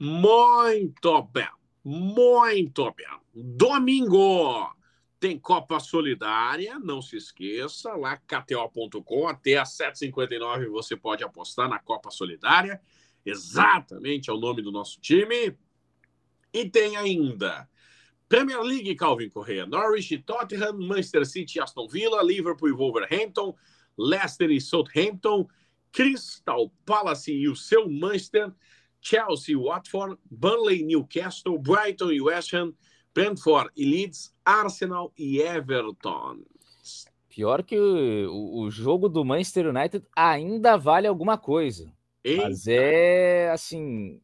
Muito 0.00 1.22
bem, 1.22 1.48
muito 1.84 2.92
bem. 2.92 3.06
Domingo, 3.34 4.74
tem 5.20 5.38
Copa 5.38 5.78
Solidária, 5.78 6.78
não 6.78 7.02
se 7.02 7.14
esqueça, 7.16 7.92
lá 7.92 8.16
kto.com, 8.16 9.28
até 9.28 9.58
às 9.58 9.76
7h59 9.76 10.70
você 10.70 10.96
pode 10.96 11.22
apostar 11.22 11.68
na 11.68 11.78
Copa 11.78 12.10
Solidária, 12.10 12.80
exatamente 13.24 14.30
é 14.30 14.32
o 14.32 14.40
nome 14.40 14.62
do 14.62 14.72
nosso 14.72 14.98
time. 14.98 15.54
E 16.52 16.68
tem 16.68 16.96
ainda 16.96 17.68
Premier 18.30 18.62
League, 18.62 18.94
Calvin 18.94 19.28
Correa, 19.28 19.66
Norwich 19.66 20.16
Tottenham, 20.18 20.72
Manchester 20.78 21.26
City 21.26 21.60
Aston 21.60 21.86
Villa, 21.86 22.22
Liverpool 22.22 22.70
e 22.70 22.72
Wolverhampton, 22.72 23.54
Leicester 23.98 24.50
e 24.50 24.60
Southampton, 24.60 25.46
Crystal 25.92 26.72
Palace 26.86 27.30
e 27.30 27.46
o 27.46 27.54
seu 27.54 27.90
Manchester, 27.90 28.52
Chelsea 29.02 29.56
Watford, 29.56 30.16
Burnley, 30.30 30.82
Newcastle, 30.82 31.58
Brighton 31.58 32.10
e 32.10 32.20
West 32.22 32.54
Ham, 32.54 32.72
Brentford 33.14 33.70
e 33.76 33.84
Leeds, 33.84 34.34
Arsenal 34.44 35.12
e 35.16 35.40
Everton. 35.40 36.38
Pior 37.28 37.62
que 37.62 37.78
o, 37.78 38.62
o 38.62 38.70
jogo 38.70 39.08
do 39.08 39.24
Manchester 39.24 39.68
United 39.68 40.04
ainda 40.14 40.76
vale 40.76 41.06
alguma 41.06 41.38
coisa. 41.38 41.92
Eita. 42.24 42.42
Mas 42.42 42.66
é 42.66 43.50
assim: 43.50 44.20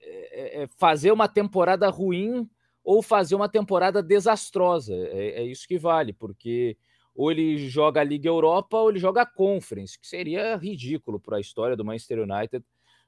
é, 0.00 0.62
é 0.62 0.66
fazer 0.76 1.12
uma 1.12 1.28
temporada 1.28 1.88
ruim 1.88 2.48
ou 2.82 3.02
fazer 3.02 3.34
uma 3.34 3.48
temporada 3.48 4.02
desastrosa. 4.02 4.94
É, 4.94 5.42
é, 5.42 5.44
isso 5.44 5.66
que 5.66 5.78
vale, 5.78 6.12
porque 6.12 6.76
ou 7.14 7.30
ele 7.30 7.68
joga 7.68 8.00
a 8.00 8.04
Liga 8.04 8.28
Europa 8.28 8.78
ou 8.78 8.90
ele 8.90 8.98
joga 8.98 9.22
a 9.22 9.26
Conference, 9.26 9.98
que 9.98 10.06
seria 10.06 10.56
ridículo 10.56 11.20
para 11.20 11.36
a 11.36 11.40
história 11.40 11.76
do 11.76 11.84
Manchester 11.84 12.20
United 12.20 12.64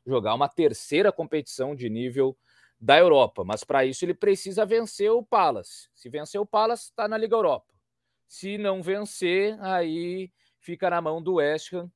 jogar 0.06 0.34
uma 0.34 0.48
terceira 0.48 1.12
competição 1.12 1.74
de 1.74 1.88
nível 1.88 2.36
da 2.82 2.98
Europa, 2.98 3.44
mas 3.44 3.62
para 3.62 3.84
isso 3.84 4.04
ele 4.04 4.12
precisa 4.12 4.66
vencer 4.66 5.08
o 5.08 5.22
Palace. 5.22 5.88
Se 5.94 6.08
vencer 6.08 6.40
o 6.40 6.44
Palace, 6.44 6.86
está 6.86 7.06
na 7.06 7.16
Liga 7.16 7.36
Europa. 7.36 7.72
Se 8.26 8.58
não 8.58 8.82
vencer, 8.82 9.56
aí 9.60 10.32
fica 10.58 10.90
na 10.90 11.00
mão 11.00 11.22
do 11.22 11.34
West 11.34 11.72
Ham, 11.72 11.88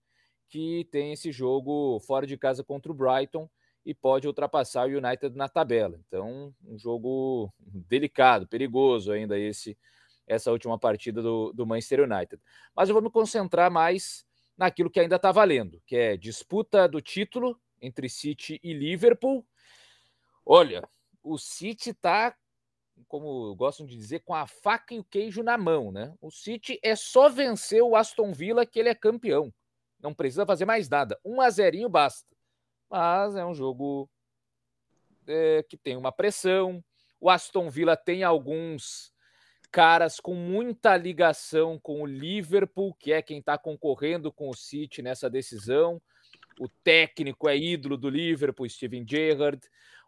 que 0.49 0.87
tem 0.93 1.13
esse 1.13 1.33
jogo 1.33 1.99
fora 2.07 2.25
de 2.25 2.39
casa 2.39 2.63
contra 2.63 2.93
o 2.93 2.95
Brighton 2.95 3.51
e 3.85 3.93
pode 3.93 4.29
ultrapassar 4.29 4.87
o 4.87 4.97
United 4.97 5.37
na 5.37 5.49
tabela. 5.49 5.99
Então, 6.07 6.55
um 6.65 6.79
jogo 6.79 7.53
delicado, 7.59 8.47
perigoso 8.47 9.11
ainda 9.11 9.37
esse 9.37 9.77
essa 10.25 10.51
última 10.51 10.77
partida 10.77 11.23
do, 11.23 11.53
do 11.53 11.67
Manchester 11.67 12.01
United. 12.01 12.41
Mas 12.75 12.89
eu 12.89 12.95
vou 12.95 13.03
me 13.03 13.11
concentrar 13.11 13.71
mais 13.71 14.25
naquilo 14.57 14.91
que 14.91 14.99
ainda 14.99 15.17
está 15.17 15.31
valendo, 15.31 15.81
que 15.87 15.95
é 15.97 16.17
disputa 16.17 16.89
do 16.89 17.01
título 17.01 17.57
entre 17.81 18.09
City 18.09 18.59
e 18.63 18.73
Liverpool 18.73 19.47
Olha, 20.47 20.89
o 21.23 21.37
City 21.37 21.91
está 21.91 22.35
como 23.09 23.55
gostam 23.55 23.87
de 23.87 23.97
dizer, 23.97 24.21
com 24.21 24.35
a 24.35 24.47
faca 24.47 24.95
e 24.95 24.99
o 24.99 25.05
queijo 25.05 25.43
na 25.43 25.59
mão, 25.59 25.93
né? 25.93 26.15
O 26.21 26.31
City 26.31 26.79
é 26.83 26.97
só 26.97 27.29
vencer 27.29 27.83
o 27.83 27.95
Aston 27.95 28.33
Villa 28.33 28.65
que 28.65 28.79
ele 28.79 28.89
é 28.89 28.95
campeão. 28.95 29.53
Não 30.01 30.15
precisa 30.15 30.47
fazer 30.47 30.65
mais 30.65 30.89
nada. 30.89 31.19
Um 31.25 31.41
a 31.41 31.51
zerinho 31.51 31.89
basta. 31.89 32.27
Mas 32.89 33.35
é 33.37 33.45
um 33.45 33.55
jogo 33.55 34.09
é, 35.27 35.63
que 35.69 35.77
tem 35.77 35.97
uma 35.97 36.13
pressão. 36.13 36.83
O 37.21 37.29
Aston 37.29 37.69
Villa 37.69 37.97
tem 37.97 38.23
alguns 38.23 39.13
caras 39.71 40.21
com 40.21 40.35
muita 40.35 40.97
ligação 40.97 41.79
com 41.79 42.03
o 42.03 42.07
Liverpool, 42.07 42.95
que 42.95 43.13
é 43.13 43.21
quem 43.21 43.41
está 43.41 43.59
concorrendo 43.59 44.33
com 44.33 44.49
o 44.49 44.55
City 44.55 45.03
nessa 45.03 45.29
decisão. 45.29 46.01
O 46.59 46.69
técnico 46.69 47.49
é 47.49 47.57
ídolo 47.57 47.97
do 47.97 48.09
Liverpool, 48.09 48.69
Steven 48.69 49.05
Gerrard. 49.07 49.61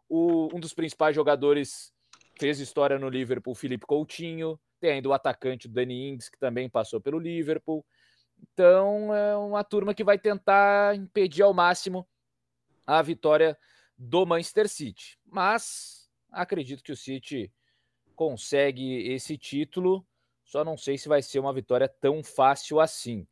O, 0.08 0.48
um 0.54 0.60
dos 0.60 0.72
principais 0.72 1.14
jogadores 1.14 1.92
fez 2.38 2.60
história 2.60 2.98
no 2.98 3.08
Liverpool, 3.08 3.54
Felipe 3.54 3.86
Coutinho. 3.86 4.58
Tem 4.80 4.92
ainda 4.92 5.08
o 5.08 5.12
atacante 5.12 5.68
Danny 5.68 6.08
Ings, 6.08 6.28
que 6.30 6.38
também 6.38 6.68
passou 6.68 7.00
pelo 7.00 7.18
Liverpool. 7.18 7.84
Então, 8.40 9.14
é 9.14 9.36
uma 9.36 9.64
turma 9.64 9.92
que 9.92 10.04
vai 10.04 10.18
tentar 10.18 10.96
impedir 10.96 11.42
ao 11.42 11.52
máximo 11.52 12.06
a 12.86 13.02
vitória 13.02 13.58
do 13.96 14.24
Manchester 14.24 14.68
City. 14.68 15.18
Mas 15.26 16.08
acredito 16.30 16.82
que 16.82 16.92
o 16.92 16.96
City 16.96 17.52
consegue 18.14 19.12
esse 19.12 19.36
título, 19.36 20.06
só 20.44 20.64
não 20.64 20.76
sei 20.76 20.96
se 20.96 21.08
vai 21.08 21.22
ser 21.22 21.38
uma 21.38 21.52
vitória 21.52 21.88
tão 21.88 22.22
fácil 22.22 22.80
assim. 22.80 23.26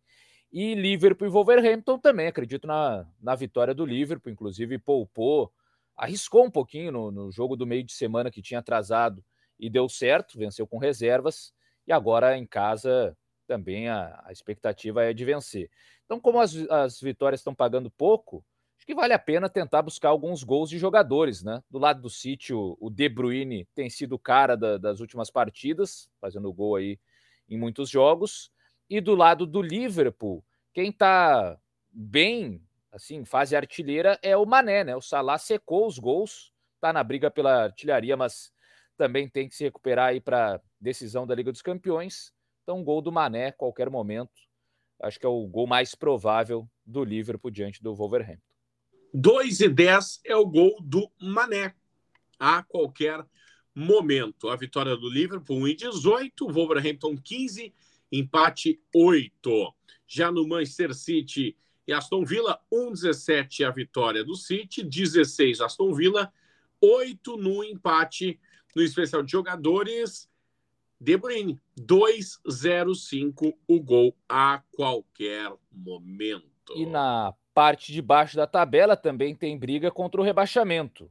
E 0.52 0.74
Liverpool 0.74 1.26
e 1.26 1.30
Wolverhampton 1.30 1.98
também, 1.98 2.28
acredito 2.28 2.66
na, 2.66 3.06
na 3.20 3.34
vitória 3.34 3.74
do 3.74 3.84
Liverpool, 3.84 4.32
inclusive 4.32 4.78
poupou, 4.78 5.52
arriscou 5.96 6.44
um 6.44 6.50
pouquinho 6.50 6.92
no, 6.92 7.10
no 7.10 7.30
jogo 7.30 7.56
do 7.56 7.66
meio 7.66 7.82
de 7.82 7.92
semana 7.92 8.30
que 8.30 8.42
tinha 8.42 8.60
atrasado 8.60 9.24
e 9.58 9.70
deu 9.70 9.88
certo, 9.88 10.38
venceu 10.38 10.66
com 10.66 10.78
reservas, 10.78 11.52
e 11.86 11.92
agora 11.92 12.36
em 12.36 12.46
casa 12.46 13.16
também 13.46 13.88
a, 13.88 14.22
a 14.24 14.32
expectativa 14.32 15.04
é 15.04 15.12
de 15.12 15.24
vencer. 15.24 15.70
Então, 16.04 16.20
como 16.20 16.40
as, 16.40 16.54
as 16.70 17.00
vitórias 17.00 17.40
estão 17.40 17.54
pagando 17.54 17.90
pouco, 17.90 18.44
acho 18.76 18.86
que 18.86 18.94
vale 18.94 19.12
a 19.12 19.18
pena 19.18 19.48
tentar 19.48 19.82
buscar 19.82 20.10
alguns 20.10 20.42
gols 20.42 20.68
de 20.68 20.78
jogadores, 20.78 21.42
né? 21.42 21.62
Do 21.70 21.78
lado 21.78 22.02
do 22.02 22.10
City, 22.10 22.52
o, 22.52 22.76
o 22.80 22.90
De 22.90 23.08
Bruyne 23.08 23.66
tem 23.74 23.88
sido 23.88 24.18
cara 24.18 24.56
da, 24.56 24.76
das 24.76 25.00
últimas 25.00 25.30
partidas, 25.30 26.10
fazendo 26.20 26.52
gol 26.52 26.76
aí 26.76 26.98
em 27.48 27.58
muitos 27.58 27.88
jogos. 27.88 28.50
E 28.88 29.00
do 29.00 29.14
lado 29.14 29.46
do 29.46 29.62
Liverpool, 29.62 30.44
quem 30.72 30.90
está 30.90 31.58
bem, 31.90 32.62
assim, 32.96 33.24
fase 33.24 33.54
artilheira 33.54 34.18
é 34.22 34.36
o 34.36 34.46
Mané, 34.46 34.82
né? 34.82 34.96
O 34.96 35.02
Salah 35.02 35.38
secou 35.38 35.86
os 35.86 35.98
gols, 35.98 36.50
tá 36.80 36.92
na 36.92 37.04
briga 37.04 37.30
pela 37.30 37.64
artilharia, 37.64 38.16
mas 38.16 38.50
também 38.96 39.28
tem 39.28 39.48
que 39.48 39.54
se 39.54 39.64
recuperar 39.64 40.08
aí 40.08 40.20
para 40.20 40.60
decisão 40.80 41.26
da 41.26 41.34
Liga 41.34 41.52
dos 41.52 41.60
Campeões. 41.60 42.32
Então, 42.62 42.82
gol 42.82 43.02
do 43.02 43.12
Mané, 43.12 43.52
qualquer 43.52 43.90
momento, 43.90 44.32
acho 45.00 45.20
que 45.20 45.26
é 45.26 45.28
o 45.28 45.46
gol 45.46 45.66
mais 45.66 45.94
provável 45.94 46.68
do 46.84 47.04
Liverpool 47.04 47.50
diante 47.50 47.82
do 47.82 47.94
Wolverhampton. 47.94 48.42
2 49.12 49.60
e 49.60 49.68
10 49.68 50.20
é 50.24 50.34
o 50.34 50.46
gol 50.46 50.76
do 50.80 51.10
Mané 51.20 51.74
a 52.38 52.62
qualquer 52.62 53.24
momento. 53.74 54.48
A 54.48 54.56
vitória 54.56 54.96
do 54.96 55.08
Liverpool 55.08 55.58
1 55.58 55.68
e 55.68 55.74
18, 55.76 56.48
Wolverhampton 56.48 57.16
15, 57.16 57.74
empate 58.10 58.80
8. 58.94 59.74
Já 60.06 60.32
no 60.32 60.48
Manchester 60.48 60.94
City 60.94 61.56
e 61.86 61.92
Aston 61.92 62.24
Villa, 62.24 62.60
1 62.70 62.92
17 62.92 63.64
a 63.64 63.70
vitória 63.70 64.24
do 64.24 64.34
City, 64.34 64.82
16 64.82 65.60
Aston 65.60 65.92
Villa, 65.92 66.32
8 66.80 67.36
no 67.36 67.62
empate 67.62 68.40
no 68.74 68.82
especial 68.82 69.22
de 69.22 69.32
jogadores. 69.32 70.28
De 70.98 71.16
Bruyne, 71.16 71.60
2-0-5 71.78 73.54
o 73.68 73.80
gol 73.80 74.16
a 74.28 74.62
qualquer 74.72 75.52
momento. 75.70 76.72
E 76.74 76.86
na 76.86 77.34
parte 77.52 77.92
de 77.92 78.00
baixo 78.00 78.36
da 78.36 78.46
tabela 78.46 78.96
também 78.96 79.34
tem 79.34 79.58
briga 79.58 79.90
contra 79.90 80.20
o 80.20 80.24
rebaixamento. 80.24 81.10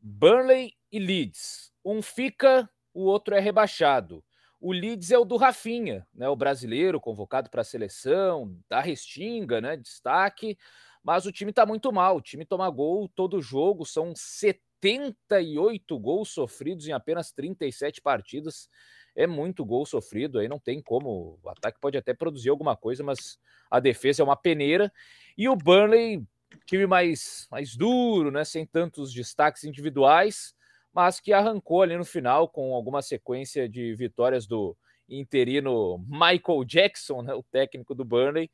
Burnley 0.00 0.74
e 0.90 0.98
Leeds. 0.98 1.72
Um 1.84 2.02
fica, 2.02 2.68
o 2.92 3.02
outro 3.04 3.34
é 3.34 3.40
rebaixado. 3.40 4.22
O 4.60 4.72
Leeds 4.72 5.10
é 5.10 5.18
o 5.18 5.24
do 5.24 5.36
Rafinha, 5.36 6.06
né, 6.14 6.28
o 6.28 6.36
brasileiro 6.36 7.00
convocado 7.00 7.48
para 7.48 7.62
a 7.62 7.64
seleção, 7.64 8.54
da 8.68 8.78
Restinga, 8.80 9.58
né, 9.60 9.74
destaque, 9.76 10.58
mas 11.02 11.24
o 11.24 11.32
time 11.32 11.50
está 11.50 11.64
muito 11.64 11.90
mal. 11.90 12.16
O 12.16 12.20
time 12.20 12.44
toma 12.44 12.68
gol 12.68 13.08
todo 13.08 13.40
jogo, 13.40 13.86
são 13.86 14.12
78 14.14 15.98
gols 15.98 16.28
sofridos 16.28 16.86
em 16.86 16.92
apenas 16.92 17.32
37 17.32 18.02
partidas. 18.02 18.68
É 19.16 19.26
muito 19.26 19.64
gol 19.64 19.86
sofrido, 19.86 20.38
aí 20.38 20.46
não 20.46 20.58
tem 20.58 20.80
como. 20.82 21.38
O 21.42 21.48
ataque 21.48 21.78
pode 21.80 21.96
até 21.96 22.12
produzir 22.14 22.50
alguma 22.50 22.76
coisa, 22.76 23.02
mas 23.02 23.38
a 23.70 23.80
defesa 23.80 24.22
é 24.22 24.24
uma 24.24 24.36
peneira. 24.36 24.92
E 25.36 25.48
o 25.48 25.56
Burnley, 25.56 26.22
time 26.66 26.86
mais, 26.86 27.48
mais 27.50 27.76
duro, 27.76 28.30
né? 28.30 28.44
Sem 28.44 28.66
tantos 28.66 29.12
destaques 29.12 29.64
individuais, 29.64 30.54
mas 30.92 31.20
que 31.20 31.32
arrancou 31.32 31.82
ali 31.82 31.96
no 31.96 32.04
final 32.04 32.48
com 32.48 32.74
alguma 32.74 33.02
sequência 33.02 33.68
de 33.68 33.94
vitórias 33.94 34.46
do 34.46 34.76
interino 35.08 35.98
Michael 36.08 36.64
Jackson, 36.64 37.22
né? 37.22 37.34
O 37.34 37.42
técnico 37.42 37.94
do 37.94 38.04
Burnley. 38.04 38.50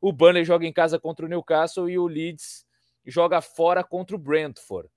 O 0.00 0.12
Burnley 0.12 0.44
joga 0.44 0.66
em 0.66 0.72
casa 0.72 0.98
contra 0.98 1.24
o 1.24 1.28
Newcastle 1.28 1.88
e 1.88 1.98
o 1.98 2.06
Leeds 2.06 2.64
joga 3.06 3.40
fora 3.40 3.82
contra 3.84 4.16
o 4.16 4.18
Brentford. 4.18 4.88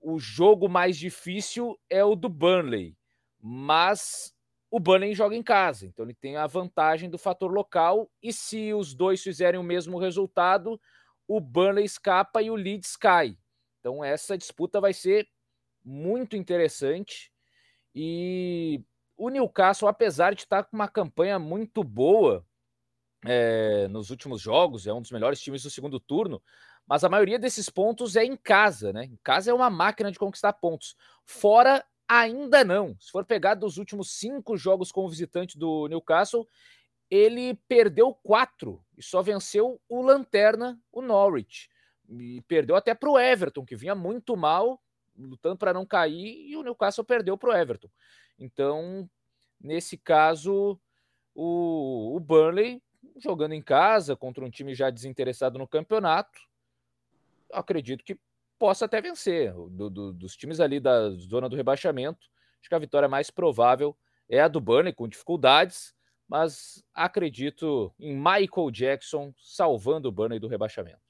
O 0.00 0.18
jogo 0.18 0.68
mais 0.68 0.96
difícil 0.96 1.78
é 1.90 2.04
o 2.04 2.14
do 2.14 2.28
Burnley, 2.28 2.96
mas 3.40 4.34
o 4.70 4.78
Burnley 4.78 5.14
joga 5.14 5.34
em 5.34 5.42
casa, 5.42 5.86
então 5.86 6.04
ele 6.04 6.14
tem 6.14 6.36
a 6.36 6.46
vantagem 6.46 7.08
do 7.08 7.18
fator 7.18 7.50
local 7.50 8.10
e 8.22 8.32
se 8.32 8.74
os 8.74 8.94
dois 8.94 9.22
fizerem 9.22 9.58
o 9.58 9.64
mesmo 9.64 9.98
resultado, 9.98 10.80
o 11.26 11.40
Burnley 11.40 11.84
escapa 11.84 12.42
e 12.42 12.50
o 12.50 12.54
Leeds 12.54 12.96
cai. 12.96 13.36
Então 13.80 14.04
essa 14.04 14.36
disputa 14.36 14.80
vai 14.80 14.92
ser 14.92 15.28
muito 15.86 16.36
interessante 16.36 17.32
e 17.94 18.82
o 19.16 19.30
Newcastle, 19.30 19.88
apesar 19.88 20.34
de 20.34 20.42
estar 20.42 20.64
com 20.64 20.76
uma 20.76 20.88
campanha 20.88 21.38
muito 21.38 21.82
boa 21.82 22.44
é, 23.24 23.88
nos 23.88 24.10
últimos 24.10 24.40
jogos, 24.40 24.86
é 24.86 24.92
um 24.92 25.00
dos 25.00 25.10
melhores 25.10 25.40
times 25.40 25.62
do 25.62 25.70
segundo 25.70 25.98
turno, 25.98 26.42
mas 26.86 27.04
a 27.04 27.08
maioria 27.08 27.38
desses 27.38 27.70
pontos 27.70 28.16
é 28.16 28.24
em 28.24 28.36
casa, 28.36 28.92
né? 28.92 29.04
Em 29.04 29.18
casa 29.22 29.50
é 29.50 29.54
uma 29.54 29.70
máquina 29.70 30.12
de 30.12 30.18
conquistar 30.18 30.52
pontos. 30.52 30.94
Fora 31.24 31.82
Ainda 32.08 32.62
não. 32.62 32.96
Se 33.00 33.10
for 33.10 33.24
pegar 33.24 33.54
dos 33.54 33.78
últimos 33.78 34.12
cinco 34.12 34.56
jogos 34.56 34.92
como 34.92 35.08
visitante 35.08 35.58
do 35.58 35.88
Newcastle, 35.88 36.46
ele 37.10 37.54
perdeu 37.68 38.14
quatro 38.14 38.82
e 38.96 39.02
só 39.02 39.22
venceu 39.22 39.80
o 39.88 40.02
Lanterna, 40.02 40.78
o 40.92 41.02
Norwich. 41.02 41.68
E 42.08 42.40
perdeu 42.42 42.76
até 42.76 42.94
para 42.94 43.10
o 43.10 43.18
Everton, 43.18 43.64
que 43.64 43.74
vinha 43.74 43.94
muito 43.94 44.36
mal, 44.36 44.80
lutando 45.18 45.56
para 45.56 45.72
não 45.72 45.86
cair, 45.86 46.48
e 46.48 46.56
o 46.56 46.62
Newcastle 46.62 47.04
perdeu 47.04 47.36
para 47.36 47.50
o 47.50 47.56
Everton. 47.56 47.88
Então, 48.38 49.08
nesse 49.60 49.96
caso, 49.96 50.78
o, 51.34 52.16
o 52.16 52.20
Burnley 52.20 52.82
jogando 53.16 53.52
em 53.52 53.62
casa 53.62 54.16
contra 54.16 54.44
um 54.44 54.50
time 54.50 54.74
já 54.74 54.90
desinteressado 54.90 55.58
no 55.58 55.66
campeonato, 55.66 56.40
acredito 57.52 58.04
que 58.04 58.18
possa 58.58 58.84
até 58.84 59.00
vencer. 59.00 59.52
Do, 59.52 59.88
do, 59.88 60.12
dos 60.12 60.36
times 60.36 60.60
ali 60.60 60.80
da 60.80 61.10
zona 61.10 61.48
do 61.48 61.56
rebaixamento, 61.56 62.28
acho 62.60 62.68
que 62.68 62.74
a 62.74 62.78
vitória 62.78 63.08
mais 63.08 63.30
provável 63.30 63.96
é 64.28 64.40
a 64.40 64.48
do 64.48 64.60
Burnley, 64.60 64.92
com 64.92 65.08
dificuldades, 65.08 65.94
mas 66.28 66.84
acredito 66.92 67.94
em 67.98 68.14
Michael 68.14 68.70
Jackson 68.72 69.32
salvando 69.38 70.08
o 70.08 70.12
Burnley 70.12 70.40
do 70.40 70.48
rebaixamento. 70.48 71.05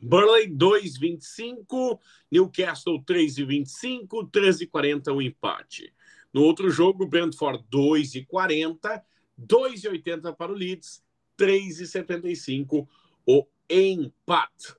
Burnley 0.00 0.48
2,25, 0.48 1.98
Newcastle 2.30 3.02
3,25, 3.02 4.30
13,40 4.30 5.14
o 5.14 5.20
empate. 5.20 5.92
No 6.32 6.42
outro 6.42 6.70
jogo, 6.70 7.06
Brentford 7.06 7.64
2,40, 7.72 9.02
2,80 9.40 10.36
para 10.36 10.52
o 10.52 10.54
Leeds, 10.54 11.02
3,75 11.36 12.86
o 13.26 13.46
empate 13.68 14.74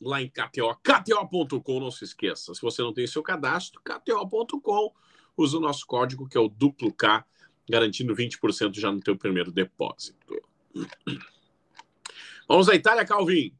lá 0.00 0.22
em 0.22 0.28
KTO. 0.28 0.74
KTO.com, 0.82 1.80
não 1.80 1.90
se 1.90 2.04
esqueça. 2.04 2.54
Se 2.54 2.62
você 2.62 2.82
não 2.82 2.92
tem 2.92 3.06
seu 3.06 3.22
cadastro, 3.22 3.80
KTO.com, 3.82 4.92
usa 5.36 5.56
o 5.56 5.60
nosso 5.60 5.86
código 5.86 6.28
que 6.28 6.36
é 6.36 6.40
o 6.40 6.48
duplo 6.48 6.92
K, 6.92 7.24
garantindo 7.68 8.14
20% 8.14 8.78
já 8.78 8.92
no 8.92 9.00
teu 9.00 9.16
primeiro 9.16 9.50
depósito. 9.50 10.40
Vamos 12.48 12.68
à 12.68 12.74
Itália, 12.74 13.04
Calvin. 13.04 13.52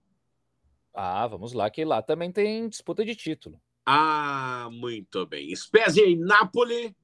Ah, 0.99 1.27
vamos 1.27 1.53
lá, 1.53 1.69
que 1.69 1.85
lá 1.85 2.01
também 2.01 2.33
tem 2.33 2.67
disputa 2.71 3.05
de 3.05 3.15
título. 3.15 3.61
Ah, 3.85 4.71
muito 4.73 5.27
bem. 5.27 5.55
Spezia 5.55 6.09
e 6.09 6.17
Napoli. 6.17 6.97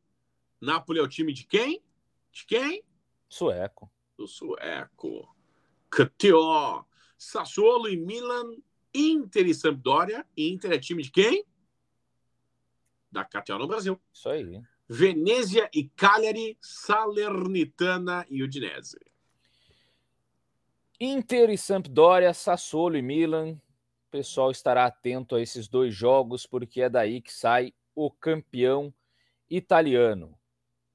Napoli 0.59 0.99
é 0.99 1.03
o 1.03 1.09
time 1.09 1.31
de 1.31 1.47
quem? 1.47 1.83
De 2.33 2.47
quem? 2.47 2.83
Sueco. 3.29 3.93
Do 4.17 4.27
sueco. 4.27 5.29
KTO. 5.91 6.87
Sassuolo 7.19 7.87
e 7.87 7.99
Milan 7.99 8.57
Inter 8.95 9.47
e 9.47 9.55
Sampdoria. 9.55 10.27
Inter 10.39 10.73
é 10.73 10.79
time 10.79 11.03
de 11.03 11.11
quem? 11.11 11.45
Da 13.11 13.27
KTO 13.27 13.59
no 13.59 13.69
Brasil. 13.69 14.01
Isso 14.11 14.31
aí. 14.31 14.59
Venezia 14.89 15.69
e 15.73 15.85
Cagliari, 15.85 16.57
Salernitana 16.63 18.27
e 18.31 18.43
Udinese. 18.43 18.99
Inter 20.99 21.51
e 21.51 21.59
Sampdoria, 21.59 22.33
Sassuolo 22.33 22.97
e 22.97 23.03
Milan. 23.03 23.61
Pessoal 24.13 24.51
estará 24.51 24.85
atento 24.85 25.35
a 25.35 25.41
esses 25.41 25.67
dois 25.67 25.95
jogos, 25.95 26.45
porque 26.45 26.83
é 26.83 26.91
daí 26.91 27.23
que 27.23 27.33
sai 27.33 27.73
o 27.95 28.11
campeão 28.11 28.93
italiano. 29.49 30.39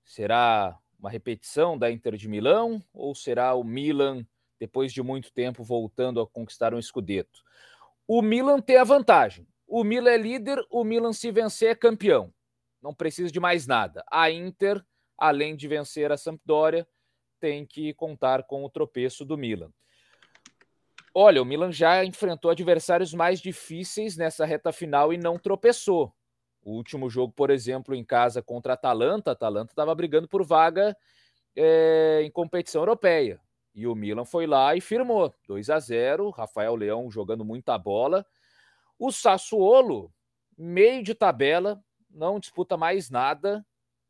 Será 0.05 0.77
uma 0.99 1.09
repetição 1.09 1.75
da 1.75 1.89
Inter 1.89 2.15
de 2.15 2.27
Milão 2.27 2.79
ou 2.93 3.15
será 3.15 3.55
o 3.55 3.63
Milan, 3.63 4.23
depois 4.59 4.93
de 4.93 5.01
muito 5.01 5.31
tempo, 5.33 5.63
voltando 5.63 6.21
a 6.21 6.27
conquistar 6.27 6.75
um 6.75 6.77
escudeto? 6.79 7.41
O 8.07 8.21
Milan 8.21 8.61
tem 8.61 8.77
a 8.77 8.83
vantagem. 8.83 9.47
O 9.65 9.83
Milan 9.83 10.11
é 10.11 10.17
líder, 10.17 10.63
o 10.69 10.83
Milan, 10.83 11.11
se 11.11 11.31
vencer, 11.31 11.71
é 11.71 11.75
campeão. 11.75 12.31
Não 12.79 12.93
precisa 12.93 13.31
de 13.31 13.39
mais 13.39 13.65
nada. 13.65 14.05
A 14.11 14.29
Inter, 14.29 14.85
além 15.17 15.55
de 15.55 15.67
vencer 15.67 16.11
a 16.11 16.17
Sampdoria, 16.17 16.87
tem 17.39 17.65
que 17.65 17.95
contar 17.95 18.43
com 18.43 18.63
o 18.63 18.69
tropeço 18.69 19.25
do 19.25 19.35
Milan. 19.35 19.73
Olha, 21.19 21.41
o 21.41 21.45
Milan 21.45 21.71
já 21.71 22.05
enfrentou 22.05 22.51
adversários 22.51 23.11
mais 23.11 23.41
difíceis 23.41 24.15
nessa 24.15 24.45
reta 24.45 24.71
final 24.71 25.11
e 25.11 25.17
não 25.17 25.39
tropeçou. 25.39 26.13
O 26.61 26.73
último 26.73 27.09
jogo, 27.09 27.33
por 27.33 27.49
exemplo, 27.49 27.95
em 27.95 28.05
casa 28.05 28.39
contra 28.39 28.73
a 28.73 28.75
Atalanta, 28.75 29.31
a 29.31 29.33
Atalanta 29.33 29.71
estava 29.71 29.95
brigando 29.95 30.27
por 30.27 30.45
vaga 30.45 30.95
é, 31.55 32.21
em 32.23 32.29
competição 32.29 32.83
europeia. 32.83 33.41
E 33.73 33.87
o 33.87 33.95
Milan 33.95 34.25
foi 34.25 34.45
lá 34.45 34.75
e 34.75 34.79
firmou 34.79 35.33
2 35.47 35.71
a 35.71 35.79
0 35.79 36.29
Rafael 36.29 36.75
Leão 36.75 37.09
jogando 37.09 37.43
muita 37.43 37.75
bola. 37.79 38.23
O 38.99 39.11
Sassuolo, 39.11 40.13
meio 40.55 41.01
de 41.01 41.15
tabela, 41.15 41.83
não 42.11 42.39
disputa 42.39 42.77
mais 42.77 43.09
nada, 43.09 43.65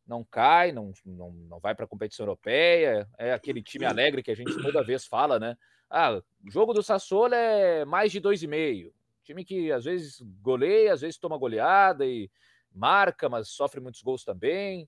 não 0.06 0.26
cai, 0.26 0.74
não, 0.74 0.92
não, 1.06 1.32
não 1.32 1.60
vai 1.62 1.74
para 1.74 1.86
a 1.86 1.88
competição 1.88 2.26
europeia. 2.26 3.08
É 3.18 3.32
aquele 3.32 3.64
time 3.64 3.86
alegre 3.86 4.22
que 4.22 4.32
a 4.32 4.36
gente 4.36 4.62
toda 4.62 4.84
vez 4.84 5.06
fala, 5.06 5.40
né? 5.40 5.56
Ah, 5.90 6.22
o 6.46 6.52
jogo 6.52 6.74
do 6.74 6.84
Sassuolo 6.84 7.34
é 7.34 7.86
mais 7.86 8.12
de 8.12 8.20
2,5. 8.20 8.92
Time 9.24 9.44
que 9.44 9.72
às 9.72 9.86
vezes 9.86 10.22
goleia, 10.42 10.94
às 10.94 11.02
vezes 11.02 11.18
toma 11.18 11.38
goleada 11.38 12.06
e 12.06 12.30
marca, 12.72 13.28
mas 13.30 13.50
sofre 13.50 13.80
muitos 13.80 14.02
gols 14.02 14.24
também. 14.24 14.88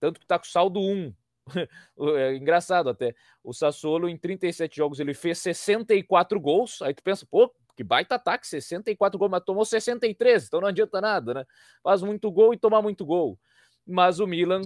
Tanto 0.00 0.18
que 0.18 0.24
está 0.24 0.38
com 0.38 0.44
saldo 0.44 0.80
1. 0.80 1.14
é 2.16 2.34
engraçado 2.36 2.88
até. 2.90 3.14
O 3.42 3.52
Sassuolo, 3.52 4.08
em 4.08 4.16
37 4.16 4.76
jogos, 4.76 5.00
ele 5.00 5.14
fez 5.14 5.38
64 5.38 6.40
gols. 6.40 6.82
Aí 6.82 6.94
tu 6.94 7.02
pensa, 7.02 7.26
pô, 7.26 7.52
que 7.76 7.84
baita 7.84 8.16
ataque, 8.16 8.46
64 8.46 9.18
gols, 9.18 9.30
mas 9.30 9.44
tomou 9.44 9.64
63, 9.64 10.46
então 10.46 10.60
não 10.60 10.68
adianta 10.68 11.00
nada, 11.00 11.34
né? 11.34 11.44
Faz 11.82 12.02
muito 12.02 12.30
gol 12.30 12.52
e 12.52 12.58
toma 12.58 12.82
muito 12.82 13.04
gol. 13.06 13.38
Mas 13.86 14.18
o 14.20 14.26
Milan, 14.26 14.62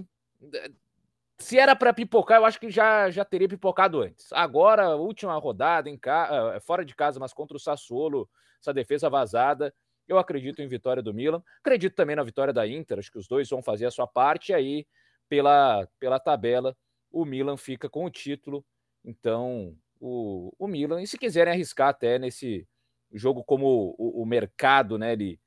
se 1.43 1.59
era 1.59 1.75
para 1.75 1.93
pipocar, 1.93 2.39
eu 2.39 2.45
acho 2.45 2.59
que 2.59 2.71
já, 2.71 3.09
já 3.09 3.25
teria 3.25 3.49
pipocado 3.49 4.01
antes. 4.01 4.31
Agora, 4.31 4.95
última 4.95 5.37
rodada 5.37 5.89
em 5.89 5.97
ca... 5.97 6.53
Eh, 6.55 6.59
fora 6.61 6.85
de 6.85 6.95
casa, 6.95 7.19
mas 7.19 7.33
contra 7.33 7.57
o 7.57 7.59
Sassuolo, 7.59 8.29
essa 8.61 8.73
defesa 8.73 9.09
vazada. 9.09 9.73
Eu 10.07 10.17
acredito 10.17 10.61
em 10.61 10.67
vitória 10.67 11.03
do 11.03 11.13
Milan, 11.13 11.43
acredito 11.59 11.95
também 11.95 12.15
na 12.15 12.23
vitória 12.23 12.53
da 12.53 12.67
Inter, 12.67 12.99
acho 12.99 13.11
que 13.11 13.17
os 13.17 13.27
dois 13.27 13.49
vão 13.49 13.61
fazer 13.61 13.85
a 13.85 13.91
sua 13.91 14.07
parte, 14.07 14.51
e 14.51 14.55
aí, 14.55 14.87
pela, 15.29 15.87
pela 15.99 16.19
tabela, 16.19 16.75
o 17.11 17.25
Milan 17.25 17.57
fica 17.57 17.89
com 17.89 18.05
o 18.05 18.09
título. 18.09 18.65
Então, 19.03 19.75
o, 19.99 20.51
o 20.57 20.67
Milan, 20.67 21.01
e 21.01 21.07
se 21.07 21.17
quiserem 21.17 21.53
arriscar 21.53 21.89
até 21.89 22.17
nesse 22.17 22.67
jogo 23.13 23.43
como 23.43 23.95
o, 23.97 24.21
o 24.21 24.25
mercado 24.25 24.97
né, 24.97 25.13
ele, 25.13 25.39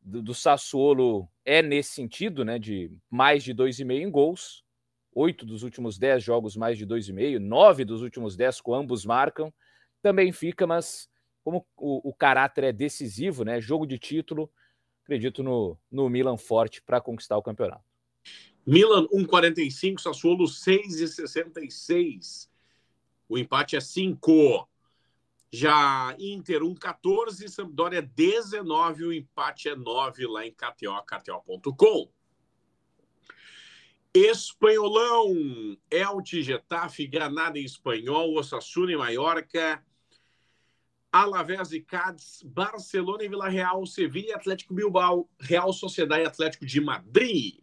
do, 0.00 0.22
do 0.22 0.34
Sassuolo 0.34 1.28
é 1.44 1.62
nesse 1.62 1.90
sentido, 1.90 2.44
né, 2.44 2.58
de 2.58 2.90
mais 3.08 3.44
de 3.44 3.54
2,5 3.54 4.00
em 4.00 4.10
gols, 4.10 4.64
oito 5.20 5.44
dos 5.44 5.62
últimos 5.62 5.98
dez 5.98 6.22
jogos 6.22 6.56
mais 6.56 6.78
de 6.78 6.86
2,5, 6.86 7.38
nove 7.38 7.84
dos 7.84 8.02
últimos 8.02 8.36
dez 8.36 8.60
com 8.60 8.74
ambos 8.74 9.04
marcam, 9.04 9.52
também 10.02 10.32
fica, 10.32 10.66
mas 10.66 11.08
como 11.44 11.66
o, 11.76 12.08
o 12.08 12.14
caráter 12.14 12.64
é 12.64 12.72
decisivo, 12.72 13.44
né? 13.44 13.60
Jogo 13.60 13.86
de 13.86 13.98
título, 13.98 14.50
acredito 15.02 15.42
no, 15.42 15.76
no 15.90 16.08
Milan 16.08 16.36
forte 16.36 16.80
para 16.82 17.00
conquistar 17.00 17.36
o 17.36 17.42
campeonato. 17.42 17.84
Milan 18.66 19.06
1,45, 19.08 20.00
Sassuolo 20.00 20.44
6,66. 20.44 22.48
O 23.28 23.38
empate 23.38 23.76
é 23.76 23.80
5. 23.80 24.68
Já 25.52 26.14
Inter 26.18 26.62
1,14, 26.62 27.48
Sampdoria 27.48 28.00
19, 28.00 29.04
o 29.04 29.12
empate 29.12 29.68
é 29.68 29.74
9 29.74 30.24
lá 30.26 30.46
em 30.46 30.52
KTO, 30.52 31.02
KTO.com. 31.04 32.08
Espanholão, 34.14 35.76
Elche, 35.90 36.42
Getafe, 36.42 37.06
Granada 37.06 37.58
e 37.58 37.64
Espanhol, 37.64 38.34
Osasuna 38.34 38.92
e 38.92 38.96
Maiorca, 38.96 39.84
Alavés 41.12 41.72
e 41.72 41.80
Cádiz, 41.80 42.42
Barcelona 42.44 43.22
e 43.24 43.28
Vila 43.28 43.48
Real, 43.48 43.84
Sevilha, 43.86 44.36
Atlético 44.36 44.74
Bilbao, 44.74 45.28
Real 45.40 45.72
Sociedade 45.72 46.22
e 46.22 46.26
Atlético 46.26 46.66
de 46.66 46.80
Madrid. 46.80 47.60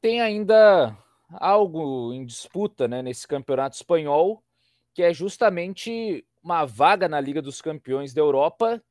Tem 0.00 0.20
ainda 0.20 0.96
algo 1.30 2.12
em 2.12 2.24
disputa 2.24 2.86
né, 2.86 3.02
nesse 3.02 3.26
campeonato 3.26 3.76
espanhol, 3.76 4.44
que 4.92 5.02
é 5.02 5.12
justamente 5.12 6.24
uma 6.42 6.64
vaga 6.64 7.08
na 7.08 7.20
Liga 7.20 7.42
dos 7.42 7.60
Campeões 7.60 8.12
da 8.12 8.20
Europa 8.20 8.82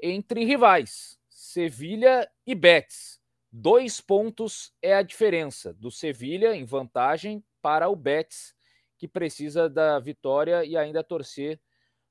entre 0.00 0.44
rivais, 0.44 1.18
Sevilha 1.28 2.30
e 2.46 2.54
Betis. 2.54 3.19
Dois 3.52 4.00
pontos 4.00 4.72
é 4.80 4.94
a 4.94 5.02
diferença 5.02 5.72
do 5.74 5.90
Sevilha 5.90 6.54
em 6.54 6.64
vantagem 6.64 7.44
para 7.60 7.88
o 7.88 7.96
Betis, 7.96 8.54
que 8.96 9.08
precisa 9.08 9.68
da 9.68 9.98
vitória 9.98 10.64
e 10.64 10.76
ainda 10.76 11.02
torcer 11.02 11.60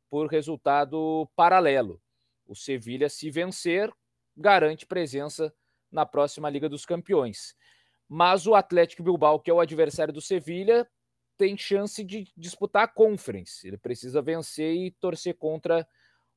por 0.09 0.27
resultado 0.27 1.29
paralelo. 1.35 2.01
O 2.45 2.55
Sevilha, 2.55 3.07
se 3.07 3.29
vencer, 3.31 3.89
garante 4.35 4.85
presença 4.85 5.53
na 5.89 6.05
próxima 6.05 6.49
Liga 6.49 6.67
dos 6.67 6.85
Campeões. 6.85 7.55
Mas 8.07 8.45
o 8.45 8.55
Atlético 8.55 9.03
Bilbao, 9.03 9.39
que 9.39 9.49
é 9.49 9.53
o 9.53 9.59
adversário 9.59 10.13
do 10.13 10.21
Sevilha, 10.21 10.89
tem 11.37 11.55
chance 11.55 12.03
de 12.03 12.27
disputar 12.35 12.83
a 12.83 12.87
Conference. 12.87 13.65
Ele 13.65 13.77
precisa 13.77 14.21
vencer 14.21 14.75
e 14.75 14.91
torcer 14.91 15.35
contra 15.35 15.87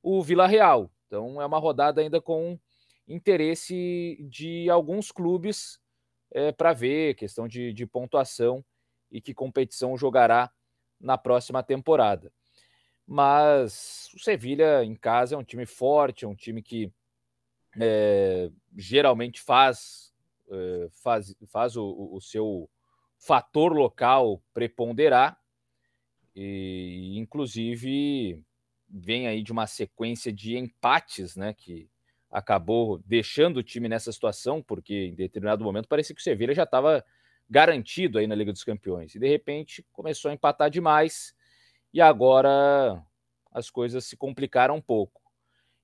o 0.01 0.23
Vila 0.23 0.47
Real. 0.47 0.93
Então 1.07 1.43
é 1.43 1.47
uma 1.47 1.59
rodada 1.59 2.01
ainda 2.01 2.21
com 2.21 2.57
interesse 3.07 4.19
de 4.31 4.71
alguns 4.71 5.11
clubes 5.11 5.79
é, 6.31 6.53
para 6.53 6.73
ver 6.73 7.15
questão 7.15 7.47
de, 7.47 7.73
de 7.73 7.87
pontuação 7.87 8.65
e 9.11 9.21
que 9.21 9.35
competição 9.35 9.97
jogará 9.97 10.51
na 11.01 11.19
próxima 11.19 11.63
temporada. 11.63 12.33
Mas 13.07 14.09
o 14.15 14.19
Sevilha 14.19 14.85
em 14.85 14.95
casa 14.95 15.35
é 15.35 15.39
um 15.39 15.45
time 15.45 15.67
forte, 15.67 16.25
é 16.25 16.29
um 16.29 16.35
time 16.35 16.63
que 16.63 16.91
é, 17.81 18.51
geralmente 18.77 19.41
faz, 19.41 20.13
é, 20.51 20.89
faz, 21.03 21.35
faz 21.49 21.77
o, 21.77 22.11
o, 22.13 22.21
seu 22.21 22.71
fator 23.19 23.73
local 23.73 24.43
preponderar, 24.55 25.39
e 26.35 27.15
inclusive 27.17 28.43
vem 28.89 29.27
aí 29.27 29.43
de 29.43 29.53
uma 29.53 29.67
sequência 29.67 30.33
de 30.33 30.57
empates, 30.57 31.37
né, 31.37 31.53
que 31.55 31.91
acabou 32.33 32.99
deixando 33.05 33.59
o 33.59 33.63
time 33.63 33.89
nessa 33.89 34.11
situação, 34.11 34.63
porque 34.63 34.95
em 34.95 35.15
determinado 35.15 35.63
momento 35.63 35.87
parecia 35.87 36.17
que 36.17 36.21
o 36.21 36.25
Sevilha 36.25 36.55
já 36.55 36.63
estava 36.63 37.05
garantido 37.49 38.19
aí 38.19 38.27
na 38.27 38.35
Liga 38.35 38.53
dos 38.53 38.65
Campeões, 38.65 39.15
e 39.15 39.19
de 39.19 39.29
repente 39.29 39.85
começou 39.93 40.31
a 40.31 40.35
empatar 40.35 40.71
demais, 40.71 41.35
e 41.93 42.01
agora 42.01 43.05
as 43.53 43.69
coisas 43.69 44.07
se 44.07 44.17
complicaram 44.17 44.77
um 44.77 44.81
pouco. 44.81 45.21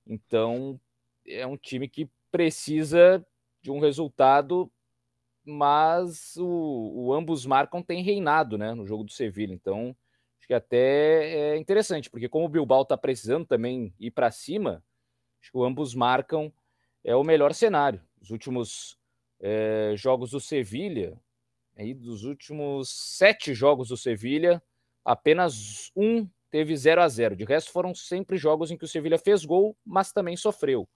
Então, 0.07 0.81
é 1.27 1.45
um 1.45 1.55
time 1.55 1.87
que 1.87 2.09
precisa 2.31 3.23
de 3.61 3.69
um 3.69 3.79
resultado, 3.79 4.71
mas 5.45 6.35
o, 6.37 6.47
o 6.95 7.13
ambos 7.13 7.45
marcam 7.45 7.83
tem 7.83 8.01
reinado 8.01 8.57
né, 8.57 8.73
no 8.73 8.87
jogo 8.87 9.03
do 9.03 9.11
Sevilha. 9.11 9.53
Então, 9.53 9.95
acho 10.39 10.47
que 10.47 10.53
até 10.55 11.51
é 11.53 11.57
interessante, 11.57 12.09
porque 12.09 12.27
como 12.27 12.45
o 12.45 12.49
Bilbao 12.49 12.81
está 12.81 12.97
precisando 12.97 13.45
também 13.45 13.93
ir 13.99 14.09
para 14.09 14.31
cima, 14.31 14.83
acho 15.41 15.51
que 15.51 15.59
ambos 15.59 15.93
marcam 15.93 16.51
é 17.03 17.15
o 17.15 17.23
melhor 17.23 17.53
cenário. 17.53 18.01
Os 18.21 18.29
últimos 18.29 18.97
é, 19.39 19.93
jogos 19.95 20.31
do 20.31 20.39
Sevilha, 20.39 21.19
aí 21.77 21.93
dos 21.93 22.23
últimos 22.23 22.89
sete 22.89 23.53
jogos 23.53 23.89
do 23.89 23.97
Sevilha, 23.97 24.61
apenas 25.03 25.91
um 25.95 26.27
teve 26.51 26.75
0 26.75 27.01
a 27.01 27.07
0 27.07 27.35
De 27.35 27.45
resto, 27.45 27.71
foram 27.71 27.93
sempre 27.93 28.37
jogos 28.37 28.71
em 28.71 28.77
que 28.77 28.83
o 28.83 28.87
Sevilha 28.87 29.17
fez 29.17 29.45
gol, 29.45 29.77
mas 29.85 30.11
também 30.11 30.35
sofreu. 30.35 30.87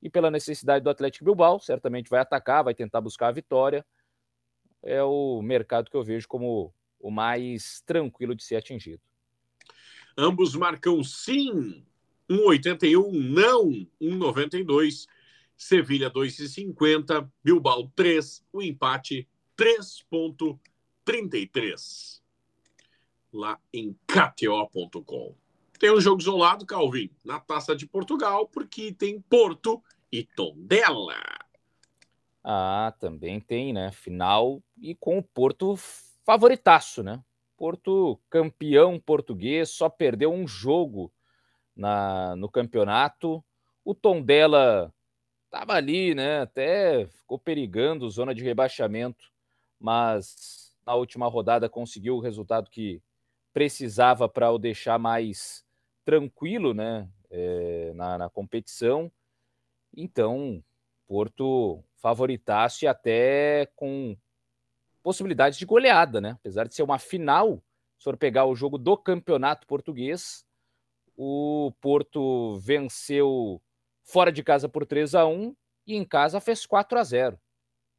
E 0.00 0.08
pela 0.08 0.30
necessidade 0.30 0.84
do 0.84 0.90
Atlético 0.90 1.24
Bilbao, 1.24 1.58
certamente 1.58 2.08
vai 2.08 2.20
atacar, 2.20 2.62
vai 2.62 2.74
tentar 2.74 3.00
buscar 3.00 3.28
a 3.28 3.32
vitória. 3.32 3.84
É 4.82 5.02
o 5.02 5.42
mercado 5.42 5.90
que 5.90 5.96
eu 5.96 6.04
vejo 6.04 6.28
como 6.28 6.72
o 7.00 7.10
mais 7.10 7.82
tranquilo 7.84 8.34
de 8.34 8.44
ser 8.44 8.56
atingido. 8.56 9.02
Ambos 10.16 10.54
marcam 10.54 11.02
sim, 11.02 11.84
1,81, 12.28 13.12
não 13.12 13.70
1,92. 14.00 15.06
Sevilha 15.56 16.10
2,50, 16.10 17.28
Bilbao 17.42 17.90
3, 17.96 18.44
o 18.52 18.62
empate 18.62 19.26
3,33 19.56 22.18
lá 23.32 23.58
em 23.72 23.96
KTO.com. 24.06 25.34
Tem 25.78 25.92
um 25.92 26.00
jogo 26.00 26.20
isolado, 26.20 26.66
Calvin, 26.66 27.10
na 27.24 27.38
Taça 27.38 27.74
de 27.74 27.86
Portugal, 27.86 28.48
porque 28.48 28.92
tem 28.92 29.20
Porto 29.20 29.82
e 30.10 30.24
Tondela. 30.24 31.22
Ah, 32.42 32.94
também 32.98 33.40
tem, 33.40 33.72
né? 33.72 33.92
Final 33.92 34.62
e 34.80 34.94
com 34.94 35.18
o 35.18 35.22
Porto 35.22 35.76
favoritaço, 36.24 37.02
né? 37.02 37.22
Porto 37.56 38.18
campeão 38.30 38.98
português, 38.98 39.70
só 39.70 39.88
perdeu 39.88 40.32
um 40.32 40.46
jogo 40.46 41.12
na, 41.78 42.34
no 42.36 42.50
campeonato. 42.50 43.42
O 43.84 43.94
Tondela 43.94 44.92
estava 45.46 45.74
ali, 45.74 46.14
né? 46.14 46.40
Até 46.40 47.06
ficou 47.06 47.38
perigando 47.38 48.10
zona 48.10 48.34
de 48.34 48.42
rebaixamento, 48.42 49.32
mas 49.80 50.76
na 50.84 50.94
última 50.94 51.28
rodada 51.28 51.68
conseguiu 51.68 52.16
o 52.16 52.20
resultado 52.20 52.68
que 52.68 53.00
precisava 53.54 54.28
para 54.28 54.50
o 54.50 54.58
deixar 54.58 54.98
mais 54.98 55.64
tranquilo, 56.04 56.74
né? 56.74 57.08
É, 57.30 57.92
na, 57.94 58.18
na 58.18 58.28
competição. 58.28 59.10
Então, 59.96 60.62
Porto 61.06 61.82
favoritasse 61.96 62.86
até 62.86 63.66
com 63.76 64.16
possibilidades 65.02 65.58
de 65.58 65.64
goleada, 65.64 66.20
né? 66.20 66.32
Apesar 66.32 66.66
de 66.66 66.74
ser 66.74 66.82
uma 66.82 66.98
final, 66.98 67.62
se 67.98 68.04
for 68.04 68.16
pegar 68.16 68.44
o 68.46 68.54
jogo 68.54 68.78
do 68.78 68.96
campeonato 68.96 69.66
português, 69.66 70.44
o 71.20 71.72
Porto 71.80 72.58
venceu 72.60 73.60
fora 74.04 74.30
de 74.30 74.40
casa 74.40 74.68
por 74.68 74.86
3 74.86 75.16
a 75.16 75.26
1 75.26 75.52
e 75.84 75.96
em 75.96 76.04
casa 76.04 76.40
fez 76.40 76.64
4 76.64 76.96
a 76.96 77.02
0. 77.02 77.40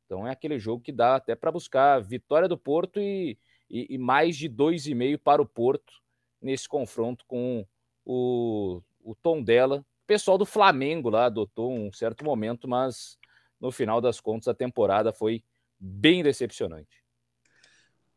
Então 0.05 0.25
é 0.25 0.31
aquele 0.31 0.57
jogo 0.57 0.81
que 0.81 0.93
dá 0.93 1.17
até 1.17 1.35
para 1.35 1.51
buscar 1.51 2.01
vitória 2.01 2.47
do 2.47 2.57
Porto 2.57 2.97
e, 2.97 3.37
e, 3.69 3.87
e 3.89 3.97
mais 3.97 4.37
de 4.37 4.49
2,5 4.49 5.17
para 5.17 5.41
o 5.41 5.45
Porto 5.45 6.01
nesse 6.41 6.67
confronto 6.67 7.25
com 7.27 7.67
o, 8.05 8.81
o 9.03 9.13
tom 9.13 9.43
dela. 9.43 9.79
O 9.79 10.07
pessoal 10.07 10.37
do 10.37 10.45
Flamengo 10.45 11.09
lá 11.09 11.25
adotou 11.25 11.73
um 11.73 11.91
certo 11.91 12.23
momento, 12.23 12.69
mas 12.69 13.19
no 13.59 13.69
final 13.69 13.99
das 13.99 14.21
contas 14.21 14.47
a 14.47 14.53
temporada 14.53 15.11
foi 15.11 15.43
bem 15.77 16.23
decepcionante. 16.23 17.03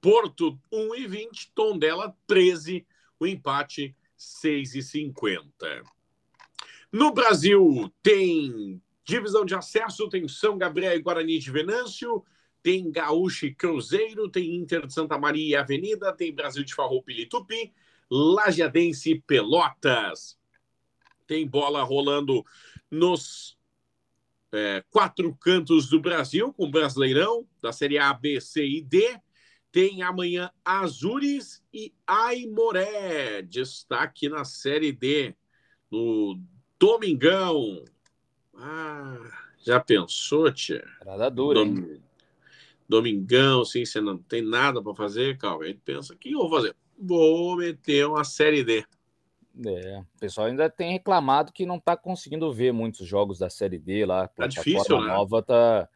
Porto 0.00 0.57
1,20, 0.72 1.50
Tondela 1.53 2.16
13, 2.28 2.86
o 3.18 3.26
empate 3.26 3.96
6,50. 4.42 5.82
No 6.92 7.12
Brasil 7.12 7.92
tem 8.02 8.80
divisão 9.04 9.44
de 9.44 9.54
acesso, 9.54 10.08
tem 10.08 10.28
São 10.28 10.56
Gabriel 10.56 10.94
e 10.96 11.02
Guarani 11.02 11.38
de 11.38 11.50
Venâncio, 11.50 12.24
tem 12.62 12.90
Gaúcho 12.90 13.46
e 13.46 13.54
Cruzeiro, 13.54 14.28
tem 14.28 14.54
Inter 14.54 14.86
de 14.86 14.92
Santa 14.92 15.18
Maria 15.18 15.48
e 15.48 15.56
Avenida, 15.56 16.12
tem 16.12 16.34
Brasil 16.34 16.64
de 16.64 16.74
Farroupilha 16.74 17.22
e 17.22 17.26
Tupi, 17.26 17.72
Lajeadense 18.10 19.10
e 19.10 19.20
Pelotas. 19.20 20.38
Tem 21.26 21.46
bola 21.46 21.82
rolando 21.82 22.44
nos 22.90 23.56
é, 24.52 24.84
quatro 24.90 25.34
cantos 25.36 25.88
do 25.88 25.98
Brasil, 25.98 26.52
com 26.52 26.70
Brasileirão, 26.70 27.48
da 27.60 27.72
Série 27.72 27.98
A, 27.98 28.12
B, 28.12 28.40
C 28.40 28.64
e 28.64 28.82
D. 28.82 29.18
Tem 29.72 30.02
amanhã 30.02 30.50
Azures 30.62 31.64
e 31.72 31.94
Aimoré. 32.06 33.40
Destaque 33.40 34.28
na 34.28 34.44
Série 34.44 34.92
D. 34.92 35.34
No 35.90 36.38
Domingão. 36.78 37.82
Ah, 38.54 39.16
já 39.64 39.80
pensou, 39.80 40.52
tia? 40.52 40.84
Parada 40.98 41.30
dura, 41.30 41.60
Dom... 41.60 41.64
hein? 41.64 42.02
Domingão, 42.86 43.64
sim, 43.64 43.86
você 43.86 44.00
não 44.00 44.18
tem 44.18 44.42
nada 44.42 44.82
para 44.82 44.94
fazer, 44.94 45.38
calma. 45.38 45.64
A 45.64 45.68
gente 45.68 45.80
pensa, 45.82 46.12
o 46.12 46.16
que 46.16 46.32
eu 46.32 46.40
vou 46.40 46.50
fazer? 46.50 46.76
Vou 46.98 47.56
meter 47.56 48.06
uma 48.06 48.22
Série 48.24 48.62
D. 48.62 48.84
É, 49.64 49.98
o 49.98 50.20
pessoal 50.20 50.46
ainda 50.46 50.68
tem 50.68 50.92
reclamado 50.92 51.52
que 51.52 51.64
não 51.64 51.76
está 51.76 51.96
conseguindo 51.96 52.52
ver 52.52 52.72
muitos 52.72 53.06
jogos 53.06 53.38
da 53.38 53.48
Série 53.48 53.78
D 53.78 54.04
lá. 54.04 54.28
Tá 54.28 54.46
difícil, 54.46 55.00
né? 55.00 55.06
nova 55.08 55.42
tá. 55.42 55.88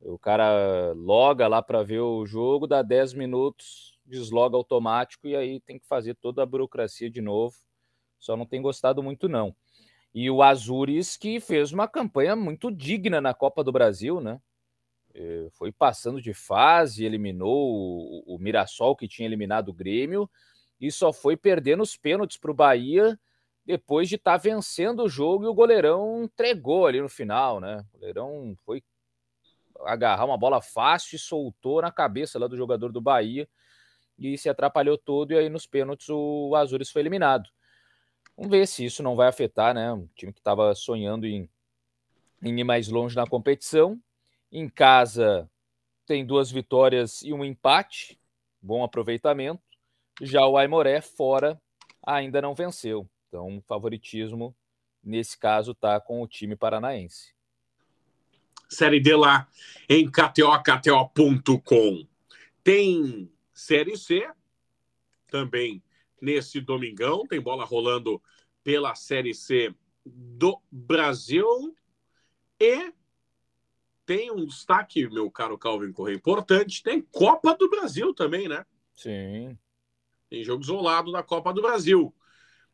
O 0.00 0.18
cara 0.18 0.92
loga 0.94 1.48
lá 1.48 1.60
para 1.60 1.82
ver 1.82 2.00
o 2.00 2.24
jogo, 2.24 2.66
dá 2.66 2.82
10 2.82 3.14
minutos, 3.14 3.98
desloga 4.06 4.56
automático 4.56 5.26
e 5.26 5.34
aí 5.34 5.60
tem 5.60 5.78
que 5.78 5.86
fazer 5.86 6.14
toda 6.14 6.42
a 6.42 6.46
burocracia 6.46 7.10
de 7.10 7.20
novo. 7.20 7.56
Só 8.18 8.36
não 8.36 8.46
tem 8.46 8.62
gostado 8.62 9.02
muito, 9.02 9.28
não. 9.28 9.54
E 10.14 10.30
o 10.30 10.42
Azures, 10.42 11.16
que 11.16 11.40
fez 11.40 11.72
uma 11.72 11.86
campanha 11.86 12.34
muito 12.34 12.70
digna 12.70 13.20
na 13.20 13.34
Copa 13.34 13.62
do 13.62 13.72
Brasil, 13.72 14.20
né? 14.20 14.40
É, 15.14 15.48
foi 15.52 15.72
passando 15.72 16.20
de 16.20 16.32
fase, 16.32 17.04
eliminou 17.04 18.22
o 18.26 18.38
Mirassol, 18.38 18.96
que 18.96 19.08
tinha 19.08 19.26
eliminado 19.26 19.68
o 19.70 19.72
Grêmio, 19.72 20.30
e 20.80 20.90
só 20.92 21.12
foi 21.12 21.36
perdendo 21.36 21.82
os 21.82 21.96
pênaltis 21.96 22.36
para 22.36 22.50
o 22.50 22.54
Bahia 22.54 23.18
depois 23.64 24.08
de 24.08 24.14
estar 24.14 24.32
tá 24.32 24.38
vencendo 24.38 25.02
o 25.02 25.08
jogo 25.08 25.44
e 25.44 25.48
o 25.48 25.54
goleirão 25.54 26.24
entregou 26.24 26.86
ali 26.86 27.00
no 27.00 27.08
final, 27.08 27.60
né? 27.60 27.84
O 27.92 27.98
goleirão 27.98 28.56
foi 28.64 28.82
agarrar 29.84 30.24
uma 30.24 30.36
bola 30.36 30.60
fácil 30.60 31.16
e 31.16 31.18
soltou 31.18 31.82
na 31.82 31.90
cabeça 31.90 32.38
lá 32.38 32.46
do 32.46 32.56
jogador 32.56 32.92
do 32.92 33.00
Bahia 33.00 33.48
e 34.18 34.36
se 34.36 34.48
atrapalhou 34.48 34.98
todo 34.98 35.32
e 35.32 35.38
aí 35.38 35.48
nos 35.48 35.66
pênaltis 35.66 36.08
o 36.08 36.54
Azures 36.54 36.90
foi 36.90 37.02
eliminado. 37.02 37.48
Vamos 38.36 38.50
ver 38.50 38.66
se 38.66 38.84
isso 38.84 39.02
não 39.02 39.16
vai 39.16 39.28
afetar, 39.28 39.74
né? 39.74 39.92
Um 39.92 40.06
time 40.14 40.32
que 40.32 40.40
estava 40.40 40.74
sonhando 40.74 41.26
em, 41.26 41.48
em 42.42 42.60
ir 42.60 42.64
mais 42.64 42.88
longe 42.88 43.16
na 43.16 43.26
competição. 43.26 44.00
Em 44.50 44.68
casa 44.68 45.50
tem 46.06 46.24
duas 46.24 46.50
vitórias 46.50 47.22
e 47.22 47.32
um 47.32 47.44
empate, 47.44 48.18
bom 48.60 48.82
aproveitamento. 48.82 49.62
Já 50.20 50.46
o 50.46 50.56
Aimoré 50.56 51.00
fora 51.00 51.60
ainda 52.04 52.40
não 52.40 52.54
venceu. 52.54 53.08
Então, 53.28 53.62
favoritismo 53.66 54.54
nesse 55.02 55.38
caso 55.38 55.72
está 55.72 56.00
com 56.00 56.22
o 56.22 56.26
time 56.26 56.56
paranaense. 56.56 57.37
Série 58.68 59.00
D 59.00 59.16
lá 59.16 59.48
em 59.88 60.10
KTO, 60.10 60.62
KTO.com. 60.62 62.06
Tem 62.62 63.32
Série 63.52 63.96
C 63.96 64.28
também 65.28 65.82
nesse 66.20 66.60
domingão. 66.60 67.26
Tem 67.26 67.40
bola 67.40 67.64
rolando 67.64 68.22
pela 68.62 68.94
Série 68.94 69.34
C 69.34 69.74
do 70.04 70.60
Brasil. 70.70 71.74
E 72.60 72.92
tem 74.04 74.30
um 74.30 74.44
destaque, 74.44 75.08
meu 75.08 75.30
caro 75.30 75.58
Calvin 75.58 75.92
Correia, 75.92 76.16
importante. 76.16 76.82
Tem 76.82 77.00
Copa 77.00 77.54
do 77.54 77.68
Brasil 77.70 78.12
também, 78.14 78.48
né? 78.48 78.64
Sim. 78.94 79.56
Tem 80.28 80.44
jogo 80.44 80.62
isolado 80.62 81.12
da 81.12 81.22
Copa 81.22 81.52
do 81.52 81.62
Brasil. 81.62 82.14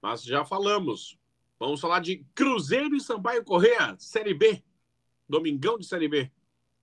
Mas 0.03 0.23
já 0.23 0.45
falamos. 0.45 1.19
Vamos 1.59 1.81
falar 1.81 2.01
de 2.01 2.27
Cruzeiro 2.35 2.97
e 2.97 3.01
Sampaio 3.01 3.45
Correia, 3.45 3.95
Série 3.99 4.35
B. 4.35 4.63
Domingão 5.35 5.77
de 5.77 5.85
Série 5.85 6.07
B. 6.07 6.31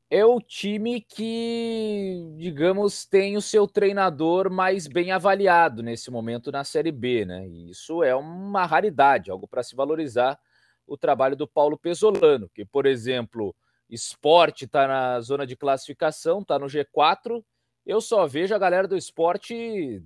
É 0.09 0.25
o 0.25 0.41
time 0.41 0.99
que, 0.99 2.35
digamos, 2.37 3.05
tem 3.05 3.37
o 3.37 3.41
seu 3.41 3.65
treinador 3.65 4.51
mais 4.51 4.87
bem 4.87 5.13
avaliado 5.13 5.81
nesse 5.81 6.11
momento 6.11 6.51
na 6.51 6.65
Série 6.65 6.91
B, 6.91 7.23
né? 7.23 7.47
E 7.47 7.69
isso 7.69 8.03
é 8.03 8.13
uma 8.13 8.65
raridade, 8.65 9.31
algo 9.31 9.47
para 9.47 9.63
se 9.63 9.73
valorizar 9.73 10.37
o 10.85 10.97
trabalho 10.97 11.37
do 11.37 11.47
Paulo 11.47 11.77
Pesolano, 11.77 12.49
que, 12.53 12.65
por 12.65 12.85
exemplo, 12.85 13.55
esporte 13.89 14.65
está 14.65 14.85
na 14.85 15.21
zona 15.21 15.47
de 15.47 15.55
classificação, 15.55 16.41
está 16.41 16.59
no 16.59 16.65
G4. 16.65 17.41
Eu 17.85 18.01
só 18.01 18.27
vejo 18.27 18.53
a 18.53 18.59
galera 18.59 18.85
do 18.85 18.97
esporte 18.97 20.03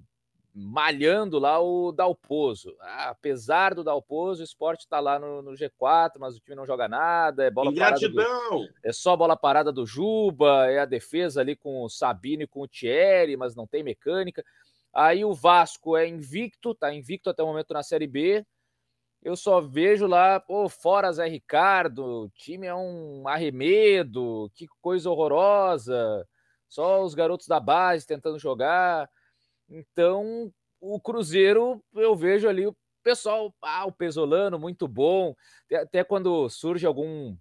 malhando 0.56 1.38
lá 1.38 1.60
o 1.60 1.92
Dalpozo. 1.92 2.78
Ah, 2.80 3.10
apesar 3.10 3.76
do 3.76 3.84
Dalpozo, 3.84 4.40
o 4.40 4.46
esporte 4.46 4.82
está 4.82 5.02
lá 5.02 5.20
no, 5.20 5.42
no, 5.42 5.52
G4, 5.52 6.14
mas 6.18 6.38
o 6.38 6.40
time 6.40 6.56
não 6.56 6.66
joga 6.66 6.88
nada, 6.88 7.44
é 7.44 7.52
bola 7.52 7.72
Ingratidão. 7.72 8.24
parada. 8.24 8.50
Do, 8.50 8.74
é 8.82 8.94
só 8.94 9.18
bola 9.18 9.36
parada 9.36 9.72
do 9.74 9.86
Juba, 9.86 10.72
é 10.72 10.80
a 10.80 10.86
defesa 10.86 11.42
ali 11.42 11.58
com 11.58 11.84
o 11.84 11.90
Sabino 11.90 12.44
e 12.44 12.48
com 12.48 12.62
o 12.62 12.68
Thierry, 12.68 13.36
mas 13.36 13.54
não 13.54 13.68
tem 13.68 13.84
mecânica. 13.84 14.46
Aí 14.94 15.26
o 15.26 15.34
Vasco 15.34 15.98
é 15.98 16.08
invicto, 16.08 16.74
tá 16.74 16.94
invicto 16.94 17.30
até 17.30 17.44
o 17.44 17.48
momento 17.48 17.74
na 17.74 17.84
Série 17.84 18.08
B. 18.08 18.46
Eu 19.22 19.36
só 19.36 19.60
vejo 19.60 20.08
lá, 20.08 20.40
pô, 20.40 20.70
fora 20.70 21.12
Zé 21.12 21.28
Ricardo, 21.28 22.26
o 22.26 22.30
time 22.30 22.68
é 22.68 22.76
um 22.76 23.28
arremedo, 23.28 24.50
que 24.56 24.68
coisa 24.82 25.10
horrorosa. 25.10 26.26
Só 26.70 27.04
os 27.04 27.14
garotos 27.14 27.48
da 27.48 27.60
base 27.60 28.08
tentando 28.08 28.40
jogar. 28.40 29.10
Então, 29.70 30.52
o 30.80 31.00
Cruzeiro, 31.00 31.84
eu 31.94 32.16
vejo 32.16 32.48
ali 32.48 32.68
o 32.68 32.76
pessoal, 33.04 33.54
ah, 33.62 33.86
o 33.86 33.92
Pesolano, 33.92 34.60
muito 34.60 34.88
bom. 34.88 35.36
Até 35.72 36.04
quando 36.04 36.50
surge 36.50 36.86
algum 36.86 37.36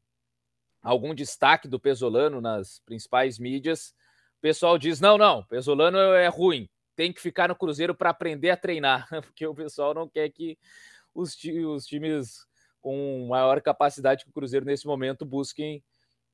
algum 0.83 1.15
destaque 1.15 1.67
do 1.67 1.81
Pesolano 1.81 2.41
nas 2.43 2.79
principais 2.85 3.39
mídias, 3.39 3.95
o 4.39 4.41
pessoal 4.43 4.79
diz: 4.79 5.01
não, 5.01 5.17
não, 5.17 5.43
Pesolano 5.45 5.99
é 5.99 6.29
ruim, 6.29 6.69
tem 6.95 7.13
que 7.13 7.21
ficar 7.21 7.49
no 7.49 7.57
Cruzeiro 7.57 7.95
para 7.95 8.11
aprender 8.11 8.51
a 8.51 8.57
treinar, 8.57 9.09
porque 9.23 9.47
o 9.47 9.55
pessoal 9.55 9.95
não 9.95 10.09
quer 10.09 10.29
que 10.31 10.59
os, 11.15 11.37
os 11.69 11.87
times 11.87 12.47
com 12.81 13.27
maior 13.29 13.63
capacidade 13.63 14.25
que 14.25 14.31
o 14.31 14.35
Cruzeiro 14.35 14.67
nesse 14.67 14.87
momento 14.87 15.25
busquem 15.25 15.83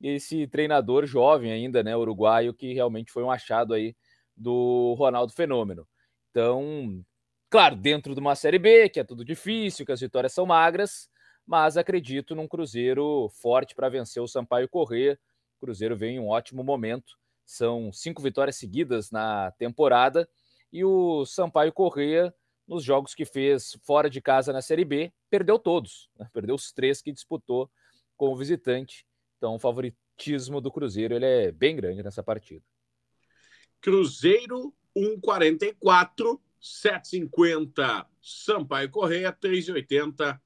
esse 0.02 0.46
treinador 0.48 1.06
jovem 1.06 1.52
ainda, 1.52 1.82
né, 1.82 1.96
uruguaio, 1.96 2.54
que 2.54 2.72
realmente 2.72 3.12
foi 3.12 3.22
um 3.22 3.30
achado 3.30 3.74
aí 3.74 3.94
do 4.40 4.94
Ronaldo 4.98 5.32
Fenômeno. 5.32 5.86
Então, 6.30 7.04
claro, 7.50 7.76
dentro 7.76 8.14
de 8.14 8.20
uma 8.20 8.34
Série 8.34 8.58
B, 8.58 8.88
que 8.88 8.98
é 8.98 9.04
tudo 9.04 9.24
difícil, 9.24 9.84
que 9.84 9.92
as 9.92 10.00
vitórias 10.00 10.32
são 10.32 10.46
magras, 10.46 11.08
mas 11.46 11.76
acredito 11.76 12.34
num 12.34 12.48
Cruzeiro 12.48 13.28
forte 13.40 13.74
para 13.74 13.88
vencer 13.88 14.22
o 14.22 14.28
Sampaio 14.28 14.68
Corrêa. 14.68 15.18
O 15.58 15.66
Cruzeiro 15.66 15.96
vem 15.96 16.16
em 16.16 16.20
um 16.20 16.28
ótimo 16.28 16.64
momento, 16.64 17.18
são 17.44 17.92
cinco 17.92 18.22
vitórias 18.22 18.56
seguidas 18.56 19.10
na 19.10 19.50
temporada 19.52 20.28
e 20.72 20.84
o 20.84 21.26
Sampaio 21.26 21.72
Corrêa, 21.72 22.32
nos 22.66 22.84
jogos 22.84 23.14
que 23.14 23.24
fez 23.24 23.76
fora 23.84 24.08
de 24.08 24.20
casa 24.20 24.52
na 24.52 24.62
Série 24.62 24.84
B, 24.84 25.12
perdeu 25.28 25.58
todos, 25.58 26.08
né? 26.16 26.28
perdeu 26.32 26.54
os 26.54 26.72
três 26.72 27.02
que 27.02 27.12
disputou 27.12 27.68
como 28.16 28.36
visitante. 28.36 29.04
Então, 29.36 29.56
o 29.56 29.58
favoritismo 29.58 30.60
do 30.60 30.70
Cruzeiro 30.70 31.14
ele 31.14 31.26
é 31.26 31.50
bem 31.50 31.74
grande 31.74 32.02
nessa 32.02 32.22
partida. 32.22 32.64
Cruzeiro 33.80 34.74
1,44, 34.96 36.40
7,50 36.60 38.06
Sampaio 38.20 38.90
Correia, 38.90 39.32
3,80 39.32 40.38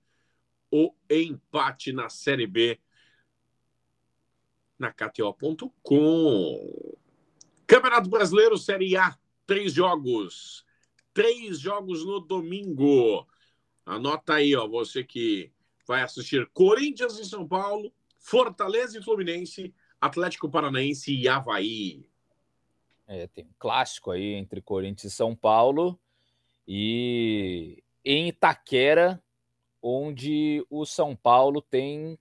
o 0.70 0.94
empate 1.08 1.92
na 1.92 2.08
Série 2.08 2.46
B 2.46 2.78
na 4.78 4.92
KTO.com. 4.92 6.96
Campeonato 7.66 8.10
Brasileiro 8.10 8.58
Série 8.58 8.96
A, 8.96 9.16
três 9.46 9.72
jogos. 9.72 10.64
Três 11.12 11.60
jogos 11.60 12.04
no 12.04 12.20
domingo. 12.20 13.26
Anota 13.86 14.34
aí, 14.34 14.54
ó, 14.56 14.66
você 14.66 15.04
que 15.04 15.52
vai 15.86 16.02
assistir 16.02 16.48
Corinthians 16.52 17.18
e 17.18 17.24
São 17.24 17.46
Paulo, 17.46 17.92
Fortaleza 18.18 18.98
e 18.98 19.02
Fluminense, 19.02 19.72
Atlético 20.00 20.50
Paranaense 20.50 21.14
e 21.14 21.28
Havaí. 21.28 22.08
É, 23.06 23.26
tem 23.26 23.44
um 23.44 23.54
clássico 23.58 24.10
aí 24.10 24.34
entre 24.34 24.60
Corinthians 24.60 25.12
e 25.12 25.16
São 25.16 25.34
Paulo. 25.34 25.98
E 26.66 27.82
em 28.04 28.28
Itaquera, 28.28 29.22
onde 29.82 30.64
o 30.70 30.86
São 30.86 31.14
Paulo 31.14 31.60
tem 31.60 32.18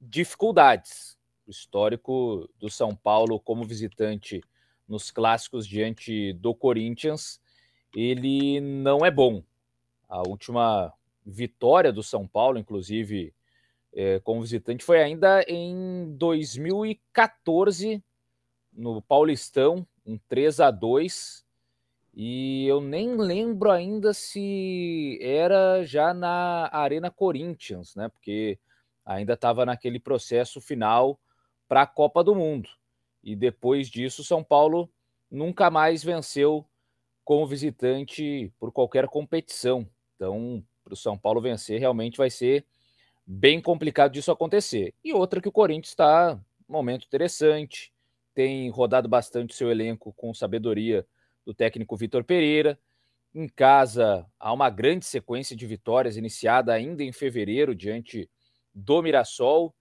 dificuldades. 0.00 1.18
O 1.46 1.50
histórico 1.50 2.48
do 2.58 2.70
São 2.70 2.94
Paulo 2.94 3.40
como 3.40 3.64
visitante 3.64 4.40
nos 4.86 5.10
clássicos 5.10 5.66
diante 5.66 6.32
do 6.34 6.54
Corinthians, 6.54 7.40
ele 7.94 8.60
não 8.60 9.04
é 9.04 9.10
bom. 9.10 9.42
A 10.08 10.20
última 10.28 10.92
vitória 11.24 11.92
do 11.92 12.02
São 12.02 12.26
Paulo, 12.26 12.58
inclusive, 12.58 13.34
é, 13.92 14.20
como 14.20 14.42
visitante, 14.42 14.84
foi 14.84 15.02
ainda 15.02 15.42
em 15.48 16.14
2014, 16.16 18.02
no 18.72 19.00
Paulistão, 19.02 19.86
um 20.06 20.18
3 20.28 20.60
a 20.60 20.70
2 20.70 21.44
e 22.16 22.66
eu 22.66 22.80
nem 22.80 23.16
lembro 23.16 23.70
ainda 23.70 24.14
se 24.14 25.18
era 25.20 25.84
já 25.84 26.14
na 26.14 26.68
Arena 26.72 27.10
Corinthians, 27.10 27.96
né? 27.96 28.08
Porque 28.08 28.58
ainda 29.04 29.32
estava 29.34 29.66
naquele 29.66 29.98
processo 29.98 30.60
final 30.60 31.18
para 31.66 31.82
a 31.82 31.86
Copa 31.86 32.22
do 32.22 32.34
Mundo. 32.34 32.68
E 33.22 33.34
depois 33.34 33.88
disso, 33.88 34.22
São 34.22 34.44
Paulo 34.44 34.88
nunca 35.30 35.70
mais 35.70 36.04
venceu 36.04 36.64
como 37.24 37.46
visitante 37.46 38.52
por 38.60 38.70
qualquer 38.70 39.08
competição. 39.08 39.88
Então, 40.14 40.62
para 40.84 40.92
o 40.92 40.96
São 40.96 41.18
Paulo 41.18 41.40
vencer, 41.40 41.80
realmente 41.80 42.18
vai 42.18 42.30
ser 42.30 42.64
bem 43.26 43.60
complicado 43.60 44.12
disso 44.12 44.30
acontecer. 44.30 44.94
E 45.02 45.12
outra 45.12 45.40
que 45.40 45.48
o 45.48 45.52
Corinthians 45.52 45.88
está 45.88 46.38
momento 46.68 47.06
interessante, 47.06 47.92
tem 48.34 48.68
rodado 48.68 49.08
bastante 49.08 49.54
seu 49.54 49.70
elenco 49.70 50.12
com 50.12 50.34
sabedoria 50.34 51.06
do 51.46 51.54
técnico 51.54 51.96
Vitor 51.96 52.24
Pereira. 52.24 52.78
Em 53.34 53.48
casa, 53.48 54.26
há 54.38 54.52
uma 54.52 54.68
grande 54.68 55.04
sequência 55.04 55.56
de 55.56 55.66
vitórias 55.66 56.16
iniciada 56.16 56.72
ainda 56.72 57.02
em 57.02 57.12
fevereiro 57.12 57.74
diante 57.74 58.28
do 58.74 59.00
Mirassol, 59.02 59.74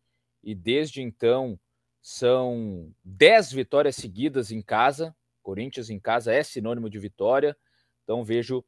e 0.44 0.54
desde 0.54 1.02
então 1.02 1.60
são 2.02 2.94
10 3.04 3.54
vitórias 3.54 3.96
seguidas 3.96 4.52
em 4.52 4.62
casa. 4.62 5.16
Corinthians 5.42 5.90
em 5.90 6.00
casa 6.00 6.34
é 6.34 6.44
sinônimo 6.44 6.90
de 6.90 7.00
vitória, 7.00 7.58
então 8.04 8.24
vejo 8.24 8.64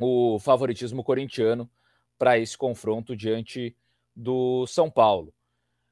o 0.00 0.38
favoritismo 0.38 1.04
corintiano 1.04 1.70
para 2.18 2.38
esse 2.38 2.56
confronto 2.56 3.16
diante 3.16 3.76
do 4.14 4.66
São 4.66 4.90
Paulo. 4.90 5.34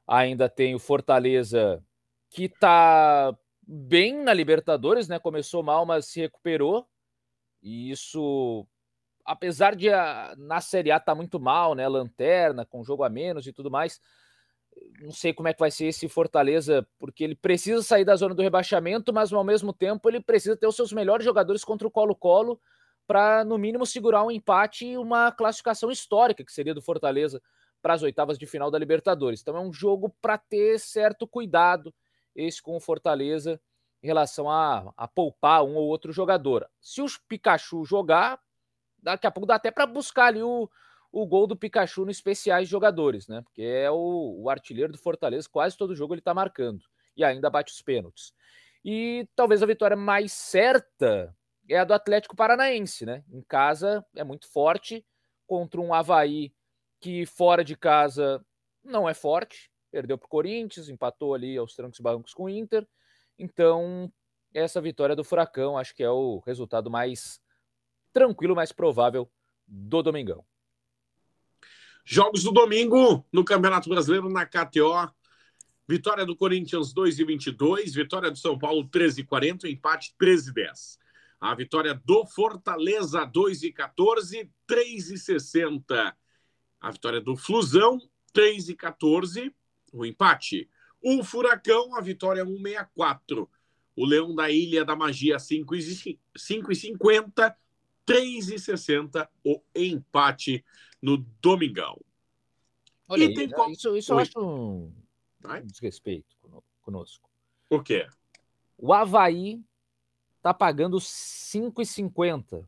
Ainda 0.06 0.48
tem 0.48 0.74
o 0.74 0.78
Fortaleza 0.78 1.84
que 2.32 2.44
está 2.44 3.36
bem 3.62 4.22
na 4.22 4.32
Libertadores, 4.32 5.06
né? 5.06 5.18
Começou 5.18 5.62
mal, 5.62 5.84
mas 5.84 6.06
se 6.06 6.20
recuperou. 6.20 6.86
E 7.62 7.90
isso, 7.90 8.66
apesar 9.24 9.76
de 9.76 9.90
a, 9.90 10.34
na 10.36 10.60
Série 10.60 10.90
A 10.90 10.98
tá 10.98 11.14
muito 11.14 11.38
mal, 11.38 11.74
né? 11.74 11.86
Lanterna, 11.86 12.64
com 12.64 12.82
jogo 12.82 13.04
a 13.04 13.10
menos 13.10 13.46
e 13.46 13.52
tudo 13.52 13.70
mais. 13.70 14.00
Não 15.02 15.12
sei 15.12 15.34
como 15.34 15.48
é 15.48 15.52
que 15.52 15.60
vai 15.60 15.70
ser 15.70 15.86
esse 15.86 16.08
Fortaleza, 16.08 16.86
porque 16.98 17.22
ele 17.22 17.34
precisa 17.34 17.82
sair 17.82 18.04
da 18.04 18.16
zona 18.16 18.34
do 18.34 18.42
rebaixamento, 18.42 19.12
mas 19.12 19.30
ao 19.30 19.44
mesmo 19.44 19.72
tempo 19.72 20.08
ele 20.08 20.20
precisa 20.20 20.56
ter 20.56 20.66
os 20.66 20.74
seus 20.74 20.92
melhores 20.92 21.24
jogadores 21.24 21.62
contra 21.62 21.86
o 21.86 21.90
Colo-Colo 21.90 22.58
para, 23.06 23.44
no 23.44 23.58
mínimo, 23.58 23.84
segurar 23.84 24.24
um 24.24 24.30
empate 24.30 24.86
e 24.86 24.96
uma 24.96 25.30
classificação 25.30 25.90
histórica, 25.90 26.42
que 26.42 26.52
seria 26.52 26.72
do 26.72 26.80
Fortaleza 26.80 27.42
para 27.82 27.92
as 27.92 28.02
oitavas 28.02 28.38
de 28.38 28.46
final 28.46 28.70
da 28.70 28.78
Libertadores. 28.78 29.42
Então 29.42 29.56
é 29.56 29.60
um 29.60 29.72
jogo 29.72 30.08
para 30.22 30.38
ter 30.38 30.78
certo 30.80 31.26
cuidado 31.26 31.92
esse 32.34 32.60
com 32.60 32.76
o 32.76 32.80
Fortaleza 32.80 33.60
em 34.02 34.06
relação 34.06 34.50
a, 34.50 34.92
a 34.96 35.06
poupar 35.06 35.62
um 35.64 35.74
ou 35.76 35.86
outro 35.86 36.12
jogador. 36.12 36.68
Se 36.80 37.00
os 37.00 37.16
Pikachu 37.16 37.84
jogar, 37.84 38.40
daqui 38.98 39.26
a 39.26 39.30
pouco 39.30 39.46
dá 39.46 39.54
até 39.54 39.70
para 39.70 39.86
buscar 39.86 40.26
ali 40.26 40.42
o, 40.42 40.68
o 41.10 41.26
gol 41.26 41.46
do 41.46 41.56
Pikachu 41.56 42.04
nos 42.04 42.16
especiais 42.16 42.68
jogadores, 42.68 43.28
né? 43.28 43.42
Porque 43.42 43.62
é 43.62 43.90
o, 43.90 44.42
o 44.42 44.50
artilheiro 44.50 44.92
do 44.92 44.98
Fortaleza, 44.98 45.48
quase 45.48 45.76
todo 45.76 45.94
jogo 45.94 46.14
ele 46.14 46.20
está 46.20 46.34
marcando 46.34 46.84
e 47.16 47.22
ainda 47.22 47.50
bate 47.50 47.72
os 47.72 47.82
pênaltis. 47.82 48.32
E 48.84 49.28
talvez 49.36 49.62
a 49.62 49.66
vitória 49.66 49.96
mais 49.96 50.32
certa 50.32 51.34
é 51.68 51.78
a 51.78 51.84
do 51.84 51.94
Atlético 51.94 52.34
Paranaense, 52.34 53.06
né? 53.06 53.22
Em 53.30 53.42
casa 53.42 54.04
é 54.16 54.24
muito 54.24 54.50
forte 54.50 55.06
contra 55.46 55.80
um 55.80 55.94
Havaí 55.94 56.52
que 56.98 57.26
fora 57.26 57.64
de 57.64 57.76
casa 57.76 58.44
não 58.84 59.08
é 59.08 59.14
forte, 59.14 59.70
perdeu 59.92 60.16
para 60.16 60.26
o 60.26 60.30
Corinthians, 60.30 60.88
empatou 60.88 61.34
ali 61.34 61.56
aos 61.58 61.74
trancos 61.74 61.98
e 61.98 62.02
barrancos 62.02 62.32
com 62.32 62.44
o 62.44 62.48
Inter. 62.48 62.88
Então, 63.38 64.10
essa 64.54 64.80
vitória 64.80 65.14
do 65.14 65.22
Furacão 65.22 65.76
acho 65.76 65.94
que 65.94 66.02
é 66.02 66.10
o 66.10 66.42
resultado 66.46 66.90
mais 66.90 67.38
tranquilo, 68.12 68.56
mais 68.56 68.72
provável 68.72 69.30
do 69.66 70.02
Domingão. 70.02 70.44
Jogos 72.04 72.42
do 72.42 72.50
domingo 72.50 73.24
no 73.30 73.44
Campeonato 73.44 73.88
Brasileiro 73.88 74.28
na 74.28 74.46
KTO. 74.46 75.12
Vitória 75.86 76.24
do 76.24 76.34
Corinthians 76.34 76.92
2 76.92 77.18
e 77.18 77.24
22, 77.24 77.94
vitória 77.94 78.30
do 78.30 78.38
São 78.38 78.58
Paulo 78.58 78.88
13 78.88 79.20
e 79.20 79.24
40, 79.24 79.68
empate 79.68 80.14
13 80.16 80.50
e 80.50 80.54
10. 80.54 80.98
A 81.40 81.54
vitória 81.54 81.94
do 82.04 82.24
Fortaleza 82.24 83.24
2 83.24 83.64
e 83.64 83.72
14, 83.72 84.50
3 84.66 85.10
e 85.10 85.18
60. 85.18 86.16
A 86.80 86.90
vitória 86.90 87.20
do 87.20 87.36
Flusão 87.36 87.98
3 88.32 88.70
e 88.70 88.74
14, 88.74 89.54
o 89.92 90.06
empate. 90.06 90.68
O 91.02 91.22
Furacão, 91.22 91.96
a 91.96 92.00
vitória 92.00 92.44
164. 92.44 93.48
O 93.94 94.06
Leão 94.06 94.34
da 94.34 94.50
Ilha 94.50 94.84
da 94.84 94.96
Magia 94.96 95.38
5 95.38 95.74
e 95.74 95.82
50, 96.34 97.56
3 98.06 98.48
e 98.48 98.58
60 98.58 99.30
o 99.44 99.60
empate 99.74 100.64
no 101.00 101.18
Domingão. 101.40 102.00
Olha 103.06 103.26
aí, 103.26 103.48
qual... 103.50 103.70
isso, 103.70 103.94
isso 103.96 104.12
eu 104.12 104.18
acho 104.18 104.40
um, 104.40 104.94
um 105.44 105.66
desrespeito 105.66 106.34
conosco. 106.80 107.28
Por 107.68 107.84
quê? 107.84 108.08
O 108.78 108.92
Havaí 108.92 109.62
tá 110.40 110.54
pagando 110.54 110.96
5,50 110.96 112.66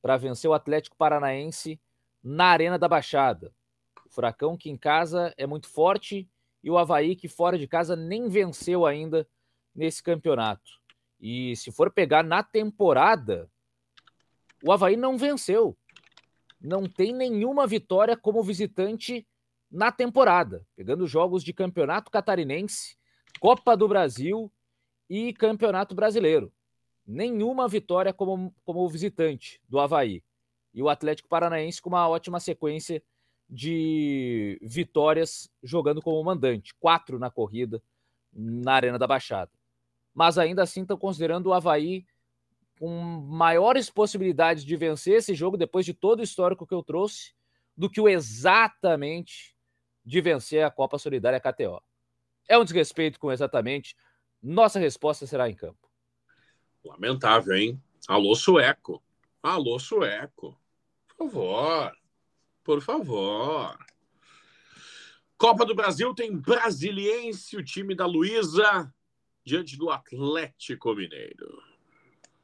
para 0.00 0.16
vencer 0.16 0.48
o 0.48 0.54
Atlético 0.54 0.96
Paranaense 0.96 1.80
na 2.22 2.46
Arena 2.46 2.78
da 2.78 2.88
Baixada. 2.88 3.52
O 4.06 4.10
Furacão, 4.10 4.56
que 4.56 4.70
em 4.70 4.76
casa 4.76 5.34
é 5.36 5.46
muito 5.46 5.68
forte, 5.68 6.28
e 6.62 6.70
o 6.70 6.78
Havaí, 6.78 7.16
que 7.16 7.28
fora 7.28 7.58
de 7.58 7.66
casa 7.66 7.96
nem 7.96 8.28
venceu 8.28 8.84
ainda 8.84 9.26
nesse 9.74 10.02
campeonato. 10.02 10.80
E 11.20 11.54
se 11.56 11.70
for 11.70 11.90
pegar 11.90 12.22
na 12.22 12.42
temporada, 12.42 13.50
o 14.62 14.72
Havaí 14.72 14.96
não 14.96 15.16
venceu. 15.16 15.76
Não 16.60 16.84
tem 16.84 17.12
nenhuma 17.12 17.66
vitória 17.66 18.16
como 18.16 18.42
visitante 18.42 19.26
na 19.70 19.90
temporada, 19.90 20.66
pegando 20.76 21.06
jogos 21.06 21.42
de 21.42 21.52
campeonato 21.52 22.10
catarinense, 22.10 22.96
Copa 23.38 23.76
do 23.76 23.88
Brasil 23.88 24.52
e 25.08 25.32
Campeonato 25.32 25.94
Brasileiro. 25.94 26.52
Nenhuma 27.06 27.68
vitória 27.68 28.12
como, 28.12 28.54
como 28.64 28.88
visitante 28.88 29.60
do 29.68 29.78
Havaí. 29.78 30.22
E 30.74 30.82
o 30.82 30.88
Atlético 30.88 31.28
Paranaense 31.28 31.80
com 31.80 31.88
uma 31.88 32.08
ótima 32.08 32.38
sequência 32.38 33.02
de 33.50 34.58
vitórias 34.62 35.50
jogando 35.60 36.00
como 36.00 36.22
mandante, 36.22 36.72
quatro 36.78 37.18
na 37.18 37.28
corrida 37.28 37.82
na 38.32 38.74
Arena 38.74 38.98
da 38.98 39.08
Baixada. 39.08 39.50
Mas 40.14 40.38
ainda 40.38 40.62
assim 40.62 40.82
estão 40.82 40.96
considerando 40.96 41.46
o 41.48 41.52
Havaí 41.52 42.06
com 42.78 42.88
maiores 42.88 43.90
possibilidades 43.90 44.64
de 44.64 44.76
vencer 44.76 45.16
esse 45.16 45.34
jogo 45.34 45.56
depois 45.56 45.84
de 45.84 45.92
todo 45.92 46.20
o 46.20 46.22
histórico 46.22 46.66
que 46.66 46.72
eu 46.72 46.82
trouxe, 46.82 47.34
do 47.76 47.90
que 47.90 48.00
o 48.00 48.08
exatamente 48.08 49.56
de 50.04 50.20
vencer 50.20 50.64
a 50.64 50.70
Copa 50.70 50.96
Solidária 50.96 51.40
KTO. 51.40 51.82
É 52.48 52.56
um 52.56 52.64
desrespeito 52.64 53.18
com 53.18 53.32
exatamente. 53.32 53.96
Nossa 54.42 54.78
resposta 54.78 55.26
será 55.26 55.50
em 55.50 55.54
campo. 55.54 55.90
Lamentável, 56.84 57.54
hein? 57.56 57.82
Alô, 58.08 58.34
sueco. 58.34 59.02
Alô, 59.42 59.78
sueco. 59.78 60.58
Por 61.08 61.30
favor. 61.30 61.99
Por 62.70 62.80
favor. 62.80 63.76
Copa 65.36 65.66
do 65.66 65.74
Brasil 65.74 66.14
tem 66.14 66.36
Brasiliense, 66.36 67.56
o 67.56 67.64
time 67.64 67.96
da 67.96 68.06
Luísa, 68.06 68.94
diante 69.44 69.76
do 69.76 69.90
Atlético 69.90 70.94
Mineiro. 70.94 71.60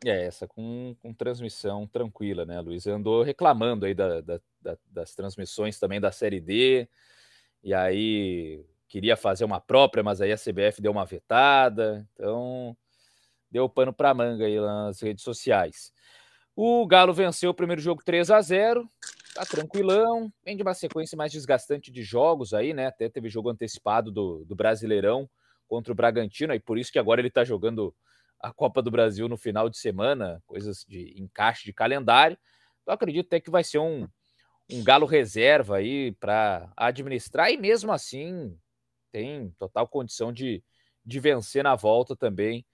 É, 0.04 0.26
essa 0.26 0.48
com, 0.48 0.96
com 1.00 1.14
transmissão 1.14 1.86
tranquila, 1.86 2.44
né? 2.44 2.58
A 2.58 2.60
Luísa 2.60 2.92
andou 2.92 3.22
reclamando 3.22 3.86
aí 3.86 3.94
da, 3.94 4.20
da, 4.20 4.40
da, 4.60 4.76
das 4.90 5.14
transmissões 5.14 5.78
também 5.78 6.00
da 6.00 6.10
Série 6.10 6.40
D, 6.40 6.88
e 7.62 7.72
aí 7.72 8.66
queria 8.88 9.16
fazer 9.16 9.44
uma 9.44 9.60
própria, 9.60 10.02
mas 10.02 10.20
aí 10.20 10.32
a 10.32 10.36
CBF 10.36 10.82
deu 10.82 10.90
uma 10.90 11.06
vetada, 11.06 12.04
então 12.14 12.76
deu 13.48 13.68
pano 13.68 13.92
para 13.92 14.12
manga 14.12 14.44
aí 14.44 14.58
nas 14.58 15.00
redes 15.00 15.22
sociais. 15.22 15.92
O 16.56 16.84
Galo 16.84 17.14
venceu 17.14 17.50
o 17.50 17.54
primeiro 17.54 17.80
jogo 17.80 18.02
3 18.04 18.28
a 18.32 18.40
0 18.40 18.90
tá 19.36 19.44
tranquilão, 19.44 20.32
vem 20.42 20.56
de 20.56 20.62
uma 20.62 20.72
sequência 20.72 21.16
mais 21.16 21.30
desgastante 21.30 21.90
de 21.90 22.02
jogos 22.02 22.54
aí, 22.54 22.72
né? 22.72 22.86
Até 22.86 23.08
teve 23.08 23.28
jogo 23.28 23.50
antecipado 23.50 24.10
do, 24.10 24.44
do 24.46 24.56
Brasileirão 24.56 25.28
contra 25.68 25.92
o 25.92 25.96
Bragantino, 25.96 26.54
e 26.54 26.60
por 26.60 26.78
isso 26.78 26.90
que 26.90 26.98
agora 26.98 27.20
ele 27.20 27.30
tá 27.30 27.44
jogando 27.44 27.94
a 28.40 28.52
Copa 28.52 28.80
do 28.80 28.90
Brasil 28.90 29.28
no 29.28 29.36
final 29.36 29.68
de 29.68 29.78
semana, 29.78 30.42
coisas 30.46 30.84
de 30.88 31.14
encaixe 31.20 31.64
de 31.64 31.72
calendário. 31.72 32.38
Eu 32.86 32.92
acredito 32.92 33.26
até 33.26 33.40
que 33.40 33.50
vai 33.50 33.62
ser 33.62 33.78
um, 33.78 34.08
um 34.70 34.82
galo 34.82 35.06
reserva 35.06 35.76
aí 35.76 36.12
para 36.12 36.72
administrar, 36.76 37.50
e 37.50 37.58
mesmo 37.58 37.92
assim 37.92 38.58
tem 39.12 39.50
total 39.58 39.86
condição 39.86 40.32
de, 40.32 40.62
de 41.04 41.20
vencer 41.20 41.62
na 41.62 41.74
volta 41.74 42.16
também 42.16 42.64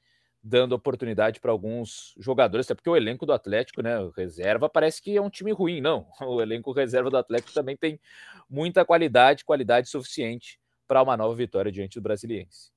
dando 0.42 0.74
oportunidade 0.74 1.38
para 1.38 1.52
alguns 1.52 2.14
jogadores, 2.18 2.66
até 2.66 2.74
porque 2.74 2.90
o 2.90 2.96
elenco 2.96 3.24
do 3.24 3.32
Atlético, 3.32 3.80
né, 3.80 3.96
reserva, 4.16 4.68
parece 4.68 5.00
que 5.00 5.16
é 5.16 5.22
um 5.22 5.30
time 5.30 5.52
ruim, 5.52 5.80
não. 5.80 6.06
O 6.20 6.42
elenco 6.42 6.72
reserva 6.72 7.10
do 7.10 7.16
Atlético 7.16 7.52
também 7.52 7.76
tem 7.76 8.00
muita 8.50 8.84
qualidade, 8.84 9.44
qualidade 9.44 9.88
suficiente 9.88 10.58
para 10.88 11.02
uma 11.02 11.16
nova 11.16 11.34
vitória 11.34 11.70
diante 11.70 12.00
do 12.00 12.02
Brasiliense. 12.02 12.72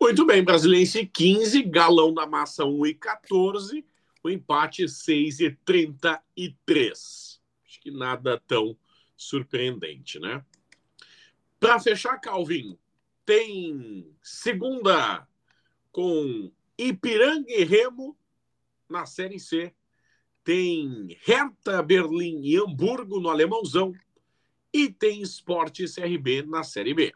Muito 0.00 0.26
bem, 0.26 0.42
Brasiliense 0.42 1.06
15, 1.06 1.62
Galão 1.62 2.12
da 2.12 2.26
Massa 2.26 2.64
1 2.64 2.86
e 2.86 2.94
14, 2.94 3.86
o 4.22 4.28
empate 4.28 4.88
6 4.88 5.40
e 5.40 5.50
33. 5.64 7.40
Acho 7.64 7.80
que 7.80 7.90
nada 7.90 8.42
tão 8.46 8.76
surpreendente, 9.16 10.18
né? 10.18 10.44
Para 11.58 11.78
fechar, 11.80 12.18
Calvin, 12.18 12.76
tem 13.24 14.14
segunda 14.20 15.26
com 15.90 16.52
Ipiranga 16.78 17.50
e 17.50 17.64
Remo 17.64 18.16
na 18.88 19.06
Série 19.06 19.40
C. 19.40 19.72
Tem 20.44 21.16
Hertha 21.24 21.82
Berlim 21.82 22.40
e 22.42 22.56
Hamburgo 22.56 23.20
no 23.20 23.28
Alemãozão. 23.28 23.92
E 24.72 24.90
tem 24.90 25.22
Esporte 25.22 25.84
CRB 25.92 26.42
na 26.42 26.62
Série 26.62 26.94
B. 26.94 27.12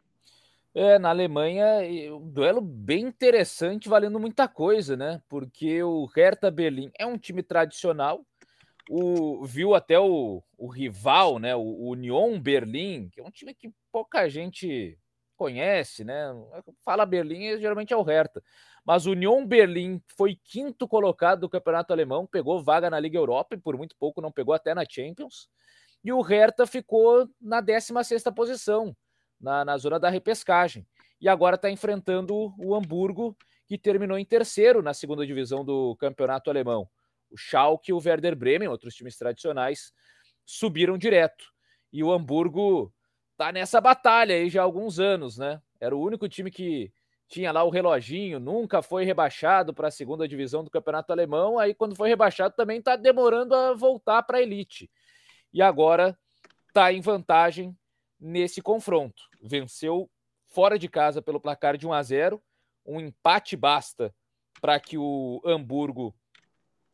É, 0.73 0.99
na 0.99 1.11
Alemanha, 1.11 1.81
um 2.15 2.31
duelo 2.31 2.61
bem 2.61 3.03
interessante, 3.05 3.89
valendo 3.89 4.21
muita 4.21 4.47
coisa, 4.47 4.97
né? 4.97 5.21
Porque 5.29 5.83
o 5.83 6.07
Hertha 6.07 6.51
Berlim 6.51 6.91
é 6.97 7.05
um 7.05 7.19
time 7.19 7.43
tradicional, 7.43 8.25
o, 8.89 9.45
viu 9.45 9.75
até 9.75 9.99
o, 9.99 10.43
o 10.57 10.69
rival, 10.69 11.39
né? 11.39 11.57
O, 11.57 11.61
o 11.61 11.91
Union 11.91 12.39
Berlim, 12.41 13.09
que 13.09 13.21
é 13.21 13.25
um 13.25 13.31
time 13.31 13.53
que 13.53 13.71
pouca 13.93 14.29
gente 14.29 14.97
conhece, 15.41 16.05
né? 16.05 16.27
Fala 16.85 17.07
Berlim, 17.07 17.59
geralmente 17.59 17.95
é 17.95 17.97
o 17.97 18.03
Hertha. 18.03 18.43
Mas 18.85 19.07
o 19.07 19.13
Union 19.13 19.47
Berlim 19.47 19.99
foi 20.15 20.39
quinto 20.45 20.87
colocado 20.87 21.41
do 21.41 21.49
campeonato 21.49 21.95
alemão, 21.95 22.27
pegou 22.27 22.63
vaga 22.63 22.91
na 22.91 23.01
Liga 23.01 23.17
Europa 23.17 23.55
e 23.55 23.59
por 23.59 23.75
muito 23.75 23.97
pouco 23.97 24.21
não 24.21 24.31
pegou 24.31 24.53
até 24.53 24.75
na 24.75 24.85
Champions. 24.87 25.49
E 26.05 26.13
o 26.13 26.21
Hertha 26.21 26.67
ficou 26.67 27.27
na 27.41 27.63
16 27.63 28.23
posição, 28.37 28.95
na, 29.41 29.65
na 29.65 29.79
zona 29.79 29.99
da 29.99 30.11
repescagem. 30.11 30.87
E 31.19 31.27
agora 31.27 31.57
está 31.57 31.71
enfrentando 31.71 32.55
o 32.59 32.75
Hamburgo, 32.75 33.35
que 33.67 33.79
terminou 33.79 34.19
em 34.19 34.27
terceiro 34.27 34.83
na 34.83 34.93
segunda 34.93 35.27
divisão 35.27 35.65
do 35.65 35.97
campeonato 35.97 36.51
alemão. 36.51 36.87
O 37.31 37.37
Schalke 37.39 37.93
e 37.93 37.95
o 37.95 38.03
Werder 38.05 38.37
Bremen, 38.37 38.69
outros 38.69 38.95
times 38.95 39.17
tradicionais, 39.17 39.91
subiram 40.45 40.99
direto. 40.99 41.47
E 41.91 42.05
o 42.05 42.13
Hamburgo 42.13 42.93
está 43.41 43.51
nessa 43.51 43.81
batalha 43.81 44.35
aí 44.35 44.51
já 44.51 44.61
há 44.61 44.65
alguns 44.65 44.99
anos, 44.99 45.39
né? 45.39 45.63
Era 45.81 45.97
o 45.97 46.03
único 46.03 46.29
time 46.29 46.51
que 46.51 46.93
tinha 47.27 47.51
lá 47.51 47.65
o 47.65 47.71
reloginho, 47.71 48.39
nunca 48.39 48.83
foi 48.83 49.03
rebaixado 49.03 49.73
para 49.73 49.89
a 49.89 49.91
segunda 49.91 50.29
divisão 50.29 50.63
do 50.63 50.71
Campeonato 50.71 51.11
Alemão. 51.11 51.59
Aí, 51.59 51.73
quando 51.73 51.97
foi 51.97 52.11
rebaixado, 52.11 52.55
também 52.55 52.81
está 52.81 52.97
demorando 52.97 53.55
a 53.55 53.73
voltar 53.73 54.23
para 54.25 54.39
a 54.39 54.43
elite. 54.43 54.91
E 55.55 55.63
agora 55.63 56.19
está 56.69 56.93
em 56.93 57.01
vantagem 57.01 57.75
nesse 58.21 58.61
confronto. 58.61 59.23
Venceu 59.41 60.11
fora 60.47 60.79
de 60.79 60.89
casa 60.89 61.23
pelo 61.23 61.41
placar 61.41 61.79
de 61.79 61.87
1 61.87 61.93
a 61.95 62.03
0. 62.03 62.43
Um 62.85 63.01
empate 63.01 63.57
basta 63.57 64.15
para 64.61 64.79
que 64.79 64.99
o 64.99 65.41
Hamburgo 65.47 66.15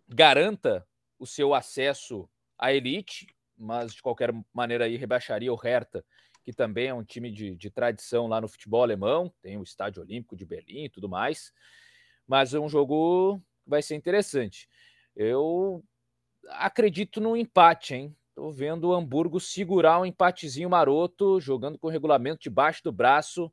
garanta 0.06 0.86
o 1.18 1.26
seu 1.26 1.54
acesso 1.54 2.28
à 2.56 2.72
elite, 2.72 3.26
mas 3.58 3.94
de 3.94 4.02
qualquer 4.02 4.32
maneira 4.52 4.84
aí 4.84 4.96
rebaixaria 4.96 5.52
o 5.52 5.56
Hertha 5.56 6.04
que 6.46 6.52
também 6.52 6.86
é 6.86 6.94
um 6.94 7.02
time 7.02 7.28
de, 7.28 7.56
de 7.56 7.68
tradição 7.68 8.28
lá 8.28 8.40
no 8.40 8.46
futebol 8.46 8.80
alemão, 8.80 9.34
tem 9.42 9.58
o 9.58 9.64
Estádio 9.64 10.00
Olímpico 10.00 10.36
de 10.36 10.46
Berlim 10.46 10.84
e 10.84 10.88
tudo 10.88 11.08
mais. 11.08 11.52
Mas 12.24 12.54
é 12.54 12.60
um 12.60 12.68
jogo 12.68 13.42
que 13.64 13.68
vai 13.68 13.82
ser 13.82 13.96
interessante. 13.96 14.68
Eu 15.16 15.82
acredito 16.50 17.20
no 17.20 17.36
empate, 17.36 17.96
hein? 17.96 18.16
Tô 18.32 18.48
vendo 18.52 18.90
o 18.90 18.94
Hamburgo 18.94 19.40
segurar 19.40 19.98
um 19.98 20.06
empatezinho 20.06 20.70
maroto, 20.70 21.40
jogando 21.40 21.80
com 21.80 21.88
o 21.88 21.90
regulamento 21.90 22.42
debaixo 22.42 22.80
do 22.84 22.92
braço 22.92 23.52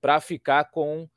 para 0.00 0.20
ficar 0.20 0.72
com 0.72 1.08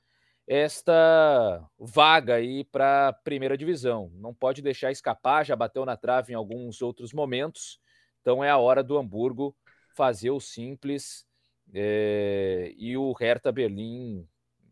esta 0.46 1.68
vaga 1.80 2.36
aí 2.36 2.64
para 2.64 3.08
a 3.08 3.14
primeira 3.14 3.58
divisão. 3.58 4.12
Não 4.14 4.36
pode 4.36 4.62
deixar 4.62 4.92
escapar, 4.92 5.44
já 5.44 5.56
bateu 5.56 5.84
na 5.84 5.98
trave 5.98 6.34
em 6.34 6.36
alguns 6.36 6.80
outros 6.80 7.12
momentos. 7.12 7.80
Então 8.22 8.44
é 8.44 8.52
a 8.52 8.58
hora 8.58 8.84
do 8.84 9.00
Hamburgo 9.00 9.56
fazer 9.98 10.30
o 10.30 10.40
simples 10.40 11.26
é, 11.74 12.72
e 12.78 12.96
o 12.96 13.12
Hertha 13.14 13.52
Berlim, 13.52 14.28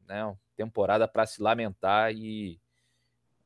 né, 0.08 0.38
temporada 0.56 1.08
para 1.08 1.26
se 1.26 1.42
lamentar 1.42 2.14
e 2.14 2.62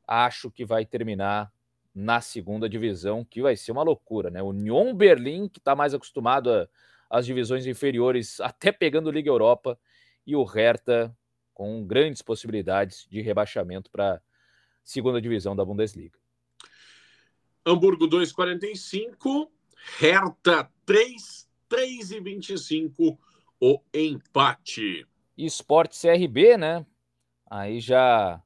acho 0.06 0.50
que 0.50 0.62
vai 0.62 0.84
terminar 0.84 1.50
na 1.94 2.20
segunda 2.20 2.68
divisão, 2.68 3.24
que 3.24 3.40
vai 3.40 3.56
ser 3.56 3.72
uma 3.72 3.82
loucura, 3.82 4.30
né? 4.30 4.42
O 4.42 4.48
Union 4.48 4.94
Berlim, 4.94 5.48
que 5.48 5.58
está 5.58 5.74
mais 5.74 5.94
acostumado 5.94 6.68
às 7.08 7.24
divisões 7.24 7.66
inferiores, 7.66 8.40
até 8.40 8.70
pegando 8.70 9.10
Liga 9.10 9.30
Europa, 9.30 9.78
e 10.26 10.36
o 10.36 10.44
Hertha 10.44 11.16
com 11.54 11.84
grandes 11.84 12.22
possibilidades 12.22 13.06
de 13.10 13.20
rebaixamento 13.22 13.90
para 13.90 14.22
segunda 14.84 15.20
divisão 15.20 15.56
da 15.56 15.64
Bundesliga. 15.64 16.18
Hamburgo 17.66 18.06
2,45, 18.06 19.48
Hertha 19.98 20.70
3, 20.86 21.49
3 21.70 22.10
e 22.10 22.20
25 22.20 23.18
o 23.60 23.80
empate. 23.94 25.06
Esporte 25.38 25.96
CRB, 25.96 26.56
né? 26.56 26.84
Aí 27.48 27.78
já 27.80 28.42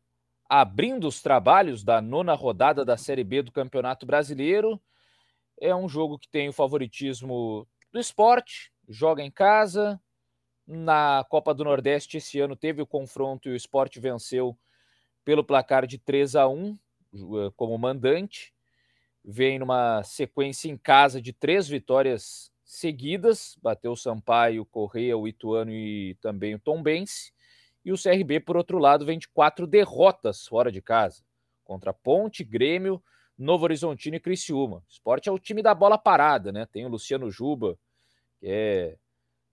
abrindo 0.46 1.09
os 1.09 1.22
trabalhos 1.22 1.82
da 1.82 2.02
nona 2.02 2.34
rodada 2.34 2.84
da 2.84 2.98
Série 2.98 3.24
B 3.24 3.42
do 3.42 3.51
Campeonato 3.51 4.05
Brasileiro. 4.05 4.80
É 5.59 5.74
um 5.74 5.88
jogo 5.88 6.18
que 6.18 6.28
tem 6.28 6.51
o 6.51 6.52
favoritismo 6.52 7.66
do 7.90 7.98
esporte, 7.98 8.70
joga 8.88 9.22
em 9.22 9.30
casa. 9.30 9.98
Na 10.66 11.24
Copa 11.30 11.55
do 11.55 11.64
Nordeste 11.64 12.18
esse 12.18 12.38
ano 12.40 12.55
teve 12.55 12.82
o 12.82 12.86
confronto 12.86 13.48
e 13.48 13.52
o 13.52 13.56
esporte 13.56 13.98
venceu 13.98 14.56
pelo 15.24 15.42
placar 15.42 15.86
de 15.86 15.96
3 15.96 16.36
a 16.36 16.46
1 16.46 16.78
eh, 17.14 17.51
como 17.56 17.76
mandante. 17.78 18.52
Vem 19.24 19.59
numa 19.59 20.02
sequência 20.02 20.70
em 20.70 20.76
casa 20.76 21.22
de 21.22 21.32
três 21.32 21.66
vitórias 21.66 22.53
seguidas, 22.74 23.56
bateu 23.62 23.92
o 23.92 23.96
Sampaio, 23.96 24.64
Correia, 24.64 25.16
o 25.16 25.26
Ituano 25.28 25.70
e 25.72 26.16
também 26.20 26.55
o 26.55 26.59
Tombense. 26.59 27.32
E 27.84 27.92
o 27.92 27.96
CRB, 27.96 28.40
por 28.40 28.56
outro 28.56 28.78
lado, 28.78 29.05
vem 29.05 29.18
de 29.18 29.28
quatro 29.28 29.66
derrotas 29.66 30.46
fora 30.46 30.72
de 30.72 30.80
casa, 30.80 31.22
contra 31.64 31.92
Ponte, 31.92 32.42
Grêmio, 32.42 33.02
Novo 33.36 33.64
Horizontino 33.64 34.16
e 34.16 34.20
Criciúma. 34.20 34.78
O 34.78 34.84
esporte 34.88 35.28
é 35.28 35.32
o 35.32 35.38
time 35.38 35.62
da 35.62 35.74
bola 35.74 35.98
parada, 35.98 36.51
né? 36.51 36.66
Tem 36.66 36.86
o 36.86 36.88
Luciano 36.88 37.30
Juba, 37.30 37.78
que 38.38 38.46
é, 38.46 38.96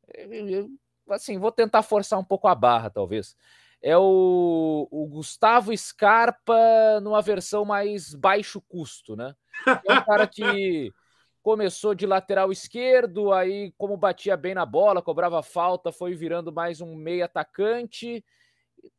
é 0.07 0.65
assim, 1.10 1.38
vou 1.38 1.52
tentar 1.52 1.84
forçar 1.84 2.18
um 2.19 2.23
pouco 2.23 2.48
a 2.48 2.56
barra, 2.56 2.89
talvez. 2.89 3.35
É 3.81 3.98
o, 3.98 4.88
o 4.91 5.07
Gustavo 5.07 5.76
Scarpa 5.76 6.99
numa 7.02 7.22
versão 7.22 7.65
mais 7.65 8.14
baixo 8.14 8.61
custo, 8.61 9.15
né? 9.15 9.35
É 9.68 9.93
um 9.93 10.03
cara 10.06 10.27
que 10.27 10.93
começou 11.41 11.95
de 11.95 12.05
lateral 12.05 12.51
esquerdo, 12.51 13.31
aí 13.31 13.73
como 13.77 13.97
batia 13.97 14.38
bem 14.38 14.53
na 14.53 14.65
bola, 14.65 15.01
cobrava 15.01 15.41
falta, 15.41 15.91
foi 15.91 16.13
virando 16.13 16.51
mais 16.51 16.81
um 16.81 16.95
meio 16.95 17.26
atacante. 17.26 18.23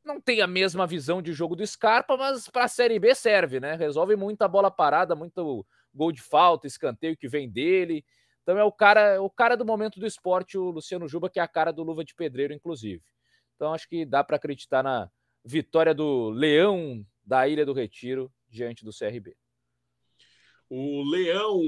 Não 0.04 0.20
tem 0.20 0.40
a 0.40 0.46
mesma 0.46 0.86
visão 0.86 1.22
de 1.22 1.32
jogo 1.32 1.56
do 1.56 1.66
Scarpa, 1.66 2.16
mas 2.16 2.48
para 2.48 2.64
a 2.64 2.68
Série 2.68 2.98
B 2.98 3.14
serve, 3.14 3.60
né? 3.60 3.74
Resolve 3.74 4.16
muita 4.16 4.48
bola 4.48 4.70
parada, 4.70 5.14
muito 5.14 5.66
gol 5.94 6.12
de 6.12 6.22
falta, 6.22 6.66
escanteio 6.66 7.16
que 7.16 7.28
vem 7.28 7.48
dele. 7.50 8.04
Então 8.42 8.58
é 8.58 8.64
o 8.64 8.72
cara, 8.72 9.22
o 9.22 9.30
cara 9.30 9.56
do 9.56 9.64
momento 9.64 10.00
do 10.00 10.06
esporte, 10.06 10.58
o 10.58 10.70
Luciano 10.70 11.08
Juba, 11.08 11.30
que 11.30 11.38
é 11.38 11.42
a 11.42 11.48
cara 11.48 11.72
do 11.72 11.82
Luva 11.82 12.04
de 12.04 12.14
Pedreiro, 12.14 12.52
inclusive. 12.52 13.02
Então 13.54 13.72
acho 13.72 13.88
que 13.88 14.04
dá 14.04 14.24
para 14.24 14.36
acreditar 14.36 14.82
na 14.82 15.08
vitória 15.44 15.94
do 15.94 16.30
Leão 16.30 17.04
da 17.24 17.46
Ilha 17.46 17.64
do 17.64 17.72
Retiro 17.72 18.32
diante 18.48 18.84
do 18.84 18.90
CRB. 18.92 19.36
O 20.74 21.04
Leão 21.04 21.60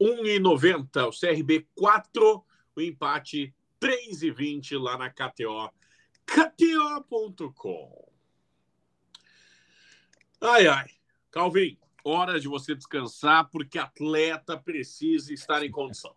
1,90, 0.00 1.06
o 1.06 1.10
CRB 1.10 1.68
4, 1.74 2.46
o 2.74 2.80
empate 2.80 3.54
3,20 3.78 4.80
lá 4.80 4.96
na 4.96 5.10
KTO. 5.10 5.70
KTO.com. 6.24 8.10
Ai, 10.40 10.66
ai. 10.66 10.86
Calvin, 11.30 11.76
hora 12.02 12.40
de 12.40 12.48
você 12.48 12.74
descansar, 12.74 13.50
porque 13.50 13.78
atleta 13.78 14.56
precisa 14.56 15.34
estar 15.34 15.62
em 15.62 15.70
condição. 15.70 16.16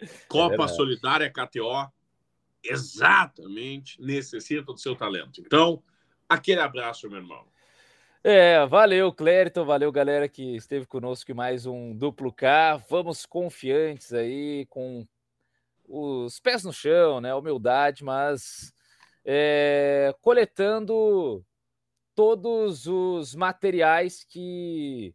Copa 0.26 0.64
é 0.64 0.68
Solidária 0.68 1.30
KTO, 1.30 1.92
exatamente, 2.64 4.00
necessita 4.00 4.72
do 4.72 4.78
seu 4.78 4.96
talento. 4.96 5.42
Então, 5.42 5.82
aquele 6.26 6.62
abraço, 6.62 7.10
meu 7.10 7.18
irmão. 7.18 7.46
É, 8.24 8.66
valeu, 8.66 9.12
Clériton, 9.12 9.64
valeu, 9.64 9.92
galera 9.92 10.28
que 10.28 10.56
esteve 10.56 10.86
conosco 10.86 11.30
em 11.30 11.34
mais 11.34 11.66
um 11.66 11.94
Duplo 11.94 12.32
K. 12.32 12.76
Vamos 12.88 13.24
confiantes 13.24 14.12
aí, 14.12 14.66
com 14.66 15.06
os 15.88 16.40
pés 16.40 16.64
no 16.64 16.72
chão, 16.72 17.20
né? 17.20 17.34
Humildade, 17.34 18.04
mas 18.04 18.72
é, 19.24 20.14
coletando 20.20 21.44
todos 22.14 22.86
os 22.86 23.34
materiais 23.34 24.24
que 24.24 25.14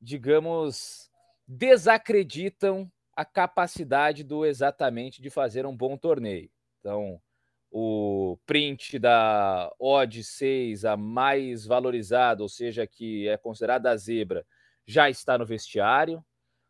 digamos, 0.00 1.10
desacreditam 1.46 2.90
a 3.14 3.24
capacidade 3.24 4.22
do 4.22 4.44
exatamente 4.44 5.22
de 5.22 5.30
fazer 5.30 5.64
um 5.66 5.76
bom 5.76 5.96
torneio. 5.96 6.50
Então, 6.78 7.20
o 7.78 8.38
print 8.46 8.98
da 8.98 9.70
odd 9.78 10.24
6, 10.24 10.86
a 10.86 10.96
mais 10.96 11.66
valorizada, 11.66 12.42
ou 12.42 12.48
seja, 12.48 12.86
que 12.86 13.28
é 13.28 13.36
considerada 13.36 13.90
a 13.90 13.96
zebra, 13.98 14.46
já 14.86 15.10
está 15.10 15.36
no 15.36 15.44
vestiário, 15.44 16.24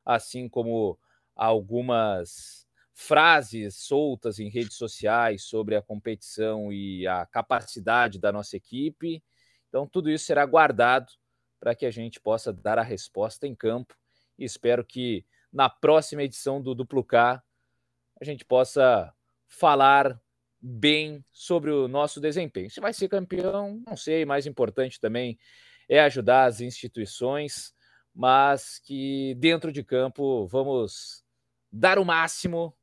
assim 0.04 0.48
como 0.48 0.98
algumas 1.36 2.66
frases 2.92 3.76
soltas 3.76 4.40
em 4.40 4.48
redes 4.48 4.76
sociais 4.76 5.44
sobre 5.44 5.76
a 5.76 5.82
competição 5.82 6.72
e 6.72 7.06
a 7.06 7.24
capacidade 7.24 8.18
da 8.18 8.32
nossa 8.32 8.56
equipe. 8.56 9.22
Então, 9.68 9.86
tudo 9.86 10.10
isso 10.10 10.24
será 10.24 10.44
guardado 10.44 11.12
para 11.60 11.72
que 11.76 11.86
a 11.86 11.90
gente 11.92 12.18
possa 12.18 12.52
dar 12.52 12.80
a 12.80 12.82
resposta 12.82 13.46
em 13.46 13.54
campo. 13.54 13.94
E 14.36 14.44
espero 14.44 14.84
que 14.84 15.24
na 15.52 15.70
próxima 15.70 16.24
edição 16.24 16.60
do 16.60 16.74
Duplo 16.74 17.04
K 17.04 17.40
a 18.20 18.24
gente 18.24 18.44
possa 18.44 19.14
falar 19.46 20.20
bem 20.68 21.24
sobre 21.30 21.70
o 21.70 21.86
nosso 21.86 22.20
desempenho. 22.20 22.68
Se 22.68 22.80
vai 22.80 22.92
ser 22.92 23.08
campeão, 23.08 23.80
não 23.86 23.96
sei, 23.96 24.24
mais 24.24 24.46
importante 24.46 24.98
também 24.98 25.38
é 25.88 26.00
ajudar 26.00 26.46
as 26.46 26.60
instituições, 26.60 27.72
mas 28.12 28.80
que 28.80 29.36
dentro 29.36 29.70
de 29.70 29.84
campo 29.84 30.46
vamos 30.48 31.24
dar 31.70 31.98
o 31.98 32.04
máximo 32.04 32.76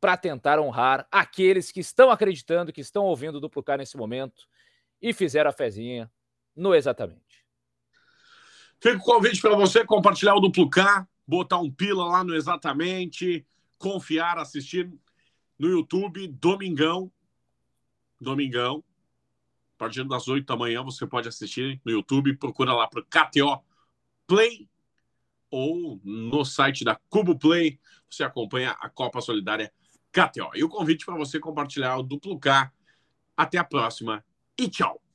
para 0.00 0.16
tentar 0.16 0.58
honrar 0.58 1.06
aqueles 1.10 1.70
que 1.70 1.80
estão 1.80 2.10
acreditando, 2.10 2.72
que 2.72 2.80
estão 2.80 3.04
ouvindo 3.04 3.36
o 3.36 3.40
Duplo 3.40 3.62
nesse 3.76 3.96
momento 3.96 4.48
e 5.02 5.12
fizeram 5.12 5.50
a 5.50 5.52
fezinha 5.52 6.10
no 6.54 6.74
exatamente. 6.74 7.44
Fica 8.80 8.96
o 8.96 9.00
convite 9.00 9.42
para 9.42 9.54
você 9.54 9.84
compartilhar 9.84 10.34
o 10.34 10.40
duplo 10.40 10.68
K, 10.70 11.06
botar 11.26 11.58
um 11.58 11.70
pila 11.70 12.04
lá 12.04 12.24
no 12.24 12.34
Exatamente, 12.34 13.46
confiar, 13.78 14.38
assistir 14.38 14.90
no 15.58 15.68
YouTube, 15.68 16.28
domingão. 16.28 17.10
Domingão. 18.20 18.82
A 19.74 19.78
partir 19.78 20.04
das 20.04 20.26
8 20.26 20.46
da 20.46 20.56
manhã 20.56 20.82
você 20.82 21.06
pode 21.06 21.28
assistir 21.28 21.80
no 21.84 21.92
YouTube, 21.92 22.36
procura 22.36 22.72
lá 22.72 22.88
para 22.88 23.02
KTO 23.02 23.62
Play 24.26 24.68
ou 25.50 26.00
no 26.02 26.44
site 26.44 26.84
da 26.84 26.96
Cubo 27.08 27.38
Play, 27.38 27.78
você 28.10 28.24
acompanha 28.24 28.72
a 28.80 28.88
Copa 28.88 29.20
Solidária 29.20 29.72
KTO. 30.12 30.50
E 30.54 30.64
o 30.64 30.68
convite 30.68 31.04
para 31.04 31.16
você 31.16 31.38
compartilhar 31.38 31.96
o 31.98 32.02
duplo 32.02 32.38
K. 32.38 32.72
Até 33.36 33.58
a 33.58 33.64
próxima 33.64 34.24
e 34.58 34.68
tchau. 34.68 35.05